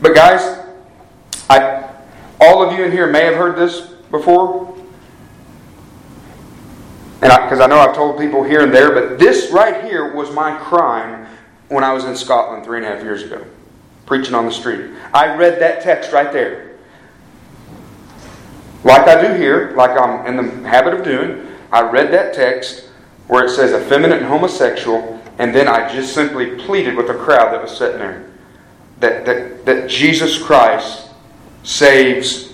But, 0.01 0.15
guys, 0.15 0.65
I, 1.49 1.89
all 2.39 2.63
of 2.63 2.77
you 2.77 2.85
in 2.85 2.91
here 2.91 3.07
may 3.07 3.25
have 3.25 3.35
heard 3.35 3.57
this 3.57 3.81
before. 4.09 4.77
And 7.21 7.31
because 7.43 7.59
I, 7.59 7.65
I 7.65 7.67
know 7.67 7.79
I've 7.79 7.95
told 7.95 8.17
people 8.17 8.43
here 8.43 8.61
and 8.61 8.73
there, 8.73 8.93
but 8.93 9.19
this 9.19 9.51
right 9.51 9.83
here 9.83 10.13
was 10.13 10.31
my 10.31 10.55
crime 10.57 11.27
when 11.67 11.83
I 11.83 11.91
was 11.91 12.05
in 12.05 12.15
Scotland 12.15 12.63
three 12.63 12.77
and 12.77 12.85
a 12.85 12.89
half 12.89 13.03
years 13.03 13.23
ago, 13.23 13.45
preaching 14.05 14.35
on 14.35 14.45
the 14.45 14.51
street. 14.51 14.89
I 15.13 15.35
read 15.35 15.59
that 15.59 15.81
text 15.81 16.13
right 16.13 16.31
there. 16.31 16.66
Like 18.83 19.07
I 19.07 19.21
do 19.27 19.33
here, 19.33 19.73
like 19.75 19.99
I'm 19.99 20.25
in 20.25 20.37
the 20.37 20.69
habit 20.69 20.93
of 20.93 21.03
doing, 21.03 21.47
I 21.71 21.81
read 21.81 22.11
that 22.13 22.33
text 22.33 22.89
where 23.27 23.45
it 23.45 23.49
says 23.49 23.73
effeminate 23.73 24.19
and 24.19 24.27
homosexual, 24.27 25.21
and 25.39 25.53
then 25.53 25.67
I 25.67 25.93
just 25.93 26.13
simply 26.13 26.55
pleaded 26.55 26.95
with 26.95 27.07
the 27.07 27.13
crowd 27.13 27.53
that 27.53 27.61
was 27.61 27.77
sitting 27.77 27.99
there 27.99 28.27
that, 28.99 29.25
that, 29.25 29.65
that 29.65 29.89
Jesus 29.89 30.41
Christ 30.41 31.09
saves. 31.63 32.53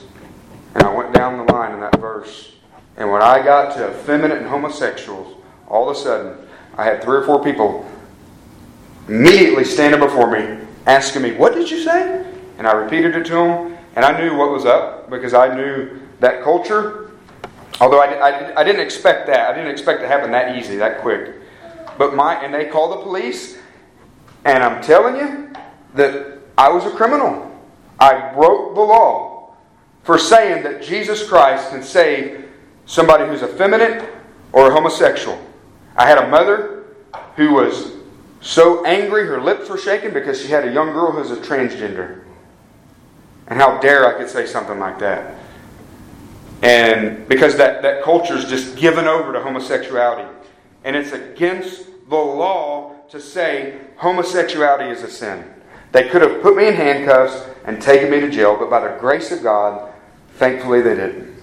And 0.76 0.84
I 0.84 0.93
went 0.93 1.13
down 1.13 1.45
the 1.45 1.53
line 1.53 1.74
in 1.74 1.80
that 1.82 1.99
verse. 1.99 2.53
And 2.97 3.11
when 3.11 3.21
I 3.21 3.43
got 3.43 3.76
to 3.78 3.89
effeminate 3.89 4.39
and 4.39 4.47
homosexuals, 4.47 5.38
all 5.67 5.89
of 5.89 5.95
a 5.95 5.99
sudden, 5.99 6.47
I 6.78 6.86
had 6.86 7.03
three 7.03 7.17
or 7.17 7.24
four 7.24 7.43
people 7.43 7.89
immediately 9.07 9.63
standing 9.63 9.99
before 9.99 10.32
me 10.32 10.65
asking 10.86 11.21
me, 11.21 11.34
What 11.34 11.53
did 11.53 11.69
you 11.69 11.82
say? 11.82 12.26
And 12.57 12.67
I 12.67 12.74
repeated 12.74 13.15
it 13.15 13.26
to 13.26 13.34
them, 13.34 13.78
and 13.95 14.05
I 14.05 14.19
knew 14.19 14.36
what 14.38 14.51
was 14.51 14.65
up 14.65 15.09
because 15.09 15.34
I 15.34 15.53
knew 15.55 15.99
that 16.24 16.41
culture. 16.41 17.11
Although 17.82 17.99
I, 17.99 18.13
I, 18.13 18.61
I 18.61 18.63
didn't 18.63 18.82
expect 18.82 19.28
that. 19.28 19.51
I 19.51 19.53
didn't 19.53 19.71
expect 19.71 19.99
it 19.99 20.03
to 20.03 20.07
happen 20.07 20.32
that 20.32 20.57
easy, 20.57 20.78
that 20.78 21.01
quick. 21.01 21.36
But 21.97 22.15
my, 22.15 22.41
and 22.41 22.53
they 22.53 22.65
called 22.65 22.97
the 22.97 23.03
police, 23.03 23.57
and 24.45 24.63
I'm 24.63 24.82
telling 24.82 25.17
you 25.17 25.51
that 25.95 26.39
I 26.57 26.69
was 26.69 26.86
a 26.86 26.91
criminal. 26.91 27.51
I 27.99 28.34
broke 28.34 28.74
the 28.74 28.82
law 28.82 29.53
for 30.03 30.17
saying 30.17 30.63
that 30.63 30.82
Jesus 30.82 31.28
Christ 31.28 31.69
can 31.69 31.84
save 31.84 32.49
somebody 32.86 33.28
who's 33.28 33.43
effeminate 33.43 34.09
or 34.53 34.69
a 34.69 34.74
homosexual. 34.74 35.38
I 35.97 36.07
had 36.07 36.17
a 36.17 36.28
mother 36.30 36.86
who 37.36 37.53
was 37.53 37.91
so 38.39 38.86
angry 38.86 39.26
her 39.28 39.41
lips 39.41 39.69
were 39.69 39.78
shaking 39.78 40.13
because 40.13 40.41
she 40.41 40.47
had 40.47 40.65
a 40.65 40.71
young 40.71 40.93
girl 40.93 41.11
who's 41.11 41.32
a 41.32 41.38
transgender. 41.38 42.24
And 43.47 43.59
how 43.59 43.80
dare 43.80 44.07
I 44.07 44.17
could 44.17 44.30
say 44.30 44.45
something 44.45 44.80
like 44.80 44.99
that? 44.99 45.42
And 46.64 47.28
because 47.28 47.57
that, 47.57 47.82
that 47.82 48.03
culture 48.03 48.36
is 48.38 48.45
just 48.45 48.78
given 48.78 49.05
over 49.05 49.34
to 49.34 49.41
homosexuality. 49.41 50.28
And 50.86 50.95
it's 50.95 51.11
against 51.11 51.88
the 52.09 52.16
law 52.16 52.95
to 53.09 53.20
say 53.20 53.82
homosexuality 53.97 54.89
is 54.89 55.03
a 55.03 55.09
sin. 55.09 55.43
They 55.91 56.07
could 56.07 56.22
have 56.22 56.41
put 56.41 56.55
me 56.55 56.68
in 56.68 56.74
handcuffs 56.74 57.45
and 57.66 57.82
taken 57.82 58.09
me 58.09 58.22
to 58.22 58.30
jail, 58.30 58.55
but 58.57 58.70
by 58.70 58.80
the 58.80 58.97
grace 58.97 59.32
of 59.32 59.43
God, 59.43 59.91
thankfully 60.36 60.82
they 60.82 60.95
didn't. 60.95 61.36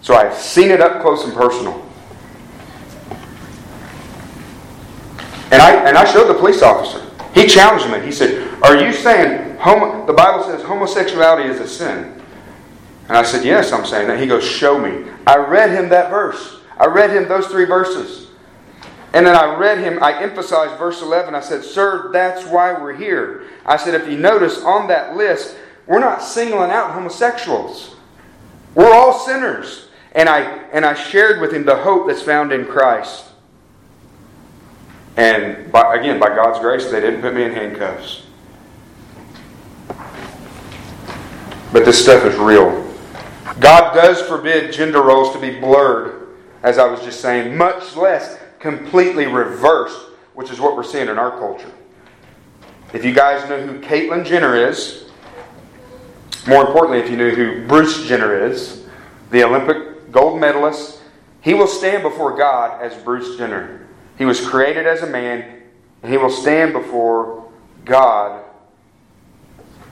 So 0.00 0.14
I've 0.14 0.36
seen 0.36 0.70
it 0.70 0.80
up 0.80 1.02
close 1.02 1.24
and 1.24 1.34
personal. 1.34 1.86
And 5.50 5.60
I, 5.62 5.86
and 5.86 5.98
I 5.98 6.10
showed 6.10 6.28
the 6.28 6.34
police 6.34 6.62
officer. 6.62 7.06
He 7.34 7.46
challenged 7.46 7.90
me. 7.90 8.00
He 8.00 8.10
said, 8.10 8.58
Are 8.62 8.82
you 8.82 8.90
saying 8.92 9.58
homo- 9.58 10.06
the 10.06 10.14
Bible 10.14 10.44
says 10.44 10.62
homosexuality 10.62 11.48
is 11.48 11.60
a 11.60 11.68
sin? 11.68 12.15
And 13.08 13.16
I 13.16 13.22
said, 13.22 13.44
Yes, 13.44 13.72
I'm 13.72 13.86
saying 13.86 14.08
that. 14.08 14.20
He 14.20 14.26
goes, 14.26 14.44
Show 14.44 14.78
me. 14.78 15.10
I 15.26 15.36
read 15.36 15.70
him 15.70 15.88
that 15.90 16.10
verse. 16.10 16.58
I 16.78 16.86
read 16.86 17.10
him 17.10 17.28
those 17.28 17.46
three 17.46 17.64
verses. 17.64 18.28
And 19.12 19.26
then 19.26 19.34
I 19.34 19.54
read 19.54 19.78
him, 19.78 20.02
I 20.02 20.20
emphasized 20.20 20.78
verse 20.78 21.00
11. 21.00 21.34
I 21.34 21.40
said, 21.40 21.64
Sir, 21.64 22.10
that's 22.12 22.44
why 22.44 22.72
we're 22.72 22.94
here. 22.94 23.44
I 23.64 23.76
said, 23.76 23.94
If 23.94 24.08
you 24.08 24.18
notice 24.18 24.62
on 24.62 24.88
that 24.88 25.16
list, 25.16 25.56
we're 25.86 26.00
not 26.00 26.22
singling 26.22 26.70
out 26.70 26.90
homosexuals. 26.90 27.94
We're 28.74 28.92
all 28.92 29.18
sinners. 29.18 29.88
And 30.12 30.28
I, 30.28 30.40
and 30.72 30.84
I 30.84 30.94
shared 30.94 31.40
with 31.40 31.52
him 31.52 31.64
the 31.64 31.76
hope 31.76 32.08
that's 32.08 32.22
found 32.22 32.52
in 32.52 32.66
Christ. 32.66 33.24
And 35.16 35.70
by, 35.72 35.94
again, 35.94 36.18
by 36.18 36.28
God's 36.28 36.58
grace, 36.58 36.90
they 36.90 37.00
didn't 37.00 37.22
put 37.22 37.34
me 37.34 37.44
in 37.44 37.52
handcuffs. 37.52 38.22
But 41.72 41.84
this 41.84 42.02
stuff 42.02 42.24
is 42.24 42.36
real. 42.36 42.85
God 43.58 43.94
does 43.94 44.20
forbid 44.22 44.72
gender 44.72 45.02
roles 45.02 45.32
to 45.34 45.40
be 45.40 45.58
blurred, 45.58 46.28
as 46.62 46.78
I 46.78 46.86
was 46.86 47.00
just 47.00 47.20
saying, 47.20 47.56
much 47.56 47.96
less 47.96 48.38
completely 48.58 49.26
reversed, 49.26 49.98
which 50.34 50.50
is 50.50 50.60
what 50.60 50.76
we're 50.76 50.82
seeing 50.82 51.08
in 51.08 51.18
our 51.18 51.30
culture. 51.30 51.72
If 52.92 53.04
you 53.04 53.12
guys 53.12 53.48
know 53.48 53.60
who 53.60 53.80
Caitlyn 53.80 54.24
Jenner 54.26 54.56
is, 54.56 55.04
more 56.46 56.66
importantly, 56.66 56.98
if 56.98 57.10
you 57.10 57.16
knew 57.16 57.34
who 57.34 57.66
Bruce 57.66 58.06
Jenner 58.06 58.46
is, 58.46 58.84
the 59.30 59.42
Olympic 59.42 60.12
gold 60.12 60.40
medalist, 60.40 61.00
he 61.40 61.54
will 61.54 61.66
stand 61.66 62.02
before 62.02 62.36
God 62.36 62.82
as 62.82 62.94
Bruce 63.02 63.36
Jenner. 63.36 63.86
He 64.18 64.24
was 64.24 64.46
created 64.46 64.86
as 64.86 65.02
a 65.02 65.06
man, 65.06 65.62
and 66.02 66.12
he 66.12 66.18
will 66.18 66.30
stand 66.30 66.72
before 66.72 67.50
God 67.84 68.44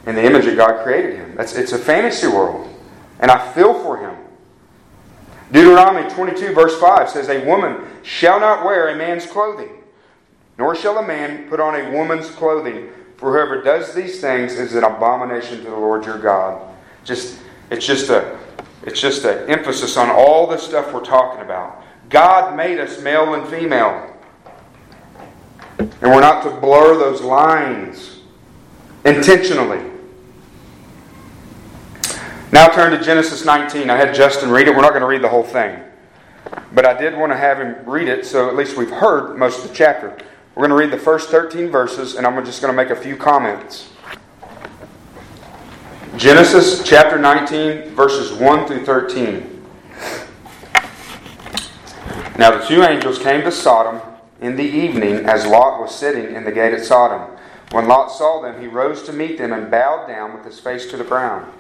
in 0.06 0.14
the 0.14 0.24
image 0.24 0.44
that 0.44 0.56
God 0.56 0.82
created 0.84 1.16
him. 1.16 1.34
That's, 1.34 1.54
it's 1.54 1.72
a 1.72 1.78
fantasy 1.78 2.26
world. 2.26 2.73
And 3.20 3.30
I 3.30 3.52
feel 3.52 3.74
for 3.82 3.98
him. 3.98 4.16
Deuteronomy 5.52 6.10
22, 6.10 6.52
verse 6.52 6.78
5 6.80 7.08
says, 7.10 7.28
A 7.28 7.44
woman 7.44 7.84
shall 8.02 8.40
not 8.40 8.64
wear 8.64 8.88
a 8.88 8.96
man's 8.96 9.26
clothing, 9.26 9.70
nor 10.58 10.74
shall 10.74 10.98
a 10.98 11.06
man 11.06 11.48
put 11.48 11.60
on 11.60 11.74
a 11.74 11.90
woman's 11.92 12.28
clothing, 12.30 12.88
for 13.16 13.32
whoever 13.32 13.62
does 13.62 13.94
these 13.94 14.20
things 14.20 14.54
is 14.54 14.74
an 14.74 14.84
abomination 14.84 15.58
to 15.58 15.64
the 15.64 15.76
Lord 15.76 16.04
your 16.04 16.18
God. 16.18 16.60
Just 17.04 17.38
it's 17.70 17.86
just 17.86 18.10
a 18.10 18.38
it's 18.82 19.00
just 19.00 19.24
an 19.24 19.48
emphasis 19.48 19.96
on 19.96 20.10
all 20.10 20.46
the 20.46 20.58
stuff 20.58 20.92
we're 20.92 21.04
talking 21.04 21.42
about. 21.42 21.82
God 22.10 22.56
made 22.56 22.78
us 22.78 23.00
male 23.00 23.34
and 23.34 23.48
female. 23.48 24.10
And 25.78 25.88
we're 26.02 26.20
not 26.20 26.42
to 26.44 26.50
blur 26.50 26.98
those 26.98 27.22
lines 27.22 28.20
intentionally. 29.04 29.93
Now 32.54 32.68
turn 32.68 32.92
to 32.96 33.04
Genesis 33.04 33.44
19. 33.44 33.90
I 33.90 33.96
had 33.96 34.14
Justin 34.14 34.48
read 34.48 34.68
it. 34.68 34.76
We're 34.76 34.82
not 34.82 34.90
going 34.90 35.00
to 35.00 35.08
read 35.08 35.22
the 35.22 35.28
whole 35.28 35.42
thing. 35.42 35.76
But 36.72 36.86
I 36.86 36.96
did 36.96 37.16
want 37.16 37.32
to 37.32 37.36
have 37.36 37.58
him 37.58 37.74
read 37.84 38.06
it 38.06 38.24
so 38.24 38.48
at 38.48 38.54
least 38.54 38.76
we've 38.76 38.92
heard 38.92 39.36
most 39.36 39.64
of 39.64 39.70
the 39.70 39.74
chapter. 39.74 40.16
We're 40.54 40.68
going 40.68 40.70
to 40.70 40.76
read 40.76 40.92
the 40.92 41.04
first 41.04 41.30
13 41.30 41.68
verses, 41.68 42.14
and 42.14 42.24
I'm 42.24 42.44
just 42.44 42.62
going 42.62 42.72
to 42.72 42.76
make 42.76 42.90
a 42.90 42.96
few 42.96 43.16
comments. 43.16 43.90
Genesis 46.16 46.84
chapter 46.84 47.18
19, 47.18 47.92
verses 47.96 48.32
1 48.38 48.68
through 48.68 48.84
13. 48.84 49.66
Now 52.38 52.56
the 52.56 52.64
two 52.68 52.84
angels 52.84 53.18
came 53.18 53.42
to 53.42 53.50
Sodom 53.50 54.00
in 54.40 54.54
the 54.54 54.62
evening 54.62 55.26
as 55.26 55.44
Lot 55.44 55.80
was 55.80 55.92
sitting 55.92 56.36
in 56.36 56.44
the 56.44 56.52
gate 56.52 56.72
at 56.72 56.84
Sodom. 56.84 57.36
When 57.72 57.88
Lot 57.88 58.12
saw 58.12 58.40
them, 58.40 58.60
he 58.60 58.68
rose 58.68 59.02
to 59.06 59.12
meet 59.12 59.38
them 59.38 59.52
and 59.52 59.72
bowed 59.72 60.06
down 60.06 60.34
with 60.34 60.44
his 60.44 60.60
face 60.60 60.86
to 60.92 60.96
the 60.96 61.02
ground. 61.02 61.52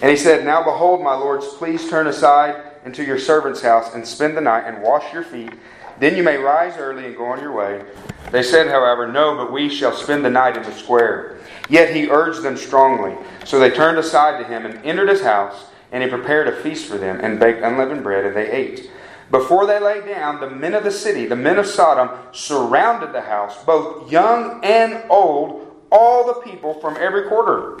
And 0.00 0.10
he 0.10 0.16
said, 0.16 0.44
Now 0.44 0.62
behold, 0.62 1.02
my 1.02 1.14
lords, 1.14 1.46
please 1.46 1.88
turn 1.88 2.06
aside 2.06 2.62
into 2.84 3.04
your 3.04 3.18
servant's 3.18 3.60
house 3.60 3.94
and 3.94 4.06
spend 4.06 4.36
the 4.36 4.40
night 4.40 4.66
and 4.66 4.82
wash 4.82 5.12
your 5.12 5.22
feet. 5.22 5.52
Then 5.98 6.16
you 6.16 6.22
may 6.22 6.38
rise 6.38 6.78
early 6.78 7.06
and 7.06 7.16
go 7.16 7.26
on 7.26 7.40
your 7.40 7.52
way. 7.52 7.84
They 8.30 8.42
said, 8.42 8.68
however, 8.68 9.06
No, 9.06 9.36
but 9.36 9.52
we 9.52 9.68
shall 9.68 9.92
spend 9.92 10.24
the 10.24 10.30
night 10.30 10.56
in 10.56 10.62
the 10.62 10.72
square. 10.72 11.38
Yet 11.68 11.94
he 11.94 12.08
urged 12.08 12.42
them 12.42 12.56
strongly. 12.56 13.16
So 13.44 13.58
they 13.58 13.70
turned 13.70 13.98
aside 13.98 14.38
to 14.38 14.44
him 14.44 14.64
and 14.64 14.82
entered 14.84 15.10
his 15.10 15.20
house, 15.20 15.66
and 15.92 16.02
he 16.02 16.08
prepared 16.08 16.48
a 16.48 16.62
feast 16.62 16.86
for 16.86 16.96
them 16.96 17.20
and 17.20 17.38
baked 17.38 17.62
unleavened 17.62 18.02
bread, 18.02 18.24
and 18.24 18.34
they 18.34 18.50
ate. 18.50 18.90
Before 19.30 19.66
they 19.66 19.78
lay 19.78 20.04
down, 20.04 20.40
the 20.40 20.50
men 20.50 20.74
of 20.74 20.82
the 20.82 20.90
city, 20.90 21.26
the 21.26 21.36
men 21.36 21.58
of 21.58 21.66
Sodom, 21.66 22.18
surrounded 22.32 23.12
the 23.12 23.20
house, 23.20 23.62
both 23.64 24.10
young 24.10 24.60
and 24.64 25.04
old, 25.08 25.84
all 25.92 26.26
the 26.26 26.40
people 26.40 26.80
from 26.80 26.96
every 26.96 27.28
quarter. 27.28 27.78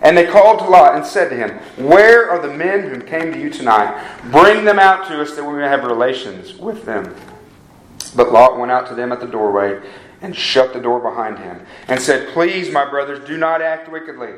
And 0.00 0.16
they 0.16 0.26
called 0.26 0.60
to 0.60 0.68
Lot 0.68 0.94
and 0.94 1.04
said 1.04 1.28
to 1.30 1.36
him, 1.36 1.58
Where 1.88 2.30
are 2.30 2.40
the 2.40 2.54
men 2.54 2.88
who 2.88 3.00
came 3.00 3.32
to 3.32 3.38
you 3.38 3.50
tonight? 3.50 4.06
Bring 4.30 4.64
them 4.64 4.78
out 4.78 5.08
to 5.08 5.20
us 5.20 5.34
that 5.34 5.44
we 5.44 5.54
may 5.54 5.68
have 5.68 5.84
relations 5.84 6.54
with 6.54 6.84
them. 6.84 7.14
But 8.14 8.32
Lot 8.32 8.58
went 8.58 8.70
out 8.70 8.86
to 8.88 8.94
them 8.94 9.10
at 9.10 9.20
the 9.20 9.26
doorway 9.26 9.80
and 10.20 10.34
shut 10.34 10.72
the 10.72 10.80
door 10.80 11.00
behind 11.00 11.38
him 11.38 11.64
and 11.88 12.00
said, 12.00 12.28
Please, 12.28 12.70
my 12.70 12.88
brothers, 12.88 13.26
do 13.26 13.36
not 13.36 13.60
act 13.60 13.90
wickedly. 13.90 14.34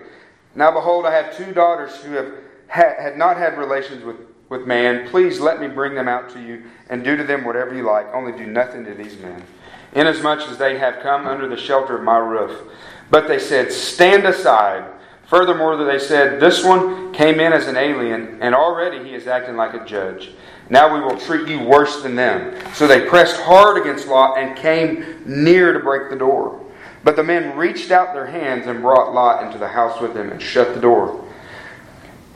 Now 0.55 0.71
behold, 0.71 1.07
I 1.07 1.15
have 1.15 1.37
two 1.37 1.53
daughters 1.53 1.95
who 1.97 2.13
have 2.13 2.33
had 2.69 3.17
not 3.17 3.37
had 3.37 3.59
relations 3.59 4.05
with, 4.05 4.17
with 4.49 4.67
man. 4.67 5.09
Please 5.09 5.41
let 5.41 5.61
me 5.61 5.69
bring 5.69 5.95
them 5.95 6.09
out 6.09 6.31
to 6.31 6.41
you 6.41 6.65
and 6.89 7.05
do 7.05 7.17
to 7.17 7.25
them 7.25 7.45
whatever 7.45 7.75
you 7.75 7.83
like. 7.83 8.07
Only 8.15 8.33
do 8.33 8.47
nothing 8.47 8.85
to 8.85 8.95
these 8.95 9.19
men, 9.19 9.43
inasmuch 9.93 10.41
as 10.49 10.57
they 10.57 10.79
have 10.79 11.01
come 11.03 11.27
under 11.27 11.49
the 11.49 11.57
shelter 11.57 11.99
of 11.99 12.05
my 12.05 12.19
roof. 12.19 12.63
But 13.11 13.29
they 13.29 13.39
said, 13.39 13.73
Stand 13.73 14.25
aside 14.25 14.85
Furthermore, 15.31 15.77
they 15.85 16.01
said, 16.01 16.41
This 16.41 16.65
one 16.65 17.13
came 17.13 17.39
in 17.39 17.53
as 17.53 17.69
an 17.69 17.77
alien, 17.77 18.43
and 18.43 18.53
already 18.53 19.09
he 19.09 19.15
is 19.15 19.29
acting 19.29 19.55
like 19.55 19.75
a 19.75 19.85
judge. 19.85 20.33
Now 20.69 20.93
we 20.93 21.01
will 21.01 21.17
treat 21.17 21.47
you 21.47 21.61
worse 21.61 22.03
than 22.03 22.17
them. 22.17 22.61
So 22.75 22.89
they 22.89 23.07
pressed 23.07 23.41
hard 23.41 23.81
against 23.81 24.09
Lot 24.09 24.39
and 24.39 24.57
came 24.57 25.23
near 25.25 25.73
to 25.73 25.79
break 25.79 26.11
the 26.11 26.17
door. 26.17 26.61
But 27.05 27.15
the 27.15 27.23
men 27.23 27.57
reached 27.57 27.93
out 27.93 28.13
their 28.13 28.27
hands 28.27 28.67
and 28.67 28.83
brought 28.83 29.15
Lot 29.15 29.45
into 29.45 29.57
the 29.57 29.69
house 29.69 30.01
with 30.01 30.15
them 30.15 30.33
and 30.33 30.43
shut 30.43 30.75
the 30.75 30.81
door. 30.81 31.25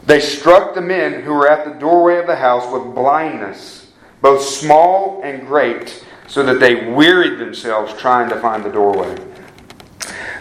They 0.07 0.21
struck 0.21 0.77
the 0.77 0.81
men 0.81 1.23
who 1.23 1.35
were 1.35 1.51
at 1.51 1.65
the 1.65 1.73
doorway 1.81 2.19
of 2.19 2.29
the 2.29 2.37
house 2.37 2.73
with 2.73 2.95
blindness, 2.95 3.91
both 4.23 4.41
small 4.41 5.21
and 5.25 5.45
great, 5.49 6.05
so 6.29 6.45
that 6.45 6.61
they 6.61 6.93
wearied 6.93 7.41
themselves 7.41 7.93
trying 7.95 8.29
to 8.29 8.41
find 8.41 8.65
the 8.65 8.71
doorway. 8.71 9.17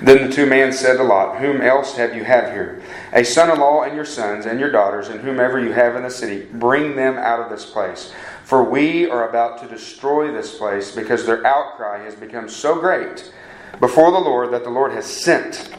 Then 0.04 0.30
the 0.30 0.36
two 0.36 0.46
men 0.46 0.74
said 0.74 0.98
to 0.98 1.04
Lot, 1.04 1.40
Whom 1.40 1.62
else 1.62 1.96
have 1.96 2.14
you 2.14 2.26
have 2.26 2.52
here? 2.52 2.84
A 3.14 3.24
son 3.24 3.50
in 3.50 3.58
law 3.58 3.84
and 3.84 3.96
your 3.96 4.04
sons 4.04 4.46
and 4.46 4.60
your 4.60 4.70
daughters, 4.70 5.08
and 5.08 5.22
whomever 5.22 5.62
you 5.62 5.72
have 5.72 5.96
in 5.96 6.04
the 6.04 6.10
city, 6.10 6.46
bring 6.52 6.98
them 6.98 7.18
out 7.18 7.40
of 7.40 7.50
this 7.50 7.66
place. 7.66 8.12
For 8.44 8.66
we 8.66 9.10
are 9.10 9.30
about 9.30 9.62
to 9.62 9.68
destroy 9.68 10.30
this 10.34 10.58
place, 10.58 10.94
because 10.94 11.26
their 11.26 11.48
outcry 11.48 12.04
has 12.04 12.16
become 12.16 12.50
so 12.50 12.78
great 12.78 13.34
before 13.80 14.12
the 14.12 14.20
Lord 14.20 14.52
that 14.52 14.66
the 14.66 14.70
Lord 14.70 14.92
has 14.92 15.06
sent 15.06 15.74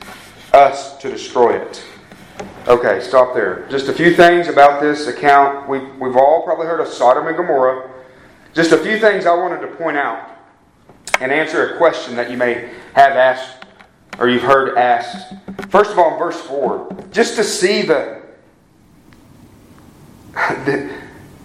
us 0.54 0.96
to 0.98 1.10
destroy 1.10 1.60
it. 1.60 1.84
Okay, 2.66 3.02
stop 3.02 3.34
there. 3.34 3.66
Just 3.68 3.88
a 3.88 3.92
few 3.92 4.14
things 4.14 4.48
about 4.48 4.80
this 4.80 5.06
account. 5.06 5.68
We've, 5.68 5.96
we've 5.96 6.16
all 6.16 6.42
probably 6.44 6.66
heard 6.66 6.80
of 6.80 6.88
Sodom 6.88 7.26
and 7.26 7.36
Gomorrah. 7.36 7.90
Just 8.54 8.72
a 8.72 8.78
few 8.78 8.98
things 8.98 9.26
I 9.26 9.34
wanted 9.34 9.60
to 9.60 9.76
point 9.76 9.98
out 9.98 10.30
and 11.20 11.30
answer 11.30 11.74
a 11.74 11.76
question 11.76 12.16
that 12.16 12.30
you 12.30 12.38
may 12.38 12.70
have 12.94 13.12
asked 13.12 13.63
or 14.18 14.28
you've 14.28 14.42
heard 14.42 14.76
asked. 14.76 15.34
First 15.68 15.92
of 15.92 15.98
all, 15.98 16.12
in 16.12 16.18
verse 16.18 16.40
4, 16.42 17.06
just 17.10 17.36
to 17.36 17.44
see 17.44 17.82
the. 17.82 18.22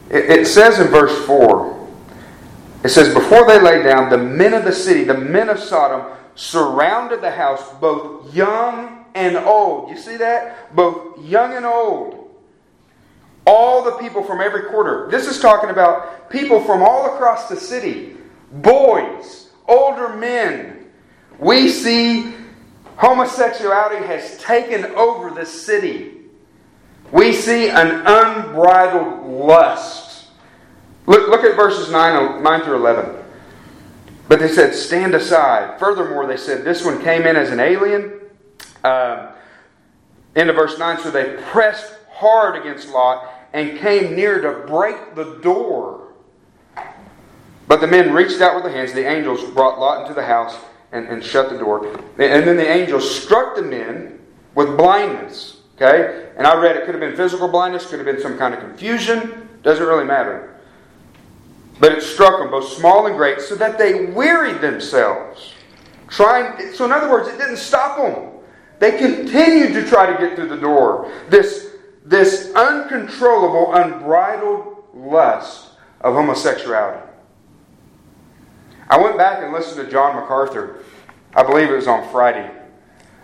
it 0.10 0.48
says 0.48 0.80
in 0.80 0.88
verse 0.88 1.26
4, 1.26 1.88
it 2.84 2.90
says, 2.90 3.14
Before 3.14 3.46
they 3.46 3.62
lay 3.62 3.84
down, 3.84 4.10
the 4.10 4.18
men 4.18 4.54
of 4.54 4.64
the 4.64 4.72
city, 4.72 5.04
the 5.04 5.18
men 5.18 5.50
of 5.50 5.60
Sodom, 5.60 6.18
surrounded 6.36 7.22
the 7.22 7.32
house, 7.32 7.62
both 7.80 8.34
young 8.34 9.06
and 9.14 9.36
old. 9.38 9.90
You 9.90 9.98
see 9.98 10.18
that? 10.18 10.76
Both 10.76 11.24
young 11.24 11.56
and 11.56 11.66
old. 11.66 12.30
All 13.46 13.84
the 13.84 13.92
people 13.94 14.24
from 14.24 14.42
every 14.42 14.70
quarter. 14.70 15.08
This 15.12 15.28
is 15.28 15.40
talking 15.40 15.70
about 15.70 16.30
people 16.30 16.64
from 16.64 16.82
all 16.82 17.14
across 17.16 17.50
the 17.50 17.56
city 17.56 18.16
boys, 18.52 19.50
older 19.68 20.16
men. 20.16 20.88
We 21.38 21.70
see 21.70 22.34
Homosexuality 23.00 24.06
has 24.06 24.38
taken 24.40 24.84
over 24.88 25.30
the 25.30 25.46
city. 25.46 26.18
We 27.14 27.32
see 27.32 27.70
an 27.70 28.04
unbridled 28.06 29.26
lust. 29.26 30.28
Look, 31.06 31.30
look 31.30 31.46
at 31.46 31.56
verses 31.56 31.90
9, 31.90 32.44
9 32.44 32.62
through 32.62 32.76
11. 32.76 33.16
But 34.28 34.40
they 34.40 34.50
said, 34.50 34.76
Stand 34.76 35.16
aside. 35.16 35.80
Furthermore, 35.80 36.28
they 36.28 36.36
said, 36.36 36.66
This 36.66 36.84
one 36.84 37.02
came 37.02 37.22
in 37.22 37.38
as 37.38 37.52
an 37.52 37.62
alien. 37.62 38.20
Uh, 38.84 39.32
into 40.36 40.52
verse 40.52 40.78
9, 40.78 41.00
so 41.00 41.10
they 41.10 41.38
pressed 41.52 41.94
hard 42.12 42.60
against 42.60 42.90
Lot 42.90 43.30
and 43.54 43.80
came 43.80 44.14
near 44.14 44.42
to 44.42 44.68
break 44.68 45.16
the 45.16 45.40
door. 45.42 46.10
But 47.66 47.80
the 47.80 47.88
men 47.88 48.14
reached 48.14 48.42
out 48.42 48.56
with 48.56 48.66
their 48.66 48.74
hands. 48.74 48.92
The 48.92 49.08
angels 49.08 49.42
brought 49.52 49.80
Lot 49.80 50.02
into 50.02 50.14
the 50.14 50.26
house 50.26 50.58
and, 50.92 51.08
and 51.08 51.24
shut 51.24 51.50
the 51.50 51.58
door. 51.58 51.88
And 52.18 52.48
then 52.48 52.58
the 52.58 52.68
angel 52.68 53.00
struck 53.00 53.56
the 53.56 53.62
men 53.62 54.20
with 54.56 54.76
blindness. 54.78 55.58
Okay? 55.76 56.30
And 56.38 56.46
I 56.46 56.60
read 56.60 56.76
it 56.76 56.86
could 56.86 56.96
have 56.96 57.02
been 57.02 57.16
physical 57.16 57.48
blindness, 57.48 57.86
could 57.86 58.00
have 58.00 58.06
been 58.06 58.22
some 58.22 58.38
kind 58.38 58.54
of 58.54 58.60
confusion. 58.60 59.48
Doesn't 59.64 59.86
really 59.86 60.06
matter. 60.06 60.56
But 61.80 61.94
it 61.94 62.04
struck 62.04 62.40
them, 62.40 62.52
both 62.52 62.74
small 62.74 63.08
and 63.08 63.16
great, 63.16 63.40
so 63.40 63.56
that 63.56 63.78
they 63.78 64.06
wearied 64.06 64.60
themselves. 64.60 65.54
Trying, 66.10 66.74
so, 66.74 66.86
in 66.86 66.92
other 66.92 67.10
words, 67.10 67.30
it 67.30 67.38
didn't 67.38 67.58
stop 67.58 67.98
them. 67.98 68.32
They 68.80 68.98
continued 68.98 69.74
to 69.74 69.88
try 69.88 70.12
to 70.12 70.18
get 70.18 70.36
through 70.36 70.50
the 70.50 70.58
door. 70.58 71.12
This, 71.30 71.76
this 72.04 72.52
uncontrollable, 72.56 73.74
unbridled 73.74 74.84
lust 74.94 75.70
of 76.02 76.16
homosexuality. 76.16 77.09
I 78.90 78.98
went 78.98 79.18
back 79.18 79.44
and 79.44 79.54
listened 79.54 79.86
to 79.86 79.92
John 79.92 80.16
MacArthur. 80.16 80.80
I 81.36 81.44
believe 81.44 81.70
it 81.70 81.76
was 81.76 81.88
on 81.88 82.10
Friday. 82.12 82.50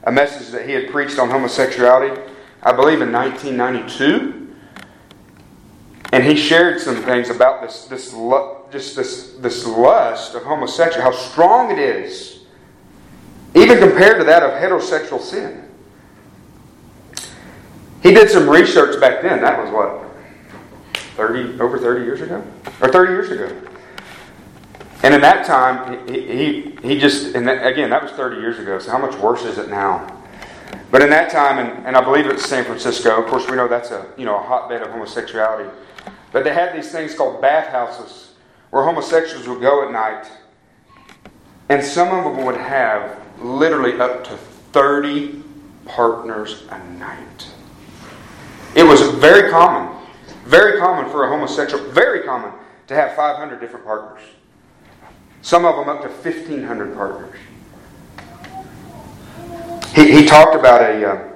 A 0.04 0.12
message 0.12 0.50
that 0.50 0.68
he 0.68 0.74
had 0.74 0.92
preached 0.92 1.18
on 1.18 1.30
homosexuality, 1.30 2.22
I 2.62 2.72
believe 2.72 3.02
in 3.02 3.12
1992. 3.12 4.54
And 6.14 6.24
he 6.24 6.36
shared 6.36 6.80
some 6.80 6.98
things 6.98 7.30
about 7.30 7.62
this, 7.64 7.86
this 7.86 8.12
just 8.72 8.96
this, 8.96 9.34
this 9.40 9.66
lust 9.66 10.36
of 10.36 10.44
homosexuality, 10.44 11.02
how 11.02 11.12
strong 11.12 11.72
it 11.72 11.80
is, 11.80 12.44
even 13.56 13.80
compared 13.80 14.20
to 14.20 14.24
that 14.26 14.44
of 14.44 14.52
heterosexual 14.52 15.20
sin. 15.20 15.64
He 18.04 18.14
did 18.14 18.30
some 18.30 18.48
research 18.48 19.00
back 19.02 19.24
then. 19.24 19.42
That 19.42 19.64
was 19.64 19.72
what, 19.74 20.06
30, 21.16 21.60
over 21.60 21.80
30 21.80 22.06
years 22.06 22.22
ago? 22.22 22.46
Or 22.82 22.92
30 22.92 23.12
years 23.12 23.32
ago. 23.32 23.75
And 25.06 25.14
in 25.14 25.22
that 25.22 25.46
time, 25.46 26.08
he, 26.08 26.22
he, 26.22 26.78
he 26.82 26.98
just, 26.98 27.36
and 27.36 27.48
again, 27.48 27.92
that 27.92 28.02
was 28.02 28.12
30 28.14 28.38
years 28.38 28.58
ago, 28.58 28.80
so 28.80 28.90
how 28.90 28.98
much 28.98 29.16
worse 29.20 29.46
is 29.46 29.60
it 29.60 29.70
now? 29.70 30.12
But 30.90 31.04
in 31.04 31.12
that 31.12 31.30
time, 31.30 31.60
and, 31.60 31.86
and 31.86 31.96
I 31.96 32.04
believe 32.04 32.26
it's 32.26 32.44
San 32.44 32.66
Francisco, 32.66 33.22
of 33.22 33.28
course, 33.28 33.48
we 33.48 33.56
know 33.56 33.68
that's 33.68 33.92
a, 33.92 34.12
you 34.18 34.26
know, 34.26 34.36
a 34.36 34.42
hotbed 34.42 34.82
of 34.82 34.90
homosexuality. 34.90 35.70
But 36.32 36.44
they 36.44 36.56
had 36.56 36.76
these 36.76 36.92
things 36.92 37.14
called 37.14 37.40
bathhouses 37.40 38.32
where 38.72 38.82
homosexuals 38.82 39.48
would 39.48 39.62
go 39.62 39.86
at 39.86 39.92
night. 39.92 40.26
And 41.70 41.84
some 41.84 42.08
of 42.08 42.24
them 42.24 42.44
would 42.44 42.58
have 42.58 43.22
literally 43.40 44.00
up 44.00 44.24
to 44.24 44.36
30 44.72 45.44
partners 45.86 46.64
a 46.72 46.84
night. 46.94 47.48
It 48.76 48.84
was 48.84 49.02
very 49.20 49.52
common, 49.52 50.04
very 50.46 50.80
common 50.80 51.12
for 51.12 51.26
a 51.26 51.30
homosexual, 51.30 51.92
very 51.92 52.24
common 52.24 52.52
to 52.88 52.96
have 52.96 53.16
500 53.16 53.60
different 53.60 53.86
partners. 53.86 54.22
Some 55.46 55.64
of 55.64 55.76
them 55.76 55.88
up 55.88 56.02
to 56.02 56.08
1,500 56.08 56.96
partners. 56.96 57.40
He, 59.94 60.12
he 60.12 60.26
talked 60.26 60.56
about 60.56 60.82
a. 60.82 61.06
Uh, 61.08 61.32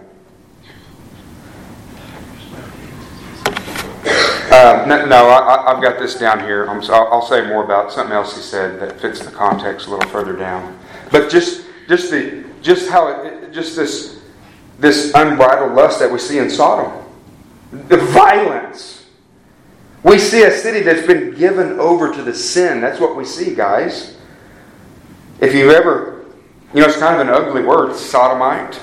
uh, 4.51 4.85
no, 4.87 5.05
no 5.05 5.29
I, 5.29 5.75
have 5.75 5.83
got 5.83 5.99
this 5.99 6.15
down 6.15 6.39
here. 6.39 6.67
i 6.67 6.73
will 6.73 7.21
say 7.21 7.47
more 7.47 7.63
about 7.63 7.91
something 7.91 8.15
else 8.15 8.35
he 8.35 8.41
said 8.41 8.79
that 8.79 8.99
fits 8.99 9.23
the 9.23 9.29
context 9.29 9.85
a 9.85 9.91
little 9.91 10.09
further 10.09 10.35
down. 10.35 10.79
But 11.11 11.29
just, 11.29 11.67
just 11.87 12.09
the, 12.09 12.45
just 12.63 12.89
how, 12.89 13.09
it, 13.09 13.51
just 13.51 13.75
this, 13.75 14.21
this 14.79 15.11
unbridled 15.13 15.75
lust 15.75 15.99
that 15.99 16.11
we 16.11 16.17
see 16.17 16.39
in 16.39 16.49
Sodom, 16.49 17.05
the 17.71 17.97
violence. 17.97 18.98
We 20.03 20.17
see 20.17 20.43
a 20.43 20.51
city 20.51 20.81
that's 20.81 21.05
been 21.05 21.35
given 21.35 21.79
over 21.79 22.13
to 22.13 22.23
the 22.23 22.33
sin. 22.33 22.81
That's 22.81 22.99
what 22.99 23.15
we 23.15 23.25
see, 23.25 23.53
guys. 23.53 24.17
If 25.41 25.53
you've 25.53 25.71
ever 25.71 26.19
you 26.73 26.81
know, 26.81 26.87
it's 26.87 26.97
kind 26.97 27.19
of 27.19 27.27
an 27.27 27.33
ugly 27.33 27.63
word, 27.63 27.95
sodomite, 27.95 28.79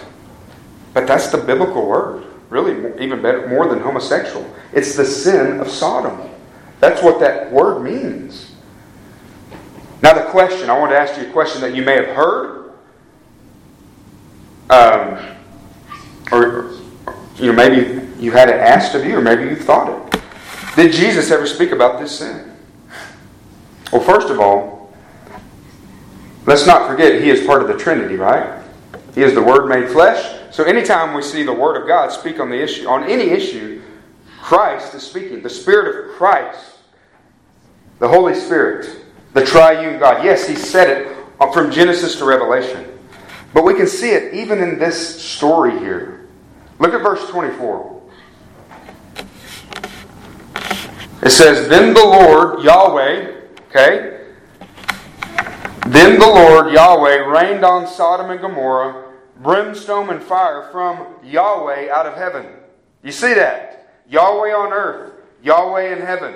but 0.92 1.06
that's 1.06 1.28
the 1.28 1.38
biblical 1.38 1.86
word. 1.86 2.24
Really, 2.50 2.72
even 3.02 3.22
better, 3.22 3.46
more 3.48 3.68
than 3.68 3.80
homosexual. 3.80 4.48
It's 4.72 4.96
the 4.96 5.04
sin 5.04 5.60
of 5.60 5.68
Sodom. 5.68 6.28
That's 6.80 7.02
what 7.02 7.20
that 7.20 7.50
word 7.50 7.82
means. 7.82 8.54
Now, 10.02 10.14
the 10.14 10.24
question 10.30 10.68
I 10.68 10.78
want 10.78 10.92
to 10.92 10.98
ask 10.98 11.20
you 11.20 11.28
a 11.28 11.32
question 11.32 11.60
that 11.62 11.74
you 11.74 11.82
may 11.82 11.94
have 11.94 12.06
heard, 12.06 12.72
um, 14.70 15.36
or 16.32 16.72
you 17.36 17.46
know, 17.46 17.52
maybe 17.52 18.04
you 18.20 18.32
had 18.32 18.48
it 18.48 18.56
asked 18.56 18.94
of 18.94 19.04
you, 19.04 19.16
or 19.16 19.22
maybe 19.22 19.44
you 19.44 19.56
thought 19.56 19.88
it. 19.88 20.05
Did 20.76 20.92
Jesus 20.92 21.30
ever 21.30 21.46
speak 21.46 21.72
about 21.72 21.98
this 21.98 22.18
sin? 22.18 22.52
Well, 23.92 24.02
first 24.02 24.28
of 24.28 24.38
all, 24.38 24.76
Let's 26.46 26.64
not 26.64 26.88
forget, 26.88 27.20
He 27.20 27.28
is 27.28 27.44
part 27.44 27.60
of 27.60 27.68
the 27.68 27.76
Trinity, 27.76 28.14
right? 28.14 28.62
He 29.14 29.22
is 29.22 29.34
the 29.34 29.42
Word 29.42 29.68
made 29.68 29.90
flesh. 29.90 30.40
So 30.52 30.62
anytime 30.62 31.12
we 31.12 31.22
see 31.22 31.42
the 31.42 31.52
Word 31.52 31.80
of 31.80 31.88
God 31.88 32.12
speak 32.12 32.38
on 32.38 32.50
the 32.50 32.62
issue, 32.62 32.88
on 32.88 33.02
any 33.04 33.30
issue, 33.30 33.82
Christ 34.40 34.94
is 34.94 35.02
speaking. 35.02 35.42
The 35.42 35.50
Spirit 35.50 36.06
of 36.06 36.12
Christ, 36.14 36.76
the 37.98 38.06
Holy 38.06 38.34
Spirit, 38.34 39.04
the 39.34 39.44
triune 39.44 39.98
God. 39.98 40.24
Yes, 40.24 40.46
He 40.46 40.54
said 40.54 40.88
it 40.88 41.52
from 41.52 41.72
Genesis 41.72 42.16
to 42.18 42.24
Revelation. 42.24 42.96
But 43.52 43.64
we 43.64 43.74
can 43.74 43.88
see 43.88 44.10
it 44.10 44.32
even 44.32 44.62
in 44.62 44.78
this 44.78 45.20
story 45.20 45.76
here. 45.80 46.28
Look 46.78 46.94
at 46.94 47.02
verse 47.02 47.28
24. 47.28 47.95
It 51.26 51.30
says, 51.30 51.68
Then 51.68 51.92
the 51.92 52.04
Lord, 52.04 52.62
Yahweh, 52.62 53.40
okay, 53.68 54.28
then 55.88 56.20
the 56.20 56.26
Lord 56.26 56.72
Yahweh 56.72 57.16
rained 57.16 57.64
on 57.64 57.88
Sodom 57.88 58.30
and 58.30 58.40
Gomorrah 58.40 59.10
brimstone 59.42 60.10
and 60.10 60.22
fire 60.22 60.68
from 60.70 61.04
Yahweh 61.24 61.90
out 61.90 62.06
of 62.06 62.14
heaven. 62.14 62.46
You 63.02 63.10
see 63.10 63.34
that? 63.34 63.92
Yahweh 64.08 64.52
on 64.52 64.72
earth, 64.72 65.14
Yahweh 65.42 65.96
in 65.96 66.00
heaven. 66.00 66.34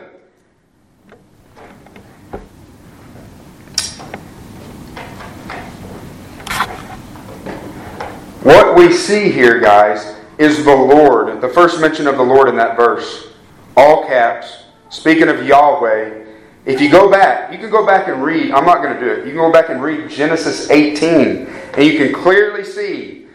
What 8.43 8.77
we 8.77 8.93
see 8.93 9.31
here, 9.31 9.61
guys, 9.61 10.17
is 10.37 10.65
the 10.65 10.75
Lord. 10.75 11.41
The 11.41 11.49
first 11.49 11.81
mention 11.81 12.09
of 12.09 12.17
the 12.17 12.25
Lord 12.25 12.49
in 12.49 12.57
that 12.57 12.77
verse. 12.77 13.29
All 13.77 14.05
caps, 14.05 14.60
speaking 14.91 15.29
of 15.29 15.47
Yahweh, 15.47 16.27
if 16.67 16.81
you 16.81 16.91
go 16.91 17.11
back, 17.11 17.51
you 17.51 17.59
can 17.59 17.71
go 17.71 17.87
back 17.87 18.09
and 18.09 18.23
read, 18.23 18.53
I'm 18.53 18.67
not 18.67 18.83
going 18.83 18.95
to 18.95 19.01
do 19.01 19.11
it. 19.11 19.19
You 19.19 19.33
can 19.33 19.37
go 19.37 19.53
back 19.53 19.71
and 19.71 19.83
read 19.83 20.11
Genesis 20.11 20.71
18, 20.71 21.47
and 21.47 21.85
you 21.85 21.97
can 21.97 22.13
clearly 22.13 22.65
see 22.65 23.27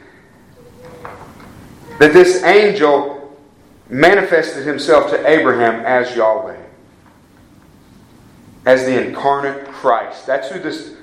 that 1.98 2.14
this 2.14 2.44
angel 2.44 3.36
manifested 3.90 4.66
himself 4.66 5.10
to 5.10 5.28
Abraham 5.28 5.86
as 5.86 6.16
Yahweh, 6.16 6.62
as 8.66 8.86
the 8.86 9.08
incarnate 9.08 9.66
Christ. 9.68 10.28
That's 10.28 10.50
who 10.50 10.60
this, 10.60 10.96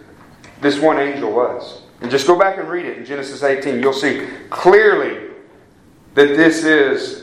this 0.61 0.79
one 0.79 0.99
angel 0.99 1.33
was. 1.33 1.83
And 2.03 2.11
just 2.11 2.27
go 2.27 2.39
back 2.39 2.59
and 2.59 2.69
read 2.69 2.85
it 2.85 2.99
in 2.99 3.05
Genesis 3.05 3.43
18. 3.43 3.81
You'll 3.81 3.93
see 3.93 4.29
clearly 4.51 5.31
that 6.15 6.37
this 6.37 6.65
is 6.65 7.22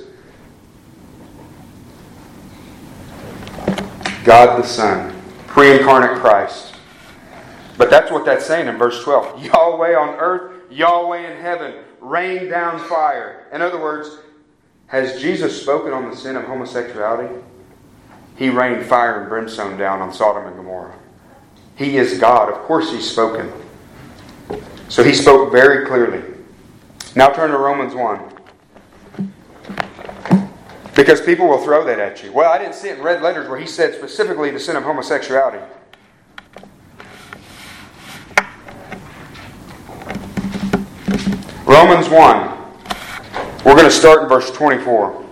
God 4.24 4.62
the 4.62 4.68
Son, 4.68 5.16
pre 5.48 5.72
incarnate 5.72 6.20
Christ. 6.20 6.76
But 7.78 7.90
that's 7.90 8.12
what 8.12 8.26
that's 8.26 8.46
saying 8.46 8.68
in 8.68 8.78
verse 8.78 9.04
12. 9.04 9.46
Yahweh 9.46 9.96
on 9.96 10.16
earth, 10.20 10.70
Yahweh 10.72 11.32
in 11.32 11.42
heaven, 11.42 11.76
rain 12.02 12.50
down 12.50 12.80
fire. 12.88 13.48
In 13.54 13.62
other 13.62 13.80
words, 13.80 14.20
has 14.88 15.22
Jesus 15.22 15.62
spoken 15.62 15.94
on 15.94 16.10
the 16.10 16.16
sin 16.16 16.36
of 16.36 16.44
homosexuality? 16.44 17.34
He 18.36 18.50
rained 18.50 18.86
fire 18.86 19.22
and 19.22 19.30
brimstone 19.30 19.78
down 19.78 20.02
on 20.02 20.14
Sodom 20.14 20.48
and 20.48 20.56
Gomorrah. 20.56 20.96
He 21.76 21.98
is 21.98 22.20
God. 22.20 22.50
Of 22.50 22.60
course, 22.64 22.92
He's 22.92 23.10
spoken. 23.10 23.52
So 24.90 25.04
He 25.04 25.14
spoke 25.14 25.52
very 25.52 25.86
clearly. 25.86 26.24
Now 27.16 27.30
turn 27.30 27.52
to 27.52 27.58
Romans 27.58 27.96
1. 27.96 28.39
Because 31.00 31.22
people 31.22 31.48
will 31.48 31.64
throw 31.64 31.86
that 31.86 31.98
at 31.98 32.22
you. 32.26 32.34
Well, 32.34 32.52
I 32.52 32.58
didn't 32.58 32.76
see 32.76 32.90
it 32.90 32.98
in 32.98 33.04
red 33.04 33.22
letters 33.22 33.48
where 33.48 33.58
he 33.58 33.66
said 33.66 33.96
specifically 33.96 34.52
the 34.52 34.60
sin 34.60 34.76
of 34.76 34.84
homosexuality. 34.84 35.64
Romans 41.64 42.10
1. 42.10 42.14
We're 43.64 43.76
going 43.76 43.86
to 43.86 43.92
start 43.92 44.24
in 44.24 44.28
verse 44.28 44.52
24. 44.52 45.26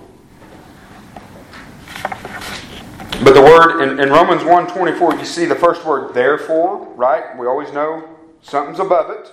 But 3.26 3.34
the 3.34 3.42
word 3.42 3.82
in, 3.82 4.00
in 4.00 4.10
Romans 4.10 4.46
1 4.46 4.68
24, 4.68 5.16
you 5.16 5.26
see 5.26 5.44
the 5.44 5.54
first 5.54 5.86
word, 5.86 6.14
therefore, 6.14 6.88
right? 6.94 7.38
We 7.38 7.46
always 7.46 7.74
know 7.74 8.08
something's 8.42 8.80
above 8.80 9.10
it 9.10 9.30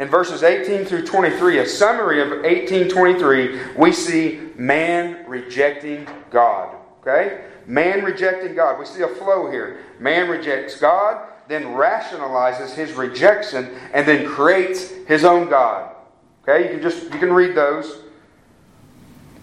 in 0.00 0.08
verses 0.08 0.42
18 0.42 0.86
through 0.86 1.04
23, 1.04 1.58
a 1.58 1.66
summary 1.66 2.22
of 2.22 2.30
1823, 2.30 3.74
we 3.76 3.92
see 3.92 4.40
man 4.56 5.26
rejecting 5.28 6.08
God. 6.30 6.74
Okay? 7.00 7.44
Man 7.66 8.02
rejecting 8.02 8.54
God. 8.54 8.78
We 8.78 8.86
see 8.86 9.02
a 9.02 9.08
flow 9.08 9.50
here. 9.50 9.84
Man 9.98 10.30
rejects 10.30 10.80
God, 10.80 11.28
then 11.48 11.74
rationalizes 11.74 12.74
his 12.74 12.94
rejection, 12.94 13.78
and 13.92 14.08
then 14.08 14.26
creates 14.26 14.90
his 15.06 15.22
own 15.22 15.50
God. 15.50 15.94
Okay? 16.42 16.64
You 16.64 16.70
can 16.70 16.82
just 16.82 17.02
you 17.04 17.18
can 17.18 17.32
read 17.32 17.54
those. 17.54 17.98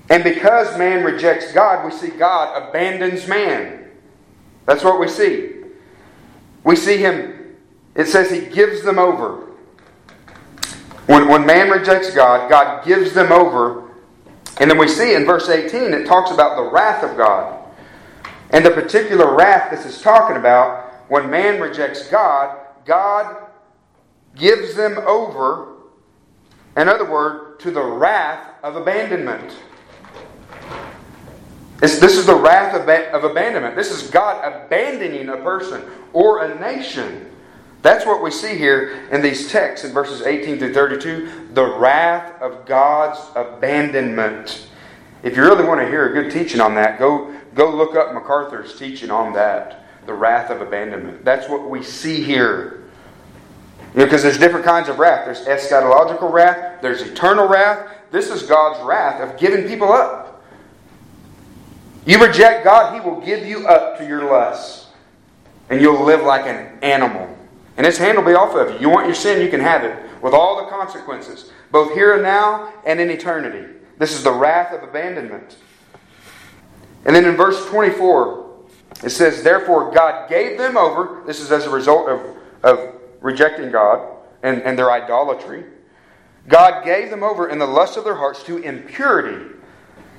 And 0.10 0.24
because 0.24 0.76
man 0.76 1.04
rejects 1.04 1.54
God, 1.54 1.86
we 1.86 1.92
see 1.92 2.10
God 2.18 2.70
abandons 2.70 3.28
man. 3.28 3.92
That's 4.66 4.84
what 4.84 5.00
we 5.00 5.08
see. 5.08 5.54
We 6.64 6.76
see 6.76 6.98
him, 6.98 7.56
it 7.94 8.08
says 8.08 8.32
he 8.32 8.42
gives 8.48 8.82
them 8.82 8.98
over. 8.98 9.47
When, 11.08 11.28
when 11.28 11.46
man 11.46 11.70
rejects 11.70 12.14
God, 12.14 12.50
God 12.50 12.86
gives 12.86 13.14
them 13.14 13.32
over. 13.32 13.90
And 14.60 14.70
then 14.70 14.78
we 14.78 14.88
see 14.88 15.16
in 15.16 15.26
verse 15.26 15.50
18, 15.50 15.94
it 15.94 16.06
talks 16.06 16.32
about 16.32 16.58
the 16.58 16.70
wrath 16.70 17.04
of 17.04 17.18
God. 17.18 17.64
And 18.52 18.66
the 18.66 18.72
particular 18.72 19.36
wrath 19.36 19.72
this 19.72 19.86
is 19.86 20.02
talking 20.02 20.38
about, 20.38 20.94
when 21.10 21.30
man 21.30 21.62
rejects 21.62 22.08
God, 22.10 22.58
God 22.86 23.48
gives 24.36 24.76
them 24.76 24.98
over, 25.00 25.76
in 26.76 26.88
other 26.90 27.10
words, 27.10 27.64
to 27.64 27.72
the 27.72 27.84
wrath 27.84 28.54
of 28.64 28.76
abandonment. 28.76 29.56
It's, 31.82 32.00
this 32.00 32.18
is 32.18 32.26
the 32.26 32.36
wrath 32.36 32.76
of, 32.76 32.90
of 33.14 33.30
abandonment. 33.30 33.76
This 33.76 33.92
is 33.92 34.10
God 34.10 34.44
abandoning 34.44 35.30
a 35.30 35.38
person 35.38 35.84
or 36.12 36.44
a 36.44 36.60
nation. 36.60 37.27
That's 37.88 38.06
what 38.06 38.22
we 38.22 38.32
see 38.32 38.58
here 38.58 39.08
in 39.14 39.22
these 39.22 39.50
texts 39.50 39.88
in 39.88 39.94
verses 39.94 40.22
18 40.22 40.60
through 40.60 40.74
32 40.74 41.52
the 41.54 41.66
wrath 41.66 42.42
of 42.42 42.66
God's 42.66 43.18
abandonment. 43.34 44.68
If 45.24 45.38
you 45.38 45.44
really 45.44 45.64
want 45.64 45.80
to 45.80 45.88
hear 45.88 46.10
a 46.10 46.14
good 46.14 46.30
teaching 46.30 46.60
on 46.60 46.76
that, 46.76 47.00
go, 47.00 47.34
go 47.56 47.74
look 47.74 47.96
up 47.96 48.14
MacArthur's 48.14 48.78
teaching 48.78 49.10
on 49.10 49.32
that 49.36 49.86
the 50.06 50.14
wrath 50.14 50.50
of 50.50 50.60
abandonment. 50.60 51.24
That's 51.24 51.48
what 51.48 51.70
we 51.70 51.82
see 51.82 52.22
here. 52.22 52.84
You 53.94 54.00
know, 54.00 54.06
because 54.06 54.22
there's 54.22 54.38
different 54.38 54.66
kinds 54.66 54.90
of 54.90 55.00
wrath. 55.00 55.24
There's 55.24 55.48
eschatological 55.48 56.30
wrath, 56.30 56.82
there's 56.82 57.02
eternal 57.04 57.48
wrath. 57.48 57.90
This 58.12 58.30
is 58.30 58.44
God's 58.44 58.86
wrath 58.86 59.22
of 59.22 59.40
giving 59.40 59.66
people 59.66 59.94
up. 59.94 60.44
You 62.06 62.22
reject 62.22 62.66
God, 62.66 62.96
He 62.96 63.10
will 63.10 63.22
give 63.22 63.46
you 63.46 63.66
up 63.66 63.98
to 64.00 64.06
your 64.06 64.26
lusts. 64.30 64.88
And 65.70 65.80
you'll 65.80 66.04
live 66.04 66.24
like 66.24 66.48
an 66.48 66.80
animal. 66.84 67.37
And 67.78 67.86
His 67.86 67.98
hand 67.98 68.18
will 68.18 68.26
be 68.26 68.34
off 68.34 68.56
of 68.56 68.74
you. 68.74 68.80
You 68.80 68.90
want 68.90 69.06
your 69.06 69.16
sin, 69.16 69.42
you 69.42 69.50
can 69.50 69.62
have 69.62 69.84
it 69.84 70.22
with 70.22 70.34
all 70.34 70.64
the 70.64 70.70
consequences, 70.70 71.52
both 71.72 71.94
here 71.94 72.16
and 72.16 72.24
now 72.24 72.74
and 72.86 73.00
in 73.00 73.10
eternity. 73.10 73.74
This 73.98 74.14
is 74.14 74.24
the 74.24 74.32
wrath 74.32 74.74
of 74.74 74.84
abandonment. 74.84 75.58
And 77.06 77.16
then 77.16 77.26
in 77.26 77.36
verse 77.36 77.66
24, 77.68 78.48
it 79.04 79.10
says, 79.12 79.44
Therefore 79.44 79.92
God 79.92 80.30
gave 80.30 80.58
them 80.58 80.76
over. 80.76 81.24
This 81.26 81.40
is 81.40 81.52
as 81.52 81.66
a 81.66 81.70
result 81.70 82.10
of, 82.10 82.38
of 82.64 82.96
rejecting 83.22 83.72
God 83.72 84.18
and, 84.44 84.62
and 84.64 84.78
their 84.78 84.92
idolatry. 84.92 85.64
God 86.48 86.84
gave 86.84 87.10
them 87.10 87.24
over 87.24 87.50
in 87.50 87.60
the 87.60 87.66
lust 87.66 87.98
of 87.98 88.04
their 88.04 88.16
hearts 88.16 88.44
to 88.44 88.58
impurity. 88.58 89.54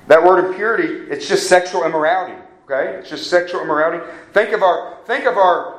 That 0.07 0.23
word 0.23 0.45
impurity, 0.45 1.11
it's 1.11 1.27
just 1.27 1.47
sexual 1.47 1.83
immorality. 1.83 2.39
Okay? 2.65 2.97
It's 2.97 3.09
just 3.09 3.29
sexual 3.29 3.61
immorality. 3.61 4.03
Think 4.33 4.53
of 4.53 4.63
our 4.63 4.97
think 5.05 5.25
of 5.25 5.37
our 5.37 5.78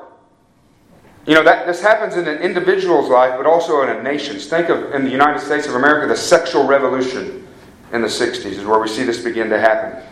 you 1.31 1.37
know 1.37 1.45
that 1.45 1.64
this 1.64 1.81
happens 1.81 2.16
in 2.16 2.26
an 2.26 2.39
individual's 2.39 3.09
life, 3.09 3.35
but 3.37 3.47
also 3.47 3.83
in 3.83 3.89
a 3.89 4.03
nation's. 4.03 4.49
Think 4.49 4.68
of 4.68 4.93
in 4.93 5.05
the 5.05 5.11
United 5.12 5.39
States 5.39 5.68
of 5.68 5.76
America, 5.76 6.09
the 6.09 6.16
sexual 6.16 6.66
revolution 6.66 7.47
in 7.93 8.03
the 8.03 8.09
60s 8.09 8.47
is 8.47 8.64
where 8.64 8.81
we 8.81 8.89
see 8.89 9.05
this 9.05 9.22
begin 9.22 9.49
to 9.51 9.61
happen. 9.61 10.03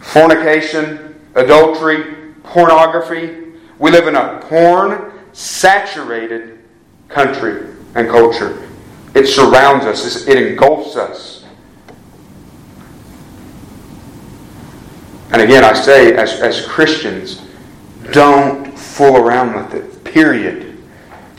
Fornication, 0.00 1.18
adultery, 1.34 2.34
pornography. 2.42 3.54
We 3.78 3.90
live 3.90 4.06
in 4.06 4.16
a 4.16 4.38
porn 4.42 5.10
saturated 5.32 6.58
country 7.08 7.74
and 7.94 8.06
culture. 8.06 8.68
It 9.14 9.26
surrounds 9.26 9.86
us, 9.86 10.28
it 10.28 10.46
engulfs 10.46 10.96
us. 10.96 11.46
And 15.32 15.40
again, 15.40 15.64
I 15.64 15.72
say, 15.72 16.16
as, 16.16 16.38
as 16.42 16.66
Christians, 16.66 17.40
don't 18.12 18.73
fool 18.94 19.16
around 19.16 19.56
with 19.56 19.74
it, 19.74 20.04
period. 20.04 20.78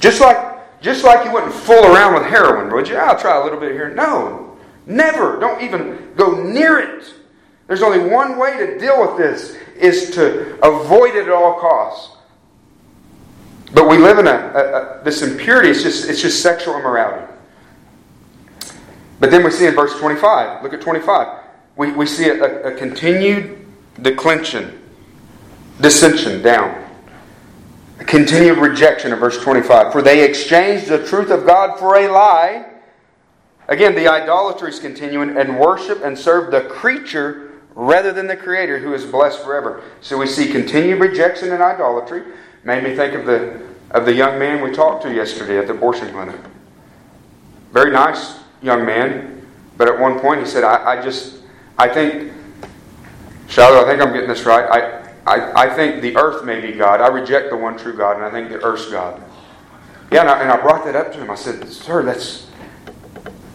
Just 0.01 0.19
like, 0.19 0.81
just 0.81 1.05
like 1.05 1.23
you 1.25 1.31
wouldn't 1.31 1.53
fool 1.53 1.85
around 1.85 2.13
with 2.13 2.23
heroin, 2.23 2.69
would 2.73 2.85
you? 2.85 2.97
I'll 2.97 3.17
try 3.17 3.39
a 3.39 3.43
little 3.43 3.59
bit 3.59 3.71
here. 3.71 3.93
No, 3.95 4.57
never. 4.85 5.39
Don't 5.39 5.61
even 5.61 6.13
go 6.17 6.43
near 6.43 6.79
it. 6.79 7.13
There's 7.67 7.81
only 7.81 8.09
one 8.09 8.37
way 8.37 8.57
to 8.57 8.77
deal 8.77 9.01
with 9.01 9.17
this 9.17 9.57
is 9.77 10.11
to 10.11 10.59
avoid 10.65 11.15
it 11.15 11.27
at 11.27 11.29
all 11.29 11.57
costs. 11.59 12.17
But 13.73 13.89
we 13.89 13.97
live 13.99 14.19
in 14.19 14.27
a, 14.27 14.31
a, 14.31 14.99
a, 14.99 15.03
this 15.03 15.21
impurity. 15.21 15.69
It's 15.69 15.81
just 15.81 16.09
it's 16.09 16.21
just 16.21 16.41
sexual 16.41 16.77
immorality. 16.77 17.31
But 19.19 19.31
then 19.31 19.45
we 19.45 19.51
see 19.51 19.65
in 19.65 19.75
verse 19.75 19.97
25. 19.97 20.61
Look 20.61 20.73
at 20.73 20.81
25. 20.81 21.43
We, 21.77 21.91
we 21.93 22.05
see 22.05 22.27
a, 22.27 22.67
a 22.67 22.75
continued 22.75 23.65
declension, 24.01 24.81
dissension 25.79 26.41
down. 26.41 26.84
A 27.99 28.03
continued 28.03 28.57
rejection 28.57 29.13
of 29.13 29.19
verse 29.19 29.41
25. 29.41 29.91
For 29.91 30.01
they 30.01 30.23
exchanged 30.23 30.87
the 30.87 31.05
truth 31.05 31.31
of 31.31 31.45
God 31.45 31.79
for 31.79 31.95
a 31.95 32.07
lie. 32.11 32.65
Again, 33.67 33.95
the 33.95 34.07
idolatry 34.07 34.69
is 34.69 34.79
continuing 34.79 35.37
and 35.37 35.59
worship 35.59 36.03
and 36.03 36.17
serve 36.17 36.51
the 36.51 36.61
creature 36.61 37.53
rather 37.73 38.13
than 38.13 38.27
the 38.27 38.35
Creator 38.35 38.79
who 38.79 38.93
is 38.93 39.05
blessed 39.05 39.43
forever. 39.43 39.83
So 40.01 40.17
we 40.17 40.27
see 40.27 40.51
continued 40.51 40.99
rejection 40.99 41.51
and 41.51 41.63
idolatry. 41.63 42.23
Made 42.63 42.83
me 42.83 42.95
think 42.95 43.13
of 43.13 43.25
the, 43.25 43.61
of 43.91 44.05
the 44.05 44.13
young 44.13 44.39
man 44.39 44.63
we 44.63 44.71
talked 44.71 45.03
to 45.03 45.13
yesterday 45.13 45.57
at 45.57 45.67
the 45.67 45.73
abortion 45.73 46.11
clinic. 46.11 46.39
Very 47.71 47.91
nice 47.91 48.39
young 48.61 48.85
man, 48.85 49.45
but 49.77 49.87
at 49.87 49.99
one 49.99 50.19
point 50.19 50.39
he 50.39 50.45
said, 50.45 50.63
I, 50.63 50.93
I 50.93 51.01
just, 51.01 51.41
I 51.77 51.87
think, 51.87 52.31
Shiloh, 53.47 53.83
I 53.83 53.85
think 53.85 54.01
I'm 54.01 54.13
getting 54.13 54.29
this 54.29 54.45
right. 54.45 54.65
I, 54.69 55.04
I, 55.26 55.63
I 55.63 55.76
think 55.76 56.01
the 56.01 56.15
earth 56.17 56.45
may 56.45 56.61
be 56.61 56.73
God. 56.73 57.01
I 57.01 57.07
reject 57.07 57.49
the 57.49 57.57
one 57.57 57.78
true 57.78 57.95
God, 57.95 58.17
and 58.17 58.26
I 58.26 58.32
think 58.32 58.49
the 58.49 58.63
earth's 58.63 58.89
God. 58.91 59.21
Yeah, 60.11 60.21
and 60.21 60.30
I, 60.30 60.41
and 60.41 60.51
I 60.51 60.61
brought 60.61 60.86
that 60.86 60.95
up 60.95 61.11
to 61.13 61.19
him. 61.19 61.32
I 61.32 61.36
said, 61.36 61.67
Sir, 61.69 62.03
that's. 62.03 62.47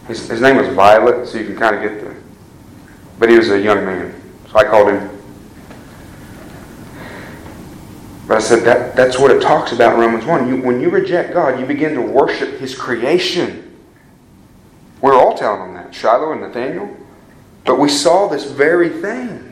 His, 0.08 0.28
his 0.28 0.40
name 0.40 0.56
was 0.56 0.66
Violet, 0.74 1.28
so 1.28 1.38
you 1.38 1.46
can 1.46 1.56
kind 1.56 1.76
of 1.76 1.82
get 1.82 2.00
the 2.00 2.16
but 3.20 3.28
he 3.28 3.36
was 3.36 3.50
a 3.50 3.60
young 3.60 3.84
man. 3.84 4.14
So 4.50 4.58
I 4.58 4.64
called 4.64 4.88
him. 4.88 5.20
But 8.26 8.38
I 8.38 8.40
said, 8.40 8.64
that, 8.64 8.96
that's 8.96 9.18
what 9.18 9.30
it 9.30 9.42
talks 9.42 9.72
about 9.72 9.92
in 9.94 10.00
Romans 10.00 10.24
1. 10.24 10.48
You, 10.48 10.62
when 10.62 10.80
you 10.80 10.88
reject 10.88 11.34
God, 11.34 11.60
you 11.60 11.66
begin 11.66 11.94
to 11.94 12.00
worship 12.00 12.58
His 12.58 12.74
creation. 12.74 13.76
We're 15.02 15.14
all 15.14 15.36
telling 15.36 15.60
them 15.60 15.74
that, 15.74 15.94
Shiloh 15.94 16.32
and 16.32 16.40
Nathaniel. 16.40 16.96
But 17.64 17.78
we 17.78 17.88
saw 17.88 18.28
this 18.28 18.50
very 18.50 18.88
thing. 18.88 19.49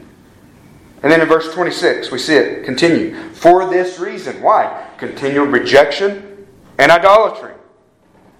And 1.02 1.12
then 1.12 1.20
in 1.20 1.28
verse 1.28 1.52
26, 1.52 2.10
we 2.10 2.18
see 2.18 2.34
it 2.34 2.64
continue. 2.64 3.14
For 3.30 3.68
this 3.70 3.98
reason. 3.98 4.42
Why? 4.42 4.88
Continual 4.98 5.46
rejection 5.46 6.46
and 6.78 6.90
idolatry. 6.90 7.54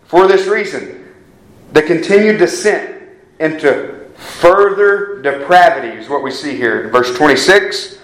For 0.06 0.26
this 0.26 0.46
reason. 0.46 1.14
The 1.72 1.82
continued 1.82 2.38
descent 2.38 3.02
into 3.38 4.06
further 4.16 5.22
depravity 5.22 5.96
is 6.00 6.09
what 6.09 6.24
we 6.24 6.30
see 6.30 6.56
here. 6.56 6.84
In 6.86 6.90
verse 6.90 7.16
26 7.16 7.98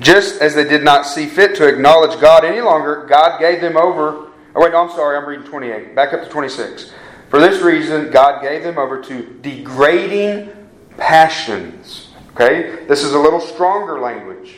Just 0.00 0.40
as 0.40 0.54
they 0.54 0.64
did 0.64 0.82
not 0.82 1.06
see 1.06 1.26
fit 1.26 1.54
to 1.56 1.68
acknowledge 1.68 2.18
God 2.20 2.44
any 2.44 2.60
longer, 2.60 3.06
God 3.08 3.38
gave 3.38 3.60
them 3.60 3.76
over. 3.76 4.30
Oh, 4.54 4.62
wait, 4.62 4.72
no, 4.72 4.88
I'm 4.88 4.90
sorry, 4.90 5.16
I'm 5.16 5.26
reading 5.26 5.46
28. 5.46 5.94
Back 5.94 6.12
up 6.12 6.24
to 6.24 6.28
26. 6.28 6.90
For 7.28 7.38
this 7.38 7.62
reason, 7.62 8.10
God 8.10 8.42
gave 8.42 8.62
them 8.62 8.78
over 8.78 9.00
to 9.02 9.22
degrading 9.42 10.50
passions. 10.96 12.05
Okay? 12.36 12.84
This 12.86 13.02
is 13.02 13.14
a 13.14 13.18
little 13.18 13.40
stronger 13.40 13.98
language. 13.98 14.56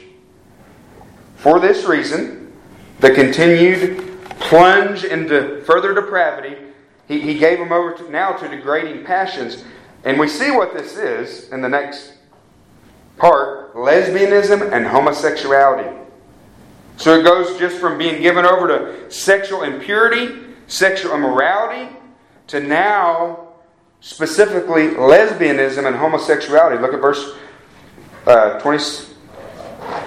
For 1.36 1.60
this 1.60 1.84
reason, 1.84 2.52
the 2.98 3.12
continued 3.12 4.20
plunge 4.40 5.04
into 5.04 5.62
further 5.62 5.94
depravity, 5.94 6.56
he, 7.06 7.20
he 7.20 7.38
gave 7.38 7.58
them 7.58 7.72
over 7.72 7.92
to, 7.94 8.10
now 8.10 8.32
to 8.32 8.48
degrading 8.48 9.04
passions. 9.04 9.64
And 10.04 10.18
we 10.18 10.26
see 10.26 10.50
what 10.50 10.74
this 10.74 10.96
is 10.96 11.52
in 11.52 11.62
the 11.62 11.68
next 11.68 12.14
part 13.16 13.74
lesbianism 13.76 14.72
and 14.72 14.84
homosexuality. 14.84 15.96
So 16.96 17.20
it 17.20 17.22
goes 17.22 17.56
just 17.60 17.78
from 17.78 17.96
being 17.96 18.20
given 18.20 18.44
over 18.44 18.66
to 18.66 19.10
sexual 19.10 19.62
impurity, 19.62 20.34
sexual 20.66 21.14
immorality, 21.14 21.94
to 22.48 22.58
now 22.58 23.50
specifically 24.00 24.88
lesbianism 24.88 25.86
and 25.86 25.94
homosexuality. 25.94 26.80
Look 26.80 26.92
at 26.92 27.00
verse 27.00 27.36
uh, 28.28 28.60
20. 28.60 29.06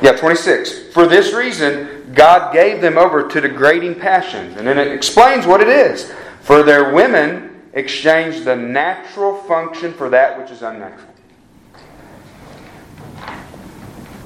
Yeah, 0.01 0.13
26. 0.13 0.93
For 0.93 1.07
this 1.07 1.33
reason, 1.33 2.13
God 2.13 2.53
gave 2.53 2.81
them 2.81 2.97
over 2.97 3.27
to 3.27 3.41
degrading 3.41 3.95
passions. 3.95 4.57
And 4.57 4.67
then 4.67 4.77
it 4.77 4.87
explains 4.87 5.45
what 5.45 5.61
it 5.61 5.67
is. 5.67 6.11
For 6.41 6.63
their 6.63 6.93
women 6.93 7.61
exchange 7.73 8.43
the 8.43 8.55
natural 8.55 9.35
function 9.43 9.93
for 9.93 10.09
that 10.09 10.39
which 10.39 10.51
is 10.51 10.61
unnatural. 10.61 11.07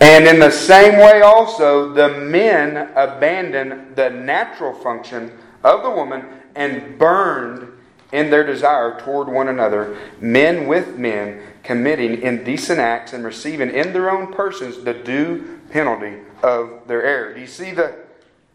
And 0.02 0.28
in 0.28 0.40
the 0.40 0.52
same 0.52 1.00
way, 1.00 1.22
also, 1.22 1.94
the 1.94 2.10
men 2.10 2.92
abandoned 2.96 3.96
the 3.96 4.10
natural 4.10 4.74
function 4.74 5.32
of 5.64 5.84
the 5.84 5.90
woman 5.90 6.26
and 6.56 7.00
burned 7.00 7.72
in 8.12 8.30
their 8.30 8.46
desire 8.46 9.00
toward 9.00 9.28
one 9.28 9.48
another, 9.48 9.98
men 10.20 10.68
with 10.68 10.98
men, 10.98 11.42
committing 11.66 12.22
indecent 12.22 12.80
acts 12.80 13.14
and 13.14 13.24
receiving 13.26 13.70
in 13.72 13.92
their 13.92 14.10
own 14.10 14.32
persons 14.32 14.84
the 14.84 14.94
due 14.94 15.60
penalty 15.72 16.18
of 16.44 16.88
their 16.88 17.04
error. 17.04 17.34
Do 17.34 17.42
you 17.42 17.48
see 17.48 17.72
the 17.72 17.96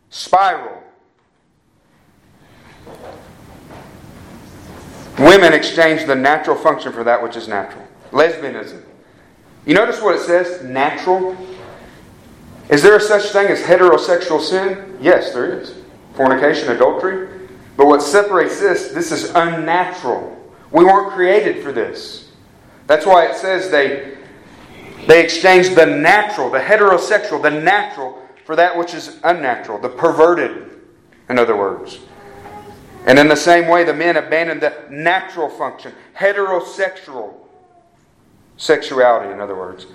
spiral? 0.08 0.82
Women 5.18 5.52
exchange 5.52 6.06
the 6.06 6.14
natural 6.14 6.56
function 6.56 6.92
for 6.92 7.04
that 7.04 7.22
which 7.22 7.36
is 7.36 7.46
natural. 7.46 7.86
Lesbianism. 8.10 8.82
You 9.66 9.74
notice 9.74 10.00
what 10.00 10.14
it 10.14 10.22
says? 10.22 10.64
Natural. 10.64 11.36
Is 12.70 12.82
there 12.82 12.96
a 12.96 13.00
such 13.00 13.30
thing 13.30 13.48
as 13.48 13.60
heterosexual 13.60 14.40
sin? 14.40 14.96
Yes, 15.00 15.34
there 15.34 15.60
is. 15.60 15.74
Fornication, 16.14 16.70
adultery. 16.70 17.48
But 17.76 17.86
what 17.86 18.02
separates 18.02 18.60
this, 18.60 18.92
this 18.92 19.12
is 19.12 19.30
unnatural. 19.34 20.36
We 20.70 20.84
weren't 20.84 21.12
created 21.12 21.62
for 21.62 21.72
this. 21.72 22.29
That's 22.90 23.06
why 23.06 23.26
it 23.26 23.36
says 23.36 23.70
they 23.70 24.16
they 25.06 25.22
exchange 25.22 25.76
the 25.76 25.86
natural, 25.86 26.50
the 26.50 26.58
heterosexual, 26.58 27.40
the 27.40 27.48
natural 27.48 28.20
for 28.44 28.56
that 28.56 28.76
which 28.76 28.94
is 28.94 29.20
unnatural, 29.22 29.78
the 29.78 29.88
perverted, 29.88 30.80
in 31.28 31.38
other 31.38 31.56
words. 31.56 32.00
And 33.06 33.16
in 33.16 33.28
the 33.28 33.36
same 33.36 33.68
way, 33.68 33.84
the 33.84 33.94
men 33.94 34.16
abandoned 34.16 34.60
the 34.60 34.74
natural 34.90 35.48
function, 35.48 35.92
heterosexual 36.18 37.34
sexuality, 38.56 39.30
in 39.32 39.40
other 39.40 39.54
words, 39.54 39.86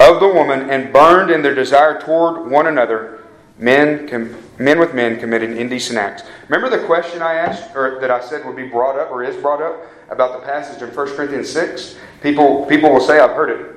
of 0.00 0.20
the 0.20 0.28
woman 0.28 0.70
and 0.70 0.90
burned 0.90 1.30
in 1.30 1.42
their 1.42 1.54
desire 1.54 2.00
toward 2.00 2.50
one 2.50 2.66
another, 2.66 3.21
Men, 3.62 4.08
com- 4.08 4.36
men 4.58 4.80
with 4.80 4.92
men 4.92 5.20
committing 5.20 5.56
indecent 5.56 5.96
acts. 5.96 6.24
Remember 6.48 6.76
the 6.76 6.84
question 6.84 7.22
I 7.22 7.34
asked, 7.34 7.76
or 7.76 8.00
that 8.00 8.10
I 8.10 8.20
said 8.20 8.44
would 8.44 8.56
be 8.56 8.66
brought 8.66 8.98
up, 8.98 9.12
or 9.12 9.22
is 9.22 9.36
brought 9.36 9.62
up, 9.62 9.86
about 10.10 10.40
the 10.40 10.44
passage 10.44 10.82
in 10.82 10.92
1 10.92 11.06
Corinthians 11.14 11.48
6? 11.50 11.96
People, 12.22 12.66
people 12.66 12.92
will 12.92 13.00
say, 13.00 13.20
I've 13.20 13.36
heard 13.36 13.50
it. 13.50 13.76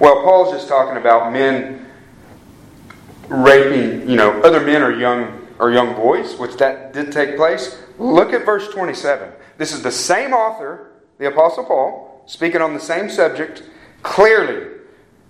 Well, 0.00 0.24
Paul's 0.24 0.52
just 0.52 0.66
talking 0.66 0.96
about 0.96 1.32
men 1.32 1.86
raping, 3.28 4.10
you 4.10 4.16
know, 4.16 4.42
other 4.42 4.60
men 4.60 4.82
or 4.82 4.90
young 4.90 5.46
or 5.60 5.70
young 5.70 5.94
boys, 5.94 6.36
which 6.36 6.56
that 6.56 6.92
did 6.92 7.12
take 7.12 7.36
place. 7.36 7.80
Look 7.96 8.32
at 8.32 8.44
verse 8.44 8.66
27. 8.72 9.30
This 9.56 9.72
is 9.72 9.82
the 9.82 9.92
same 9.92 10.32
author, 10.32 10.90
the 11.18 11.28
Apostle 11.28 11.64
Paul, 11.64 12.24
speaking 12.26 12.60
on 12.60 12.74
the 12.74 12.80
same 12.80 13.08
subject 13.08 13.62
clearly. 14.02 14.78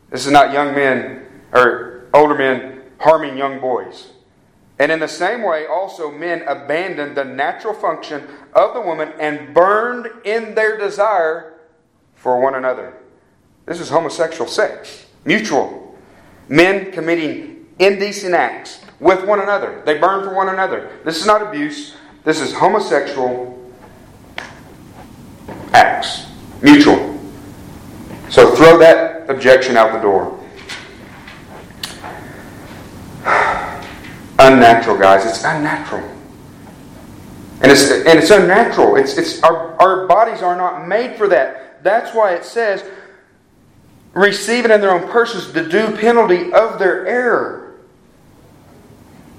This 0.09 0.25
is 0.25 0.33
not 0.33 0.55
young 0.55 0.75
men 0.75 1.27
or 1.53 2.09
older 2.15 2.35
men 2.35 2.80
harming 3.01 3.37
young 3.37 3.61
boys. 3.61 4.11
And 4.79 4.91
in 4.91 4.99
the 4.99 5.09
same 5.09 5.43
way, 5.43 5.67
also 5.67 6.11
men 6.11 6.43
abandoned 6.47 7.17
the 7.17 7.25
natural 7.25 7.75
function 7.75 8.27
of 8.55 8.73
the 8.73 8.81
woman 8.81 9.13
and 9.21 9.53
burned 9.53 10.09
in 10.25 10.55
their 10.55 10.79
desire 10.79 11.55
for 12.15 12.41
one 12.41 12.55
another. 12.55 12.95
This 13.67 13.81
is 13.81 13.91
homosexual 13.91 14.49
sex, 14.49 15.07
mutual. 15.25 15.95
Men 16.49 16.93
committing 16.93 17.67
indecent 17.79 18.35
acts 18.35 18.81
with 19.01 19.25
one 19.27 19.41
another. 19.41 19.83
They 19.85 19.99
burn 19.99 20.25
for 20.25 20.35
one 20.35 20.49
another. 20.49 20.99
This 21.05 21.21
is 21.21 21.27
not 21.27 21.43
abuse, 21.43 21.97
this 22.25 22.41
is 22.41 22.53
homosexual 22.53 23.57
acts, 25.73 26.27
mutual. 26.63 27.19
So 28.31 28.55
throw 28.55 28.79
that 28.79 29.29
objection 29.29 29.77
out 29.77 29.93
the 29.93 30.01
door. 30.01 30.40
Unnatural, 34.41 34.99
guys. 34.99 35.27
It's 35.27 35.45
unnatural. 35.45 36.09
And 37.63 37.71
it's, 37.71 37.91
and 37.91 38.19
it's 38.19 38.31
unnatural. 38.31 38.97
It's, 38.97 39.19
it's, 39.19 39.43
our, 39.43 39.81
our 39.81 40.07
bodies 40.07 40.43
are 40.43 40.57
not 40.57 40.89
made 40.89 41.17
for 41.17 41.29
that. 41.29 41.83
That's 41.85 42.15
why 42.15 42.35
it 42.35 42.45
says, 42.45 42.85
receiving 44.13 44.71
in 44.71 44.81
their 44.81 44.93
own 44.93 45.11
persons 45.11 45.53
the 45.53 45.63
due 45.63 45.97
penalty 45.97 46.53
of 46.53 46.79
their 46.79 47.07
error. 47.07 47.75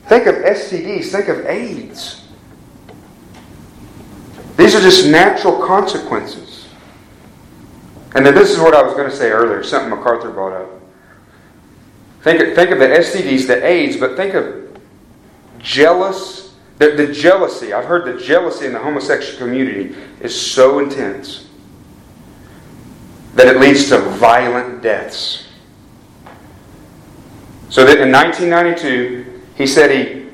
Think 0.05 0.27
of 0.27 0.35
STDs, 0.35 1.05
think 1.05 1.29
of 1.29 1.45
AIDS. 1.45 2.27
These 4.57 4.75
are 4.75 4.81
just 4.81 5.07
natural 5.07 5.65
consequences. 5.65 6.67
And 8.13 8.25
then 8.25 8.35
this 8.35 8.51
is 8.51 8.59
what 8.59 8.75
I 8.75 8.81
was 8.83 8.93
going 8.93 9.09
to 9.09 9.15
say 9.15 9.31
earlier, 9.31 9.63
something 9.63 9.89
MacArthur 9.89 10.29
brought 10.31 10.53
up. 10.53 10.69
Think 12.21 12.41
of, 12.41 12.55
think 12.55 12.69
of 12.71 12.79
the 12.79 12.85
STDs, 12.85 13.47
the 13.47 13.65
AIDS, 13.65 13.97
but 13.97 14.15
think 14.15 14.35
of 14.35 14.60
jealous, 15.61 16.53
the, 16.77 16.91
the 16.91 17.11
jealousy. 17.11 17.73
I've 17.73 17.85
heard 17.85 18.05
the 18.05 18.21
jealousy 18.21 18.65
in 18.65 18.73
the 18.73 18.79
homosexual 18.79 19.37
community 19.37 19.95
is 20.19 20.39
so 20.39 20.79
intense 20.79 21.47
that 23.35 23.47
it 23.47 23.59
leads 23.59 23.89
to 23.89 23.99
violent 23.99 24.81
deaths. 24.81 25.47
So 27.69 27.85
that 27.85 27.99
in 27.99 28.11
1992, 28.11 29.41
he 29.55 29.65
said 29.65 29.91
he, 29.91 30.29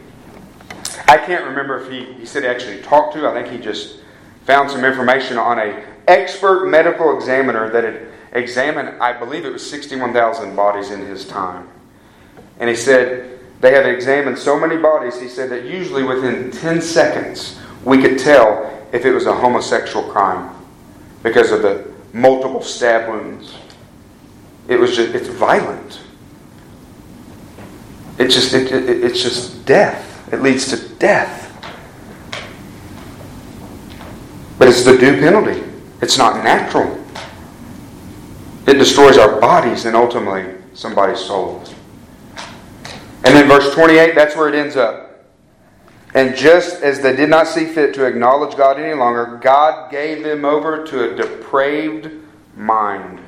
I 1.07 1.17
can't 1.17 1.45
remember 1.45 1.79
if 1.79 1.91
he, 1.91 2.13
he 2.13 2.25
said 2.25 2.43
he 2.43 2.49
actually 2.49 2.81
talked 2.81 3.13
to, 3.13 3.27
I 3.27 3.33
think 3.33 3.53
he 3.53 3.59
just 3.59 3.99
found 4.45 4.71
some 4.71 4.83
information 4.83 5.37
on 5.37 5.59
a 5.59 5.85
expert 6.07 6.67
medical 6.67 7.15
examiner 7.15 7.69
that 7.69 7.83
had 7.83 8.07
examined, 8.31 9.01
I 9.01 9.13
believe 9.13 9.45
it 9.45 9.51
was 9.51 9.67
61,000 9.69 10.55
bodies 10.55 10.89
in 10.89 11.01
his 11.01 11.27
time. 11.27 11.69
And 12.59 12.69
he 12.69 12.75
said 12.75 13.36
they 13.59 13.73
have 13.73 13.85
examined 13.85 14.37
so 14.37 14.59
many 14.59 14.77
bodies, 14.77 15.19
he 15.19 15.27
said 15.27 15.49
that 15.49 15.65
usually 15.65 16.03
within 16.03 16.51
10 16.51 16.81
seconds 16.81 17.59
we 17.83 18.01
could 18.01 18.19
tell 18.19 18.73
if 18.91 19.05
it 19.05 19.11
was 19.11 19.25
a 19.25 19.33
homosexual 19.33 20.09
crime 20.11 20.53
because 21.23 21.51
of 21.51 21.61
the 21.61 21.91
multiple 22.13 22.61
stab 22.61 23.09
wounds. 23.09 23.55
It 24.67 24.79
was 24.79 24.95
just, 24.95 25.15
it's 25.15 25.27
violent. 25.27 26.01
It 28.17 28.29
just, 28.29 28.53
it, 28.53 28.71
it, 28.71 29.03
it's 29.03 29.21
just 29.21 29.65
death. 29.65 30.31
It 30.33 30.41
leads 30.41 30.67
to 30.69 30.95
death. 30.95 31.45
But 34.57 34.67
it's 34.67 34.83
the 34.83 34.97
due 34.97 35.19
penalty. 35.19 35.63
It's 36.01 36.17
not 36.17 36.43
natural. 36.43 37.03
It 38.67 38.73
destroys 38.73 39.17
our 39.17 39.39
bodies 39.39 39.85
and 39.85 39.95
ultimately 39.95 40.55
somebody's 40.73 41.19
soul. 41.19 41.63
And 43.27 43.35
then 43.35 43.49
verse 43.49 43.75
28, 43.75 44.15
that's 44.15 44.37
where 44.37 44.47
it 44.47 44.55
ends 44.55 44.77
up. 44.77 45.25
And 46.13 46.33
just 46.33 46.81
as 46.81 47.01
they 47.01 47.13
did 47.13 47.29
not 47.29 47.45
see 47.45 47.65
fit 47.65 47.93
to 47.95 48.05
acknowledge 48.05 48.55
God 48.55 48.79
any 48.79 48.97
longer, 48.97 49.37
God 49.43 49.91
gave 49.91 50.23
them 50.23 50.45
over 50.45 50.85
to 50.85 51.11
a 51.11 51.13
depraved 51.13 52.09
mind 52.55 53.19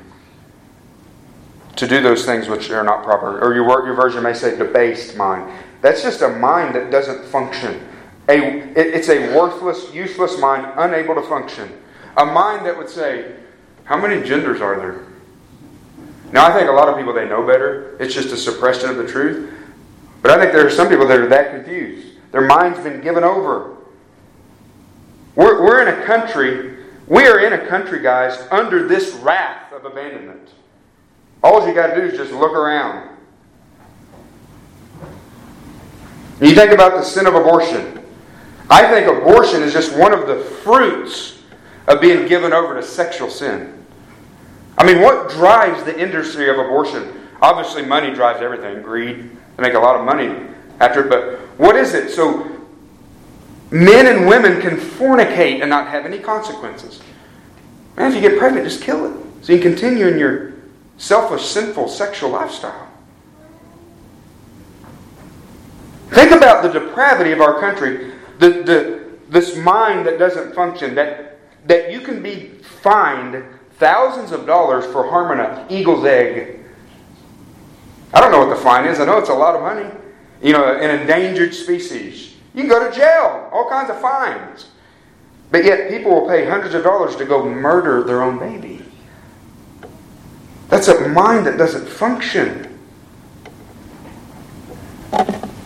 to 1.76 1.86
do 1.86 2.00
those 2.00 2.24
things 2.24 2.48
which 2.48 2.70
are 2.70 2.82
not 2.82 3.04
proper. 3.04 3.40
Or 3.40 3.54
your, 3.54 3.66
your 3.84 3.94
version 3.94 4.22
may 4.22 4.32
say 4.32 4.56
debased 4.56 5.18
mind. 5.18 5.52
That's 5.82 6.02
just 6.02 6.22
a 6.22 6.30
mind 6.30 6.74
that 6.76 6.90
doesn't 6.90 7.26
function. 7.26 7.86
A, 8.30 8.38
it, 8.70 8.78
it's 8.78 9.10
a 9.10 9.36
worthless, 9.36 9.92
useless 9.92 10.38
mind, 10.38 10.72
unable 10.76 11.14
to 11.14 11.22
function. 11.22 11.70
A 12.16 12.24
mind 12.24 12.64
that 12.64 12.74
would 12.74 12.88
say, 12.88 13.34
How 13.84 14.00
many 14.00 14.26
genders 14.26 14.62
are 14.62 14.78
there? 14.78 15.04
Now, 16.32 16.46
I 16.46 16.56
think 16.56 16.70
a 16.70 16.72
lot 16.72 16.88
of 16.88 16.96
people, 16.96 17.12
they 17.12 17.28
know 17.28 17.46
better. 17.46 17.98
It's 18.00 18.14
just 18.14 18.32
a 18.32 18.36
suppression 18.38 18.88
of 18.88 18.96
the 18.96 19.06
truth. 19.06 19.58
But 20.22 20.32
I 20.32 20.38
think 20.38 20.52
there 20.52 20.66
are 20.66 20.70
some 20.70 20.88
people 20.88 21.06
that 21.08 21.18
are 21.18 21.28
that 21.28 21.50
confused. 21.52 22.08
Their 22.32 22.46
mind's 22.46 22.78
been 22.80 23.00
given 23.00 23.24
over. 23.24 23.76
We're, 25.34 25.62
we're 25.62 25.82
in 25.82 25.88
a 25.88 26.04
country, 26.04 26.76
we 27.06 27.26
are 27.26 27.40
in 27.40 27.52
a 27.54 27.66
country, 27.66 28.00
guys, 28.00 28.46
under 28.50 28.86
this 28.86 29.14
wrath 29.14 29.72
of 29.72 29.84
abandonment. 29.84 30.50
All 31.42 31.66
you 31.66 31.74
got 31.74 31.88
to 31.88 31.96
do 31.96 32.02
is 32.02 32.16
just 32.16 32.32
look 32.32 32.52
around. 32.52 33.08
You 36.40 36.54
think 36.54 36.72
about 36.72 36.92
the 36.92 37.02
sin 37.02 37.26
of 37.26 37.34
abortion. 37.34 38.02
I 38.68 38.86
think 38.88 39.06
abortion 39.06 39.62
is 39.62 39.72
just 39.72 39.96
one 39.96 40.12
of 40.12 40.26
the 40.26 40.38
fruits 40.38 41.42
of 41.86 42.00
being 42.00 42.28
given 42.28 42.52
over 42.52 42.74
to 42.74 42.82
sexual 42.82 43.28
sin. 43.28 43.84
I 44.78 44.86
mean, 44.86 45.02
what 45.02 45.30
drives 45.30 45.82
the 45.84 45.98
industry 45.98 46.48
of 46.48 46.58
abortion? 46.58 47.28
Obviously, 47.42 47.84
money 47.84 48.14
drives 48.14 48.40
everything 48.40 48.80
greed, 48.82 49.30
make 49.60 49.74
a 49.74 49.78
lot 49.78 49.96
of 49.96 50.04
money 50.04 50.34
after 50.80 51.04
it. 51.04 51.08
But 51.08 51.38
what 51.58 51.76
is 51.76 51.94
it? 51.94 52.10
So 52.10 52.66
men 53.70 54.06
and 54.06 54.26
women 54.26 54.60
can 54.60 54.76
fornicate 54.76 55.60
and 55.60 55.70
not 55.70 55.88
have 55.88 56.06
any 56.06 56.18
consequences. 56.18 57.00
Man, 57.96 58.12
if 58.12 58.22
you 58.22 58.28
get 58.28 58.38
pregnant, 58.38 58.66
just 58.66 58.82
kill 58.82 59.06
it. 59.06 59.26
So 59.42 59.52
you 59.52 59.60
continue 59.60 60.06
in 60.06 60.18
your 60.18 60.54
selfish, 60.96 61.44
sinful 61.44 61.88
sexual 61.88 62.30
lifestyle. 62.30 62.88
Think 66.10 66.32
about 66.32 66.62
the 66.62 66.68
depravity 66.68 67.32
of 67.32 67.40
our 67.40 67.60
country. 67.60 68.12
The, 68.38 68.50
the, 68.50 69.04
this 69.28 69.56
mind 69.56 70.06
that 70.06 70.18
doesn't 70.18 70.54
function, 70.54 70.94
that, 70.96 71.38
that 71.66 71.92
you 71.92 72.00
can 72.00 72.22
be 72.22 72.48
fined 72.82 73.44
thousands 73.78 74.32
of 74.32 74.46
dollars 74.46 74.84
for 74.86 75.08
harming 75.08 75.44
an 75.44 75.70
eagle's 75.70 76.04
egg 76.04 76.59
I 78.12 78.20
don't 78.20 78.32
know 78.32 78.38
what 78.44 78.54
the 78.54 78.62
fine 78.62 78.86
is. 78.86 78.98
I 78.98 79.04
know 79.04 79.18
it's 79.18 79.28
a 79.28 79.34
lot 79.34 79.54
of 79.54 79.62
money. 79.62 79.88
You 80.42 80.52
know, 80.52 80.76
an 80.76 81.00
endangered 81.00 81.54
species. 81.54 82.34
You 82.54 82.62
can 82.62 82.68
go 82.68 82.88
to 82.88 82.94
jail, 82.94 83.48
all 83.52 83.68
kinds 83.68 83.90
of 83.90 84.00
fines. 84.00 84.66
But 85.50 85.64
yet 85.64 85.90
people 85.90 86.12
will 86.12 86.28
pay 86.28 86.48
hundreds 86.48 86.74
of 86.74 86.82
dollars 86.82 87.16
to 87.16 87.24
go 87.24 87.44
murder 87.44 88.02
their 88.02 88.22
own 88.22 88.38
baby. 88.38 88.84
That's 90.68 90.88
a 90.88 91.08
mind 91.08 91.46
that 91.46 91.58
doesn't 91.58 91.88
function. 91.88 92.78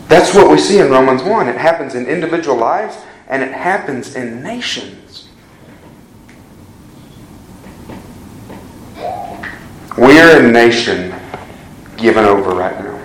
That's 0.09 0.35
what 0.35 0.51
we 0.51 0.59
see 0.59 0.79
in 0.79 0.91
Romans 0.91 1.23
1. 1.23 1.49
It 1.49 1.57
happens 1.57 1.95
in 1.95 2.07
individual 2.07 2.57
lives 2.57 2.97
and 3.29 3.43
it 3.43 3.53
happens 3.53 4.17
in 4.17 4.43
nations. 4.43 5.29
We're 9.97 10.45
a 10.45 10.51
nation 10.51 11.15
given 12.05 12.27
over 12.27 12.51
right 12.51 12.79
now. 12.85 13.01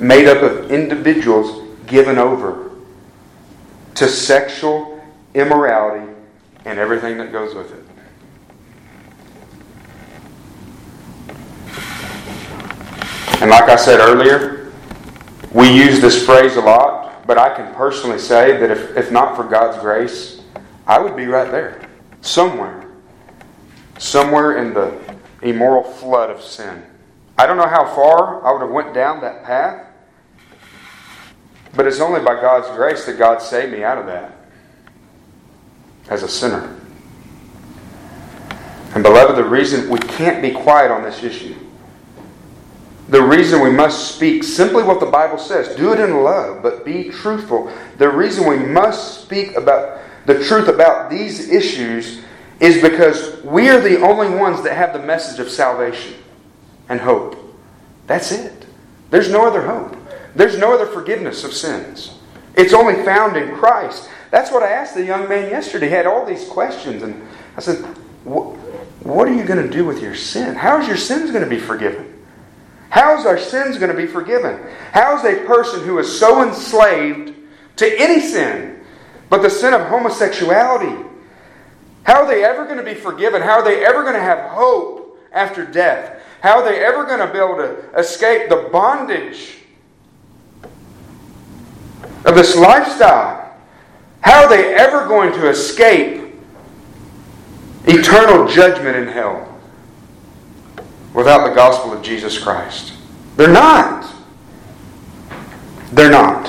Made 0.00 0.26
up 0.26 0.42
of 0.42 0.70
individuals 0.70 1.76
given 1.86 2.16
over 2.16 2.70
to 3.96 4.08
sexual 4.08 5.04
immorality 5.34 6.10
and 6.64 6.78
everything 6.78 7.18
that 7.18 7.32
goes 7.32 7.54
with 7.54 7.70
it. 7.70 7.84
And 13.42 13.50
like 13.50 13.68
I 13.68 13.76
said 13.76 14.00
earlier, 14.00 14.72
we 15.52 15.70
use 15.70 16.00
this 16.00 16.24
phrase 16.24 16.56
a 16.56 16.62
lot, 16.62 17.26
but 17.26 17.36
I 17.36 17.54
can 17.54 17.74
personally 17.74 18.18
say 18.18 18.56
that 18.56 18.70
if, 18.70 18.96
if 18.96 19.12
not 19.12 19.36
for 19.36 19.44
God's 19.44 19.76
grace, 19.82 20.40
I 20.86 20.98
would 20.98 21.14
be 21.14 21.26
right 21.26 21.50
there. 21.50 21.86
Somewhere. 22.22 22.90
Somewhere 23.98 24.56
in 24.56 24.72
the 24.72 24.98
immoral 25.42 25.82
flood 25.82 26.30
of 26.30 26.42
sin. 26.42 26.82
I 27.40 27.46
don't 27.46 27.56
know 27.56 27.66
how 27.66 27.86
far 27.94 28.44
I 28.44 28.52
would 28.52 28.60
have 28.60 28.70
went 28.70 28.92
down 28.92 29.22
that 29.22 29.44
path, 29.44 29.86
But 31.74 31.86
it's 31.86 31.98
only 31.98 32.20
by 32.20 32.34
God's 32.34 32.68
grace 32.76 33.06
that 33.06 33.16
God 33.16 33.40
saved 33.40 33.72
me 33.72 33.82
out 33.82 33.96
of 33.96 34.04
that 34.04 34.36
as 36.10 36.22
a 36.22 36.28
sinner. 36.28 36.78
And, 38.94 39.02
beloved, 39.02 39.36
the 39.36 39.48
reason 39.48 39.88
we 39.88 40.00
can't 40.00 40.42
be 40.42 40.50
quiet 40.50 40.90
on 40.90 41.02
this 41.02 41.22
issue, 41.22 41.54
the 43.08 43.22
reason 43.22 43.62
we 43.62 43.70
must 43.70 44.14
speak 44.14 44.44
simply 44.44 44.82
what 44.82 45.00
the 45.00 45.06
Bible 45.06 45.38
says, 45.38 45.74
do 45.76 45.94
it 45.94 46.00
in 46.00 46.22
love, 46.22 46.62
but 46.62 46.84
be 46.84 47.08
truthful. 47.08 47.72
The 47.96 48.10
reason 48.10 48.46
we 48.46 48.58
must 48.58 49.22
speak 49.22 49.56
about 49.56 50.02
the 50.26 50.44
truth 50.44 50.68
about 50.68 51.08
these 51.08 51.48
issues 51.48 52.20
is 52.58 52.82
because 52.82 53.42
we 53.42 53.70
are 53.70 53.80
the 53.80 54.02
only 54.02 54.28
ones 54.28 54.62
that 54.64 54.76
have 54.76 54.92
the 54.92 55.06
message 55.06 55.40
of 55.40 55.48
salvation 55.48 56.19
and 56.90 57.00
hope. 57.00 57.36
That's 58.06 58.32
it. 58.32 58.66
There's 59.08 59.30
no 59.30 59.46
other 59.46 59.62
hope. 59.62 59.96
There's 60.34 60.58
no 60.58 60.74
other 60.74 60.86
forgiveness 60.86 61.44
of 61.44 61.54
sins. 61.54 62.18
It's 62.54 62.74
only 62.74 63.02
found 63.04 63.36
in 63.36 63.56
Christ. 63.56 64.10
That's 64.30 64.50
what 64.50 64.62
I 64.62 64.70
asked 64.70 64.94
the 64.94 65.04
young 65.04 65.28
man 65.28 65.48
yesterday. 65.48 65.88
He 65.88 65.94
had 65.94 66.06
all 66.06 66.26
these 66.26 66.46
questions, 66.48 67.02
and 67.02 67.26
I 67.56 67.60
said, 67.60 67.76
What 68.24 69.28
are 69.28 69.34
you 69.34 69.44
going 69.44 69.64
to 69.64 69.72
do 69.72 69.84
with 69.84 70.02
your 70.02 70.14
sin? 70.14 70.54
How 70.54 70.80
is 70.80 70.86
your 70.86 70.96
sins 70.96 71.30
going 71.30 71.44
to 71.44 71.50
be 71.50 71.58
forgiven? 71.58 72.18
How 72.90 73.16
is 73.18 73.24
our 73.24 73.38
sins 73.38 73.78
going 73.78 73.90
to 73.90 73.96
be 73.96 74.06
forgiven? 74.06 74.60
How 74.92 75.16
is 75.16 75.24
a 75.24 75.44
person 75.46 75.84
who 75.84 75.98
is 75.98 76.18
so 76.18 76.46
enslaved 76.46 77.34
to 77.76 78.00
any 78.00 78.20
sin, 78.20 78.84
but 79.28 79.42
the 79.42 79.50
sin 79.50 79.74
of 79.74 79.86
homosexuality, 79.86 81.08
how 82.02 82.24
are 82.24 82.28
they 82.28 82.44
ever 82.44 82.64
going 82.64 82.78
to 82.78 82.82
be 82.82 82.94
forgiven? 82.94 83.42
How 83.42 83.60
are 83.60 83.64
they 83.64 83.84
ever 83.84 84.02
going 84.02 84.14
to 84.14 84.20
have 84.20 84.50
hope 84.50 85.18
after 85.32 85.64
death? 85.64 86.20
How 86.40 86.58
are 86.58 86.64
they 86.64 86.82
ever 86.82 87.04
going 87.04 87.20
to 87.20 87.32
be 87.32 87.38
able 87.38 87.56
to 87.56 87.98
escape 87.98 88.48
the 88.48 88.68
bondage 88.72 89.58
of 92.24 92.34
this 92.34 92.56
lifestyle? 92.56 93.54
How 94.22 94.44
are 94.44 94.48
they 94.48 94.74
ever 94.74 95.06
going 95.06 95.32
to 95.32 95.48
escape 95.48 96.34
eternal 97.86 98.48
judgment 98.48 98.96
in 98.96 99.08
hell 99.08 99.60
without 101.14 101.48
the 101.48 101.54
gospel 101.54 101.92
of 101.92 102.02
Jesus 102.02 102.38
Christ? 102.38 102.94
They're 103.36 103.52
not. 103.52 104.10
They're 105.92 106.10
not. 106.10 106.46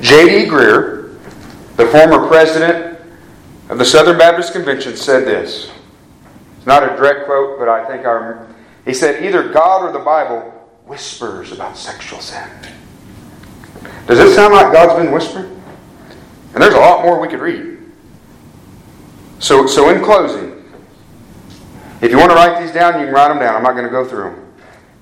J.D. 0.00 0.50
Greear, 0.50 1.16
the 1.76 1.86
former 1.86 2.26
president 2.28 2.98
of 3.68 3.78
the 3.78 3.84
Southern 3.84 4.18
Baptist 4.18 4.52
Convention, 4.52 4.96
said 4.96 5.24
this. 5.24 5.70
It's 6.58 6.66
not 6.66 6.82
a 6.84 6.96
direct 6.96 7.26
quote, 7.26 7.58
but 7.58 7.68
I 7.68 7.84
think 7.86 8.04
our. 8.04 8.46
He 8.84 8.94
said, 8.94 9.24
either 9.24 9.52
God 9.52 9.84
or 9.84 9.92
the 9.92 10.04
Bible 10.04 10.40
whispers 10.86 11.52
about 11.52 11.76
sexual 11.76 12.20
sin. 12.20 12.48
Does 14.06 14.18
it 14.18 14.34
sound 14.34 14.52
like 14.52 14.72
God's 14.72 15.00
been 15.00 15.12
whispering? 15.12 15.62
And 16.54 16.62
there's 16.62 16.74
a 16.74 16.78
lot 16.78 17.02
more 17.04 17.20
we 17.20 17.28
could 17.28 17.40
read. 17.40 17.78
So, 19.38 19.66
so 19.66 19.90
in 19.90 20.04
closing, 20.04 20.64
if 22.00 22.10
you 22.10 22.18
want 22.18 22.30
to 22.30 22.36
write 22.36 22.60
these 22.60 22.72
down, 22.72 22.98
you 22.98 23.06
can 23.06 23.14
write 23.14 23.28
them 23.28 23.38
down. 23.38 23.54
I'm 23.54 23.62
not 23.62 23.72
going 23.72 23.84
to 23.84 23.90
go 23.90 24.04
through 24.04 24.30
them. 24.30 24.54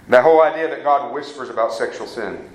That 0.09 0.22
whole 0.22 0.43
idea 0.43 0.68
that 0.68 0.83
God 0.83 1.12
whispers 1.14 1.49
about 1.51 1.72
sexual 1.72 2.07
sin. 2.07 2.49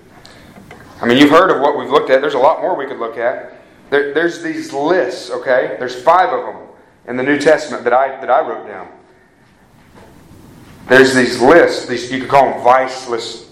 I 1.01 1.05
mean, 1.05 1.17
you've 1.17 1.31
heard 1.31 1.49
of 1.49 1.61
what 1.61 1.77
we've 1.77 1.89
looked 1.89 2.09
at. 2.09 2.21
There's 2.21 2.35
a 2.35 2.39
lot 2.39 2.61
more 2.61 2.75
we 2.75 2.85
could 2.85 2.99
look 2.99 3.17
at. 3.17 3.57
There, 3.89 4.13
there's 4.13 4.41
these 4.41 4.71
lists, 4.73 5.29
okay? 5.29 5.75
There's 5.79 6.01
five 6.01 6.29
of 6.29 6.45
them 6.45 6.67
in 7.07 7.17
the 7.17 7.23
New 7.23 7.39
Testament 7.39 7.83
that 7.83 7.93
I, 7.93 8.19
that 8.19 8.29
I 8.29 8.47
wrote 8.47 8.67
down. 8.67 8.87
There's 10.87 11.13
these 11.13 11.41
lists. 11.41 11.87
These, 11.87 12.11
you 12.11 12.19
could 12.19 12.29
call 12.29 12.51
them 12.51 12.63
vice 12.63 13.07
lists, 13.07 13.51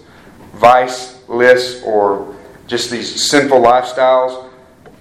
vice 0.54 1.26
lists, 1.28 1.82
or 1.82 2.36
just 2.66 2.90
these 2.90 3.28
sinful 3.28 3.60
lifestyles 3.60 4.50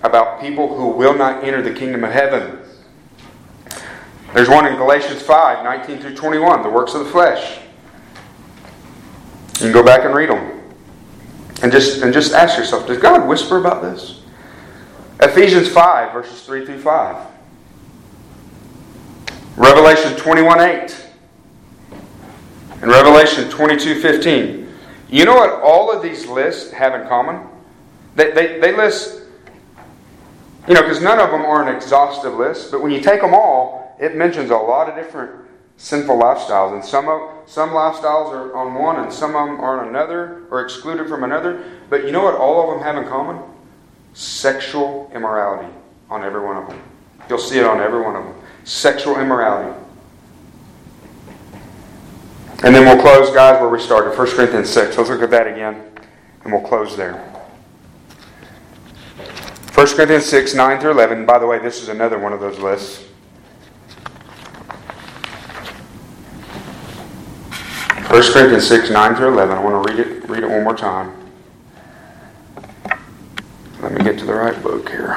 about 0.02 0.42
people 0.42 0.76
who 0.76 0.88
will 0.90 1.16
not 1.16 1.44
enter 1.44 1.62
the 1.62 1.74
kingdom 1.74 2.04
of 2.04 2.12
heaven. 2.12 2.60
There's 4.34 4.50
one 4.50 4.66
in 4.66 4.76
Galatians 4.76 5.22
5 5.22 5.64
19 5.64 6.00
through 6.00 6.16
21, 6.16 6.64
the 6.64 6.70
works 6.70 6.94
of 6.96 7.06
the 7.06 7.12
flesh. 7.12 7.60
You 9.56 9.68
can 9.68 9.72
go 9.72 9.84
back 9.84 10.04
and 10.04 10.16
read 10.16 10.30
them. 10.30 10.60
And 11.62 11.72
just, 11.72 12.02
and 12.02 12.12
just 12.12 12.34
ask 12.34 12.58
yourself 12.58 12.88
Does 12.88 12.98
God 12.98 13.28
whisper 13.28 13.58
about 13.58 13.82
this? 13.82 14.22
Ephesians 15.22 15.70
5, 15.70 16.12
verses 16.12 16.42
3 16.42 16.66
through 16.66 16.82
5. 16.82 17.28
Revelation 19.56 20.18
21 20.18 20.60
8. 20.60 21.13
And 22.84 22.92
Revelation 22.92 23.50
22 23.50 24.02
15. 24.02 24.68
You 25.10 25.24
know 25.24 25.36
what 25.36 25.62
all 25.62 25.90
of 25.90 26.04
these 26.04 26.26
lists 26.28 26.70
have 26.74 26.94
in 27.00 27.08
common? 27.08 27.48
They, 28.18 28.32
they, 28.32 28.60
they 28.60 28.76
list, 28.76 29.22
you 30.68 30.74
know, 30.74 30.82
because 30.82 31.02
none 31.02 31.18
of 31.18 31.32
them 31.32 31.44
are 31.44 31.66
an 31.66 31.74
exhaustive 31.74 32.34
list, 32.34 32.72
but 32.72 32.82
when 32.82 32.92
you 32.92 33.00
take 33.00 33.22
them 33.22 33.34
all, 33.34 33.96
it 34.02 34.18
mentions 34.18 34.50
a 34.50 34.58
lot 34.58 34.90
of 34.90 34.96
different 34.96 35.32
sinful 35.78 36.18
lifestyles. 36.18 36.74
And 36.74 36.84
some, 36.84 37.08
of, 37.08 37.50
some 37.50 37.70
lifestyles 37.70 38.34
are 38.34 38.54
on 38.54 38.74
one 38.74 39.00
and 39.00 39.14
some 39.14 39.34
of 39.34 39.48
them 39.48 39.62
are 39.62 39.80
on 39.80 39.88
another 39.88 40.44
or 40.52 40.60
excluded 40.60 41.08
from 41.08 41.24
another. 41.24 41.64
But 41.90 42.04
you 42.04 42.12
know 42.12 42.24
what 42.24 42.36
all 42.36 42.70
of 42.70 42.78
them 42.78 42.84
have 42.86 43.02
in 43.02 43.10
common? 43.10 43.42
Sexual 44.14 45.10
immorality 45.16 45.74
on 46.10 46.26
every 46.26 46.44
one 46.44 46.58
of 46.58 46.68
them. 46.68 46.82
You'll 47.30 47.40
see 47.40 47.60
it 47.60 47.66
on 47.66 47.80
every 47.80 48.02
one 48.02 48.18
of 48.18 48.26
them. 48.26 48.36
Sexual 48.66 49.22
immorality. 49.22 49.83
And 52.64 52.74
then 52.74 52.86
we'll 52.86 53.02
close, 53.02 53.30
guys, 53.34 53.60
where 53.60 53.70
we 53.70 53.80
started 53.80 54.18
1 54.18 54.28
Corinthians 54.32 54.70
6. 54.70 54.98
Let's 54.98 55.10
look 55.10 55.22
at 55.22 55.30
that 55.32 55.48
again, 55.48 55.84
and 56.44 56.54
we'll 56.54 56.62
close 56.62 56.96
there. 56.96 57.16
1 59.74 59.88
Corinthians 59.88 60.26
6, 60.26 60.54
9 60.54 60.80
through 60.80 60.92
11. 60.92 61.26
By 61.26 61.40
the 61.40 61.46
way, 61.46 61.60
this 61.60 61.82
is 61.82 61.90
another 61.90 62.18
one 62.18 62.32
of 62.32 62.40
those 62.40 62.60
lists. 62.60 63.04
1 68.14 68.22
Corinthians 68.32 68.68
6, 68.68 68.92
9 68.92 69.16
through 69.16 69.34
11. 69.34 69.58
I 69.58 69.60
want 69.60 69.86
to 69.86 69.92
read 69.92 70.00
it, 70.00 70.30
read 70.30 70.44
it 70.44 70.50
one 70.50 70.64
more 70.64 70.78
time. 70.78 71.12
Let 73.82 73.92
me 73.92 74.04
get 74.06 74.18
to 74.20 74.26
the 74.26 74.36
right 74.36 74.62
book 74.64 74.88
here. 74.88 75.10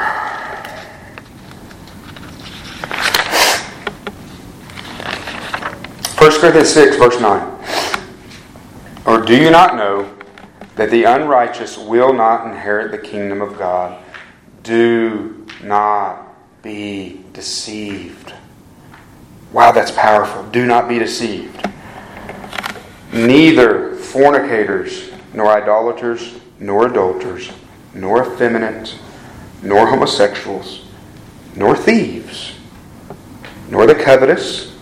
First 6.26 6.40
Corinthians 6.40 6.70
6, 6.70 6.96
verse 6.96 7.20
9. 7.20 9.04
Or 9.06 9.24
do 9.24 9.40
you 9.40 9.48
not 9.48 9.76
know 9.76 10.12
that 10.74 10.90
the 10.90 11.04
unrighteous 11.04 11.78
will 11.78 12.12
not 12.12 12.48
inherit 12.48 12.90
the 12.90 12.98
kingdom 12.98 13.40
of 13.40 13.56
God? 13.56 14.02
Do 14.64 15.46
not 15.62 16.34
be 16.64 17.22
deceived. 17.32 18.34
Wow, 19.52 19.70
that's 19.70 19.92
powerful. 19.92 20.42
Do 20.50 20.66
not 20.66 20.88
be 20.88 20.98
deceived. 20.98 21.64
Neither 23.12 23.94
fornicators, 23.94 25.12
nor 25.32 25.46
idolaters, 25.46 26.40
nor 26.58 26.88
adulterers, 26.88 27.52
nor 27.94 28.26
effeminate, 28.26 28.98
nor 29.62 29.86
homosexuals, 29.86 30.86
nor 31.54 31.76
thieves, 31.76 32.56
nor 33.70 33.86
the 33.86 33.94
covetous, 33.94 34.75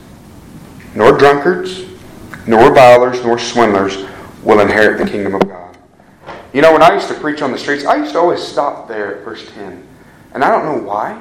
nor 0.94 1.16
drunkards, 1.18 1.84
nor 2.46 2.68
revilers, 2.68 3.22
nor 3.24 3.38
swindlers 3.38 4.04
will 4.42 4.60
inherit 4.60 4.98
the 4.98 5.10
kingdom 5.10 5.34
of 5.34 5.48
God. 5.48 5.76
You 6.52 6.62
know, 6.62 6.72
when 6.72 6.82
I 6.82 6.94
used 6.94 7.08
to 7.08 7.14
preach 7.14 7.42
on 7.42 7.50
the 7.50 7.58
streets, 7.58 7.84
I 7.84 7.96
used 7.96 8.12
to 8.12 8.18
always 8.18 8.40
stop 8.40 8.86
there 8.86 9.18
at 9.18 9.24
verse 9.24 9.50
10. 9.52 9.86
And 10.34 10.44
I 10.44 10.50
don't 10.50 10.64
know 10.64 10.86
why. 10.86 11.12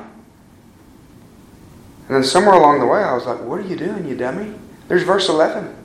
And 2.07 2.15
then 2.15 2.23
somewhere 2.23 2.55
along 2.55 2.79
the 2.79 2.85
way, 2.85 3.01
I 3.01 3.13
was 3.13 3.25
like, 3.25 3.39
What 3.41 3.59
are 3.59 3.67
you 3.67 3.75
doing, 3.75 4.07
you 4.07 4.15
dummy? 4.15 4.53
There's 4.87 5.03
verse 5.03 5.29
11. 5.29 5.75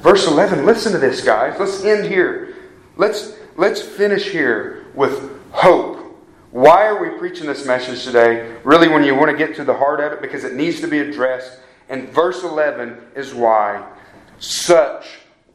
Verse 0.00 0.26
11, 0.26 0.66
listen 0.66 0.90
to 0.92 0.98
this, 0.98 1.22
guys. 1.22 1.60
Let's 1.60 1.84
end 1.84 2.06
here. 2.06 2.56
Let's, 2.96 3.36
let's 3.56 3.80
finish 3.80 4.30
here 4.30 4.86
with 4.94 5.30
hope. 5.52 5.98
Why 6.50 6.86
are 6.86 7.00
we 7.00 7.16
preaching 7.18 7.46
this 7.46 7.64
message 7.64 8.04
today? 8.04 8.56
Really, 8.64 8.88
when 8.88 9.04
you 9.04 9.14
want 9.14 9.30
to 9.30 9.36
get 9.36 9.54
to 9.56 9.64
the 9.64 9.74
heart 9.74 10.00
of 10.00 10.12
it, 10.12 10.20
because 10.20 10.42
it 10.42 10.54
needs 10.54 10.80
to 10.80 10.88
be 10.88 10.98
addressed. 10.98 11.58
And 11.92 12.08
verse 12.08 12.42
11 12.42 12.96
is 13.14 13.34
why. 13.34 13.86
Such 14.38 15.04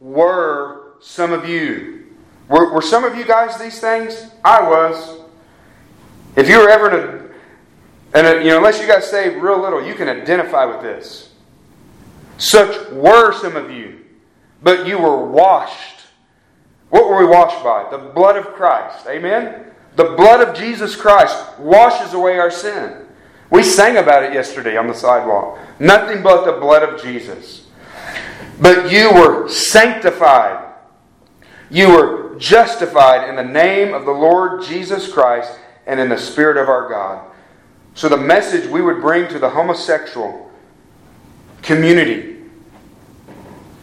were 0.00 0.92
some 1.00 1.32
of 1.32 1.48
you. 1.48 2.06
Were, 2.48 2.72
were 2.72 2.80
some 2.80 3.02
of 3.02 3.16
you 3.16 3.24
guys 3.24 3.58
these 3.58 3.80
things? 3.80 4.30
I 4.44 4.62
was. 4.62 5.20
If 6.36 6.48
you 6.48 6.58
were 6.58 6.70
ever 6.70 6.90
in 6.90 6.94
a, 6.94 7.28
and 8.14 8.26
uh, 8.26 8.38
you 8.38 8.50
know, 8.50 8.58
unless 8.58 8.80
you 8.80 8.86
got 8.86 9.02
saved 9.02 9.42
real 9.42 9.60
little, 9.60 9.84
you 9.84 9.94
can 9.94 10.08
identify 10.08 10.64
with 10.64 10.80
this. 10.80 11.34
Such 12.38 12.88
were 12.92 13.32
some 13.32 13.56
of 13.56 13.72
you, 13.72 14.04
but 14.62 14.86
you 14.86 14.96
were 14.96 15.26
washed. 15.26 16.02
What 16.90 17.08
were 17.08 17.18
we 17.18 17.26
washed 17.26 17.64
by? 17.64 17.88
The 17.90 17.98
blood 17.98 18.36
of 18.36 18.54
Christ. 18.54 19.08
Amen? 19.08 19.64
The 19.96 20.14
blood 20.16 20.48
of 20.48 20.54
Jesus 20.54 20.94
Christ 20.94 21.58
washes 21.58 22.14
away 22.14 22.38
our 22.38 22.52
sin. 22.52 23.07
We 23.50 23.62
sang 23.62 23.96
about 23.96 24.24
it 24.24 24.34
yesterday 24.34 24.76
on 24.76 24.86
the 24.86 24.94
sidewalk. 24.94 25.58
Nothing 25.78 26.22
but 26.22 26.44
the 26.44 26.60
blood 26.60 26.82
of 26.82 27.02
Jesus. 27.02 27.66
But 28.60 28.90
you 28.90 29.12
were 29.12 29.48
sanctified 29.48 30.64
You 31.70 31.90
were 31.90 32.36
justified 32.38 33.28
in 33.28 33.36
the 33.36 33.44
name 33.44 33.92
of 33.92 34.04
the 34.04 34.12
Lord 34.12 34.62
Jesus 34.62 35.12
Christ 35.12 35.58
and 35.86 36.00
in 36.00 36.08
the 36.08 36.18
Spirit 36.18 36.56
of 36.56 36.68
our 36.68 36.88
God. 36.88 37.24
So, 37.94 38.08
the 38.08 38.16
message 38.16 38.68
we 38.70 38.80
would 38.80 39.00
bring 39.00 39.28
to 39.28 39.38
the 39.38 39.50
homosexual 39.50 40.50
community, 41.62 42.36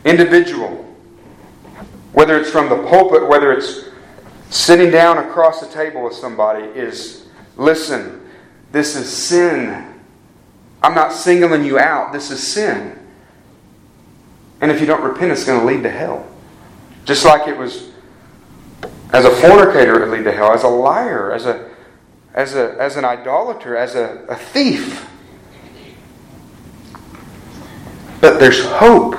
individual, 0.05 0.83
whether 2.13 2.39
it's 2.39 2.49
from 2.49 2.69
the 2.69 2.77
pulpit, 2.87 3.27
whether 3.27 3.51
it's 3.51 3.89
sitting 4.49 4.89
down 4.89 5.17
across 5.17 5.59
the 5.59 5.67
table 5.67 6.03
with 6.03 6.13
somebody, 6.13 6.63
is 6.63 7.27
listen, 7.57 8.24
this 8.75 8.97
is 8.97 9.09
sin. 9.09 9.85
I'm 10.83 10.93
not 10.93 11.13
singling 11.13 11.63
you 11.63 11.79
out. 11.79 12.11
This 12.11 12.29
is 12.29 12.45
sin. 12.45 12.99
And 14.59 14.69
if 14.69 14.81
you 14.81 14.85
don't 14.85 15.01
repent, 15.01 15.31
it's 15.31 15.45
going 15.45 15.61
to 15.61 15.65
lead 15.65 15.83
to 15.83 15.89
hell. 15.89 16.27
Just 17.05 17.23
like 17.23 17.47
it 17.47 17.57
was 17.57 17.91
as 19.13 19.23
a 19.23 19.29
fornicator, 19.29 19.95
it 19.95 20.09
would 20.09 20.17
lead 20.17 20.25
to 20.25 20.31
hell, 20.33 20.51
as 20.51 20.63
a 20.63 20.67
liar, 20.67 21.31
as 21.31 21.45
a 21.45 21.71
as 22.33 22.55
a 22.55 22.75
as 22.77 22.97
an 22.97 23.05
idolater, 23.05 23.77
as 23.77 23.95
a, 23.95 24.25
a 24.27 24.35
thief. 24.35 25.09
But 28.19 28.41
there's 28.41 28.65
hope. 28.65 29.15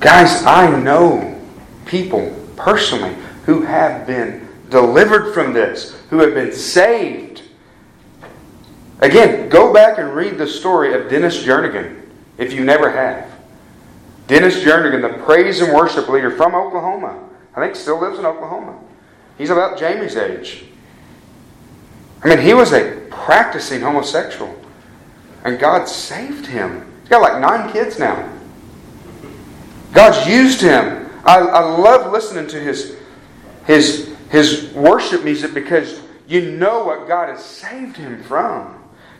Guys, 0.00 0.42
I 0.44 0.74
know 0.80 1.38
people 1.84 2.34
personally 2.56 3.14
who 3.44 3.60
have 3.60 4.06
been 4.06 4.39
delivered 4.70 5.34
from 5.34 5.52
this, 5.52 6.00
who 6.08 6.18
have 6.18 6.34
been 6.34 6.52
saved. 6.52 7.42
Again, 9.00 9.48
go 9.48 9.72
back 9.72 9.98
and 9.98 10.14
read 10.14 10.38
the 10.38 10.46
story 10.46 10.94
of 10.94 11.10
Dennis 11.10 11.42
Jernigan 11.42 12.02
if 12.38 12.52
you 12.52 12.64
never 12.64 12.90
have. 12.90 13.30
Dennis 14.26 14.62
Jernigan, 14.62 15.02
the 15.02 15.22
praise 15.24 15.60
and 15.60 15.74
worship 15.74 16.08
leader 16.08 16.30
from 16.30 16.54
Oklahoma, 16.54 17.28
I 17.54 17.60
think 17.60 17.74
still 17.74 18.00
lives 18.00 18.18
in 18.18 18.24
Oklahoma. 18.24 18.78
He's 19.36 19.50
about 19.50 19.78
Jamie's 19.78 20.16
age. 20.16 20.64
I 22.22 22.28
mean, 22.28 22.38
he 22.38 22.54
was 22.54 22.72
a 22.72 23.06
practicing 23.10 23.80
homosexual, 23.80 24.54
and 25.44 25.58
God 25.58 25.88
saved 25.88 26.46
him. 26.46 26.86
He's 27.00 27.08
got 27.08 27.22
like 27.22 27.40
nine 27.40 27.72
kids 27.72 27.98
now. 27.98 28.30
God's 29.92 30.28
used 30.28 30.60
him. 30.60 31.10
I, 31.24 31.38
I 31.38 31.60
love 31.60 32.12
listening 32.12 32.46
to 32.48 32.60
his, 32.60 32.96
his, 33.66 34.09
his 34.30 34.72
worship 34.72 35.24
music 35.24 35.52
because 35.52 36.00
you 36.26 36.52
know 36.52 36.84
what 36.84 37.08
God 37.08 37.28
has 37.28 37.44
saved 37.44 37.96
him 37.96 38.22
from. 38.22 38.76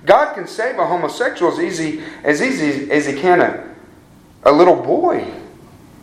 God 0.07 0.35
can 0.35 0.47
save 0.47 0.79
a 0.79 0.87
homosexual 0.87 1.53
as 1.53 1.59
easy 1.59 2.03
as 2.25 2.41
easy 2.41 2.91
as 2.91 3.07
he 3.07 3.15
can 3.15 3.41
a, 3.41 3.75
a 4.45 4.53
little 4.53 4.77
boy 4.77 5.31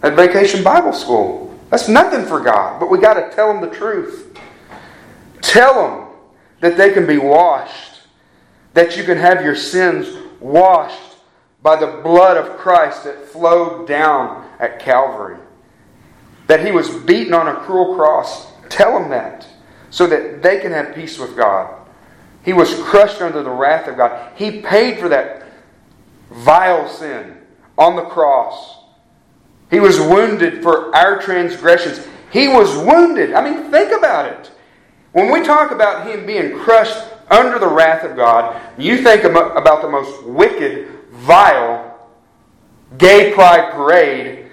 at 0.04 0.16
vacation 0.16 0.64
Bible 0.64 0.94
school. 0.94 1.58
That's 1.70 1.88
nothing 1.88 2.26
for 2.26 2.40
God, 2.40 2.80
but 2.80 2.90
we 2.90 3.00
got 3.00 3.16
to 3.16 3.36
tell 3.36 3.52
them 3.52 3.68
the 3.68 3.76
truth. 3.76 4.38
Tell 5.42 5.74
them 5.74 6.08
that 6.60 6.78
they 6.78 6.92
can 6.94 7.06
be 7.06 7.18
washed, 7.18 8.02
that 8.74 8.98
you 8.98 9.04
can 9.04 9.18
have 9.18 9.44
your 9.44 9.56
sins 9.56 10.18
washed 10.40 11.16
by 11.62 11.76
the 11.76 12.02
blood 12.04 12.38
of 12.38 12.58
Christ 12.58 13.04
that 13.04 13.26
flowed 13.26 13.88
down 13.88 14.48
at 14.60 14.80
Calvary. 14.80 15.38
That 16.48 16.66
he 16.66 16.72
was 16.72 16.90
beaten 16.90 17.34
on 17.34 17.48
a 17.48 17.60
cruel 17.62 17.96
cross. 17.96 18.47
Tell 18.70 19.00
them 19.00 19.10
that 19.10 19.48
so 19.90 20.08
that 20.08 20.42
they 20.42 20.60
can 20.60 20.72
have 20.72 20.96
peace 20.96 21.18
with 21.18 21.36
God. 21.36 21.74
He 22.44 22.54
was 22.54 22.74
crushed 22.82 23.22
under 23.22 23.44
the 23.44 23.50
wrath 23.50 23.88
of 23.88 23.98
God. 23.98 24.32
He 24.36 24.62
paid 24.62 25.00
for 25.00 25.10
that 25.10 25.48
vile 26.32 26.88
sin 26.88 27.38
on 27.78 27.96
the 27.96 28.04
cross. 28.04 28.78
He 29.70 29.80
was 29.80 30.00
wounded 30.00 30.64
for 30.64 30.96
our 30.96 31.22
transgressions. 31.22 32.06
He 32.32 32.48
was 32.48 32.76
wounded. 32.78 33.34
I 33.34 33.44
mean, 33.44 33.70
think 33.72 33.92
about 33.92 34.32
it. 34.32 34.52
When 35.12 35.32
we 35.32 35.44
talk 35.44 35.72
about 35.72 36.08
him 36.08 36.26
being 36.26 36.58
crushed 36.58 37.04
under 37.30 37.60
the 37.60 37.68
wrath 37.68 38.04
of 38.04 38.16
God, 38.16 38.62
you 38.78 39.02
think 39.02 39.24
about 39.24 39.82
the 39.82 39.90
most 39.90 40.24
wicked, 40.26 40.88
vile, 41.12 41.98
gay 42.98 43.34
pride 43.34 43.74
parade 43.74 44.47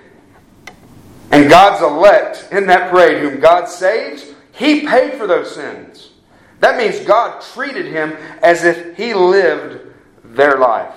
and 1.30 1.48
God's 1.48 1.82
elect 1.82 2.48
in 2.52 2.66
that 2.66 2.90
parade, 2.90 3.18
whom 3.18 3.40
God 3.40 3.66
saves, 3.66 4.32
He 4.52 4.86
paid 4.86 5.14
for 5.14 5.26
those 5.26 5.54
sins. 5.54 6.10
That 6.64 6.78
means 6.78 7.04
God 7.04 7.42
treated 7.52 7.84
him 7.84 8.16
as 8.42 8.64
if 8.64 8.96
he 8.96 9.12
lived 9.12 9.86
their 10.24 10.56
life. 10.56 10.94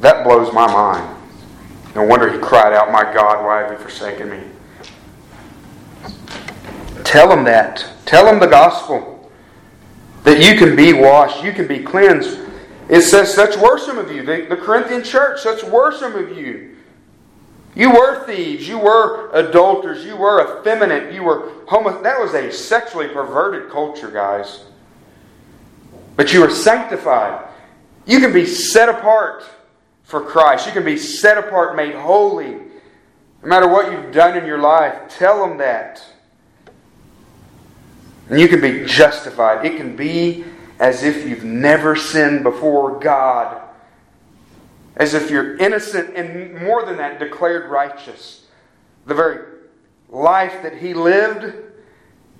That 0.00 0.24
blows 0.24 0.52
my 0.52 0.66
mind. 0.66 1.16
No 1.94 2.02
wonder 2.02 2.32
he 2.32 2.40
cried 2.40 2.72
out, 2.72 2.90
My 2.90 3.04
God, 3.04 3.44
why 3.44 3.60
have 3.60 3.70
you 3.70 3.78
forsaken 3.78 4.30
me? 4.30 4.40
Tell 7.04 7.30
him 7.30 7.44
that. 7.44 7.86
Tell 8.04 8.26
him 8.26 8.40
the 8.40 8.48
gospel. 8.48 9.30
That 10.24 10.40
you 10.40 10.58
can 10.58 10.74
be 10.74 10.92
washed, 10.92 11.44
you 11.44 11.52
can 11.52 11.68
be 11.68 11.84
cleansed. 11.84 12.36
It 12.88 13.02
says, 13.02 13.32
Such 13.32 13.56
were 13.56 13.78
some 13.78 13.98
of 13.98 14.10
you. 14.10 14.24
The, 14.24 14.46
the 14.48 14.56
Corinthian 14.56 15.04
church, 15.04 15.40
such 15.40 15.62
were 15.62 15.96
some 15.96 16.16
of 16.16 16.36
you. 16.36 16.69
You 17.74 17.92
were 17.92 18.24
thieves. 18.26 18.66
You 18.66 18.78
were 18.78 19.30
adulterers. 19.32 20.04
You 20.04 20.16
were 20.16 20.60
effeminate. 20.60 21.12
You 21.12 21.22
were 21.22 21.52
homo. 21.68 22.02
That 22.02 22.18
was 22.18 22.34
a 22.34 22.52
sexually 22.52 23.08
perverted 23.08 23.70
culture, 23.70 24.10
guys. 24.10 24.64
But 26.16 26.32
you 26.32 26.40
were 26.40 26.50
sanctified. 26.50 27.48
You 28.06 28.18
can 28.20 28.32
be 28.32 28.44
set 28.44 28.88
apart 28.88 29.44
for 30.02 30.20
Christ. 30.20 30.66
You 30.66 30.72
can 30.72 30.84
be 30.84 30.96
set 30.96 31.38
apart, 31.38 31.76
made 31.76 31.94
holy. 31.94 32.56
No 33.42 33.48
matter 33.48 33.68
what 33.68 33.92
you've 33.92 34.12
done 34.12 34.36
in 34.36 34.44
your 34.44 34.58
life, 34.58 35.08
tell 35.16 35.46
them 35.46 35.58
that. 35.58 36.04
And 38.28 38.40
you 38.40 38.48
can 38.48 38.60
be 38.60 38.84
justified. 38.84 39.64
It 39.64 39.76
can 39.76 39.96
be 39.96 40.44
as 40.78 41.04
if 41.04 41.26
you've 41.26 41.44
never 41.44 41.94
sinned 41.94 42.42
before 42.42 42.98
God 42.98 43.69
as 45.00 45.14
if 45.14 45.30
you're 45.30 45.56
innocent 45.56 46.14
and 46.14 46.60
more 46.60 46.84
than 46.84 46.98
that, 46.98 47.18
declared 47.18 47.70
righteous. 47.70 48.44
The 49.06 49.14
very 49.14 49.38
life 50.10 50.62
that 50.62 50.76
he 50.76 50.92
lived 50.92 51.54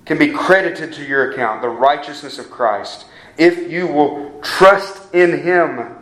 can 0.05 0.19
be 0.19 0.29
credited 0.29 0.93
to 0.93 1.03
your 1.03 1.31
account, 1.31 1.63
the 1.63 1.69
righteousness 1.69 2.37
of 2.37 2.51
Christ, 2.51 3.07
if 3.35 3.71
you 3.71 3.87
will 3.87 4.39
trust 4.41 5.13
in 5.15 5.41
him. 5.41 5.95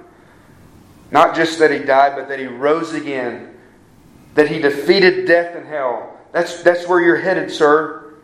Not 1.12 1.34
just 1.34 1.60
that 1.60 1.72
he 1.72 1.80
died, 1.80 2.18
but 2.18 2.28
that 2.28 2.40
he 2.40 2.46
rose 2.46 2.94
again, 2.94 3.56
that 4.36 4.50
he 4.50 4.60
defeated 4.60 5.26
death 5.26 5.56
and 5.56 5.66
hell. 5.66 6.18
That's, 6.34 6.62
that's 6.62 6.86
where 6.90 7.00
you're 7.00 7.22
headed, 7.22 7.50
sir. 7.50 8.16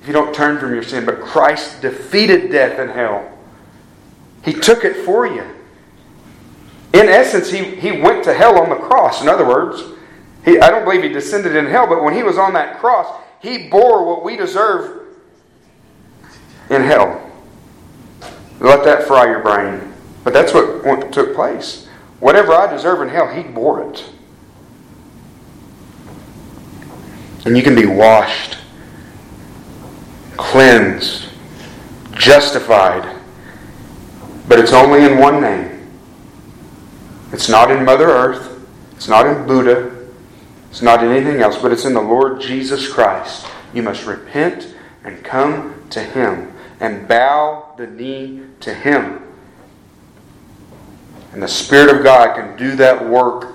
If 0.00 0.06
you 0.06 0.14
don't 0.14 0.34
turn 0.34 0.58
from 0.58 0.72
your 0.72 0.82
sin. 0.82 1.04
But 1.04 1.20
Christ 1.20 1.82
defeated 1.82 2.50
death 2.50 2.78
and 2.78 2.90
hell. 2.90 3.38
He 4.46 4.54
took 4.54 4.82
it 4.84 5.04
for 5.04 5.26
you. 5.26 5.44
In 6.94 7.08
essence, 7.08 7.50
he, 7.50 7.64
he 7.64 7.90
went 7.90 8.22
to 8.22 8.32
hell 8.32 8.56
on 8.56 8.68
the 8.68 8.76
cross. 8.76 9.20
In 9.20 9.28
other 9.28 9.44
words, 9.44 9.82
he, 10.44 10.60
I 10.60 10.70
don't 10.70 10.84
believe 10.84 11.02
he 11.02 11.08
descended 11.08 11.56
in 11.56 11.66
hell, 11.66 11.88
but 11.88 12.04
when 12.04 12.14
he 12.14 12.22
was 12.22 12.38
on 12.38 12.52
that 12.52 12.78
cross, 12.78 13.20
he 13.42 13.66
bore 13.68 14.06
what 14.06 14.22
we 14.22 14.36
deserve 14.36 15.02
in 16.70 16.82
hell. 16.82 17.20
Let 18.60 18.84
that 18.84 19.08
fry 19.08 19.26
your 19.26 19.40
brain. 19.40 19.92
But 20.22 20.32
that's 20.32 20.54
what, 20.54 20.84
what 20.84 21.12
took 21.12 21.34
place. 21.34 21.88
Whatever 22.20 22.54
I 22.54 22.72
deserve 22.72 23.02
in 23.02 23.08
hell, 23.08 23.26
he 23.26 23.42
bore 23.42 23.90
it. 23.90 24.08
And 27.44 27.56
you 27.56 27.62
can 27.64 27.74
be 27.74 27.86
washed, 27.86 28.58
cleansed, 30.36 31.28
justified. 32.12 33.20
But 34.46 34.60
it's 34.60 34.72
only 34.72 35.04
in 35.04 35.18
one 35.18 35.40
name 35.40 35.73
it's 37.34 37.48
not 37.48 37.70
in 37.70 37.84
Mother 37.84 38.06
Earth. 38.06 38.64
It's 38.92 39.08
not 39.08 39.26
in 39.26 39.44
Buddha. 39.44 39.92
It's 40.70 40.82
not 40.82 41.02
in 41.02 41.10
anything 41.10 41.40
else, 41.40 41.58
but 41.58 41.72
it's 41.72 41.84
in 41.84 41.92
the 41.92 42.00
Lord 42.00 42.40
Jesus 42.40 42.88
Christ. 42.88 43.46
You 43.72 43.82
must 43.82 44.06
repent 44.06 44.74
and 45.02 45.22
come 45.24 45.82
to 45.90 46.00
Him 46.00 46.52
and 46.78 47.08
bow 47.08 47.74
the 47.76 47.88
knee 47.88 48.42
to 48.60 48.72
Him. 48.72 49.20
And 51.32 51.42
the 51.42 51.48
Spirit 51.48 51.96
of 51.96 52.04
God 52.04 52.36
can 52.36 52.56
do 52.56 52.76
that 52.76 53.04
work 53.04 53.52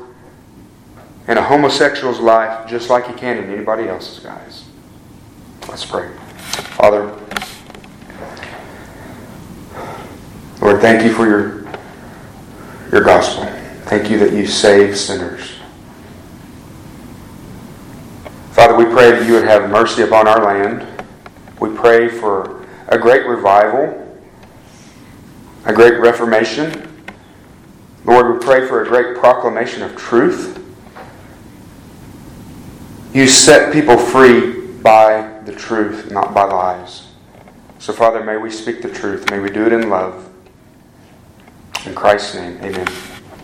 in 1.29 1.37
a 1.37 1.43
homosexual's 1.43 2.19
life 2.19 2.69
just 2.69 2.89
like 2.89 3.07
He 3.07 3.13
can 3.13 3.37
in 3.37 3.49
anybody 3.49 3.87
else's, 3.87 4.19
guys. 4.19 4.65
Let's 5.69 5.85
pray. 5.85 6.09
Father, 6.75 7.05
Lord, 10.61 10.81
thank 10.81 11.03
you 11.03 11.13
for 11.13 11.25
your, 11.25 11.65
your 12.91 13.03
gospel. 13.03 13.58
Thank 13.89 14.11
you 14.11 14.19
that 14.19 14.33
you 14.33 14.45
save 14.45 14.95
sinners. 14.95 15.55
Father, 18.51 18.75
we 18.75 18.85
pray 18.85 19.09
that 19.09 19.25
you 19.25 19.33
would 19.33 19.45
have 19.45 19.71
mercy 19.71 20.03
upon 20.03 20.27
our 20.27 20.45
land. 20.45 20.85
We 21.59 21.75
pray 21.75 22.07
for 22.07 22.67
a 22.89 22.99
great 22.99 23.25
revival, 23.25 24.15
a 25.65 25.73
great 25.73 25.99
reformation. 25.99 27.03
Lord, 28.05 28.31
we 28.31 28.45
pray 28.45 28.67
for 28.67 28.83
a 28.83 28.87
great 28.87 29.17
proclamation 29.17 29.81
of 29.81 29.95
truth. 29.95 30.63
You 33.11 33.25
set 33.25 33.73
people 33.73 33.97
free 33.97 34.67
by 34.83 35.41
the 35.45 35.51
truth, 35.51 36.11
not 36.11 36.35
by 36.35 36.43
lies. 36.43 37.07
So, 37.79 37.91
Father, 37.91 38.23
may 38.23 38.37
we 38.37 38.51
speak 38.51 38.83
the 38.83 38.89
truth. 38.89 39.31
May 39.31 39.39
we 39.39 39.49
do 39.49 39.65
it 39.65 39.73
in 39.73 39.89
love. 39.89 40.31
In 41.87 41.95
Christ's 41.95 42.35
name, 42.35 42.55
amen. 42.61 42.87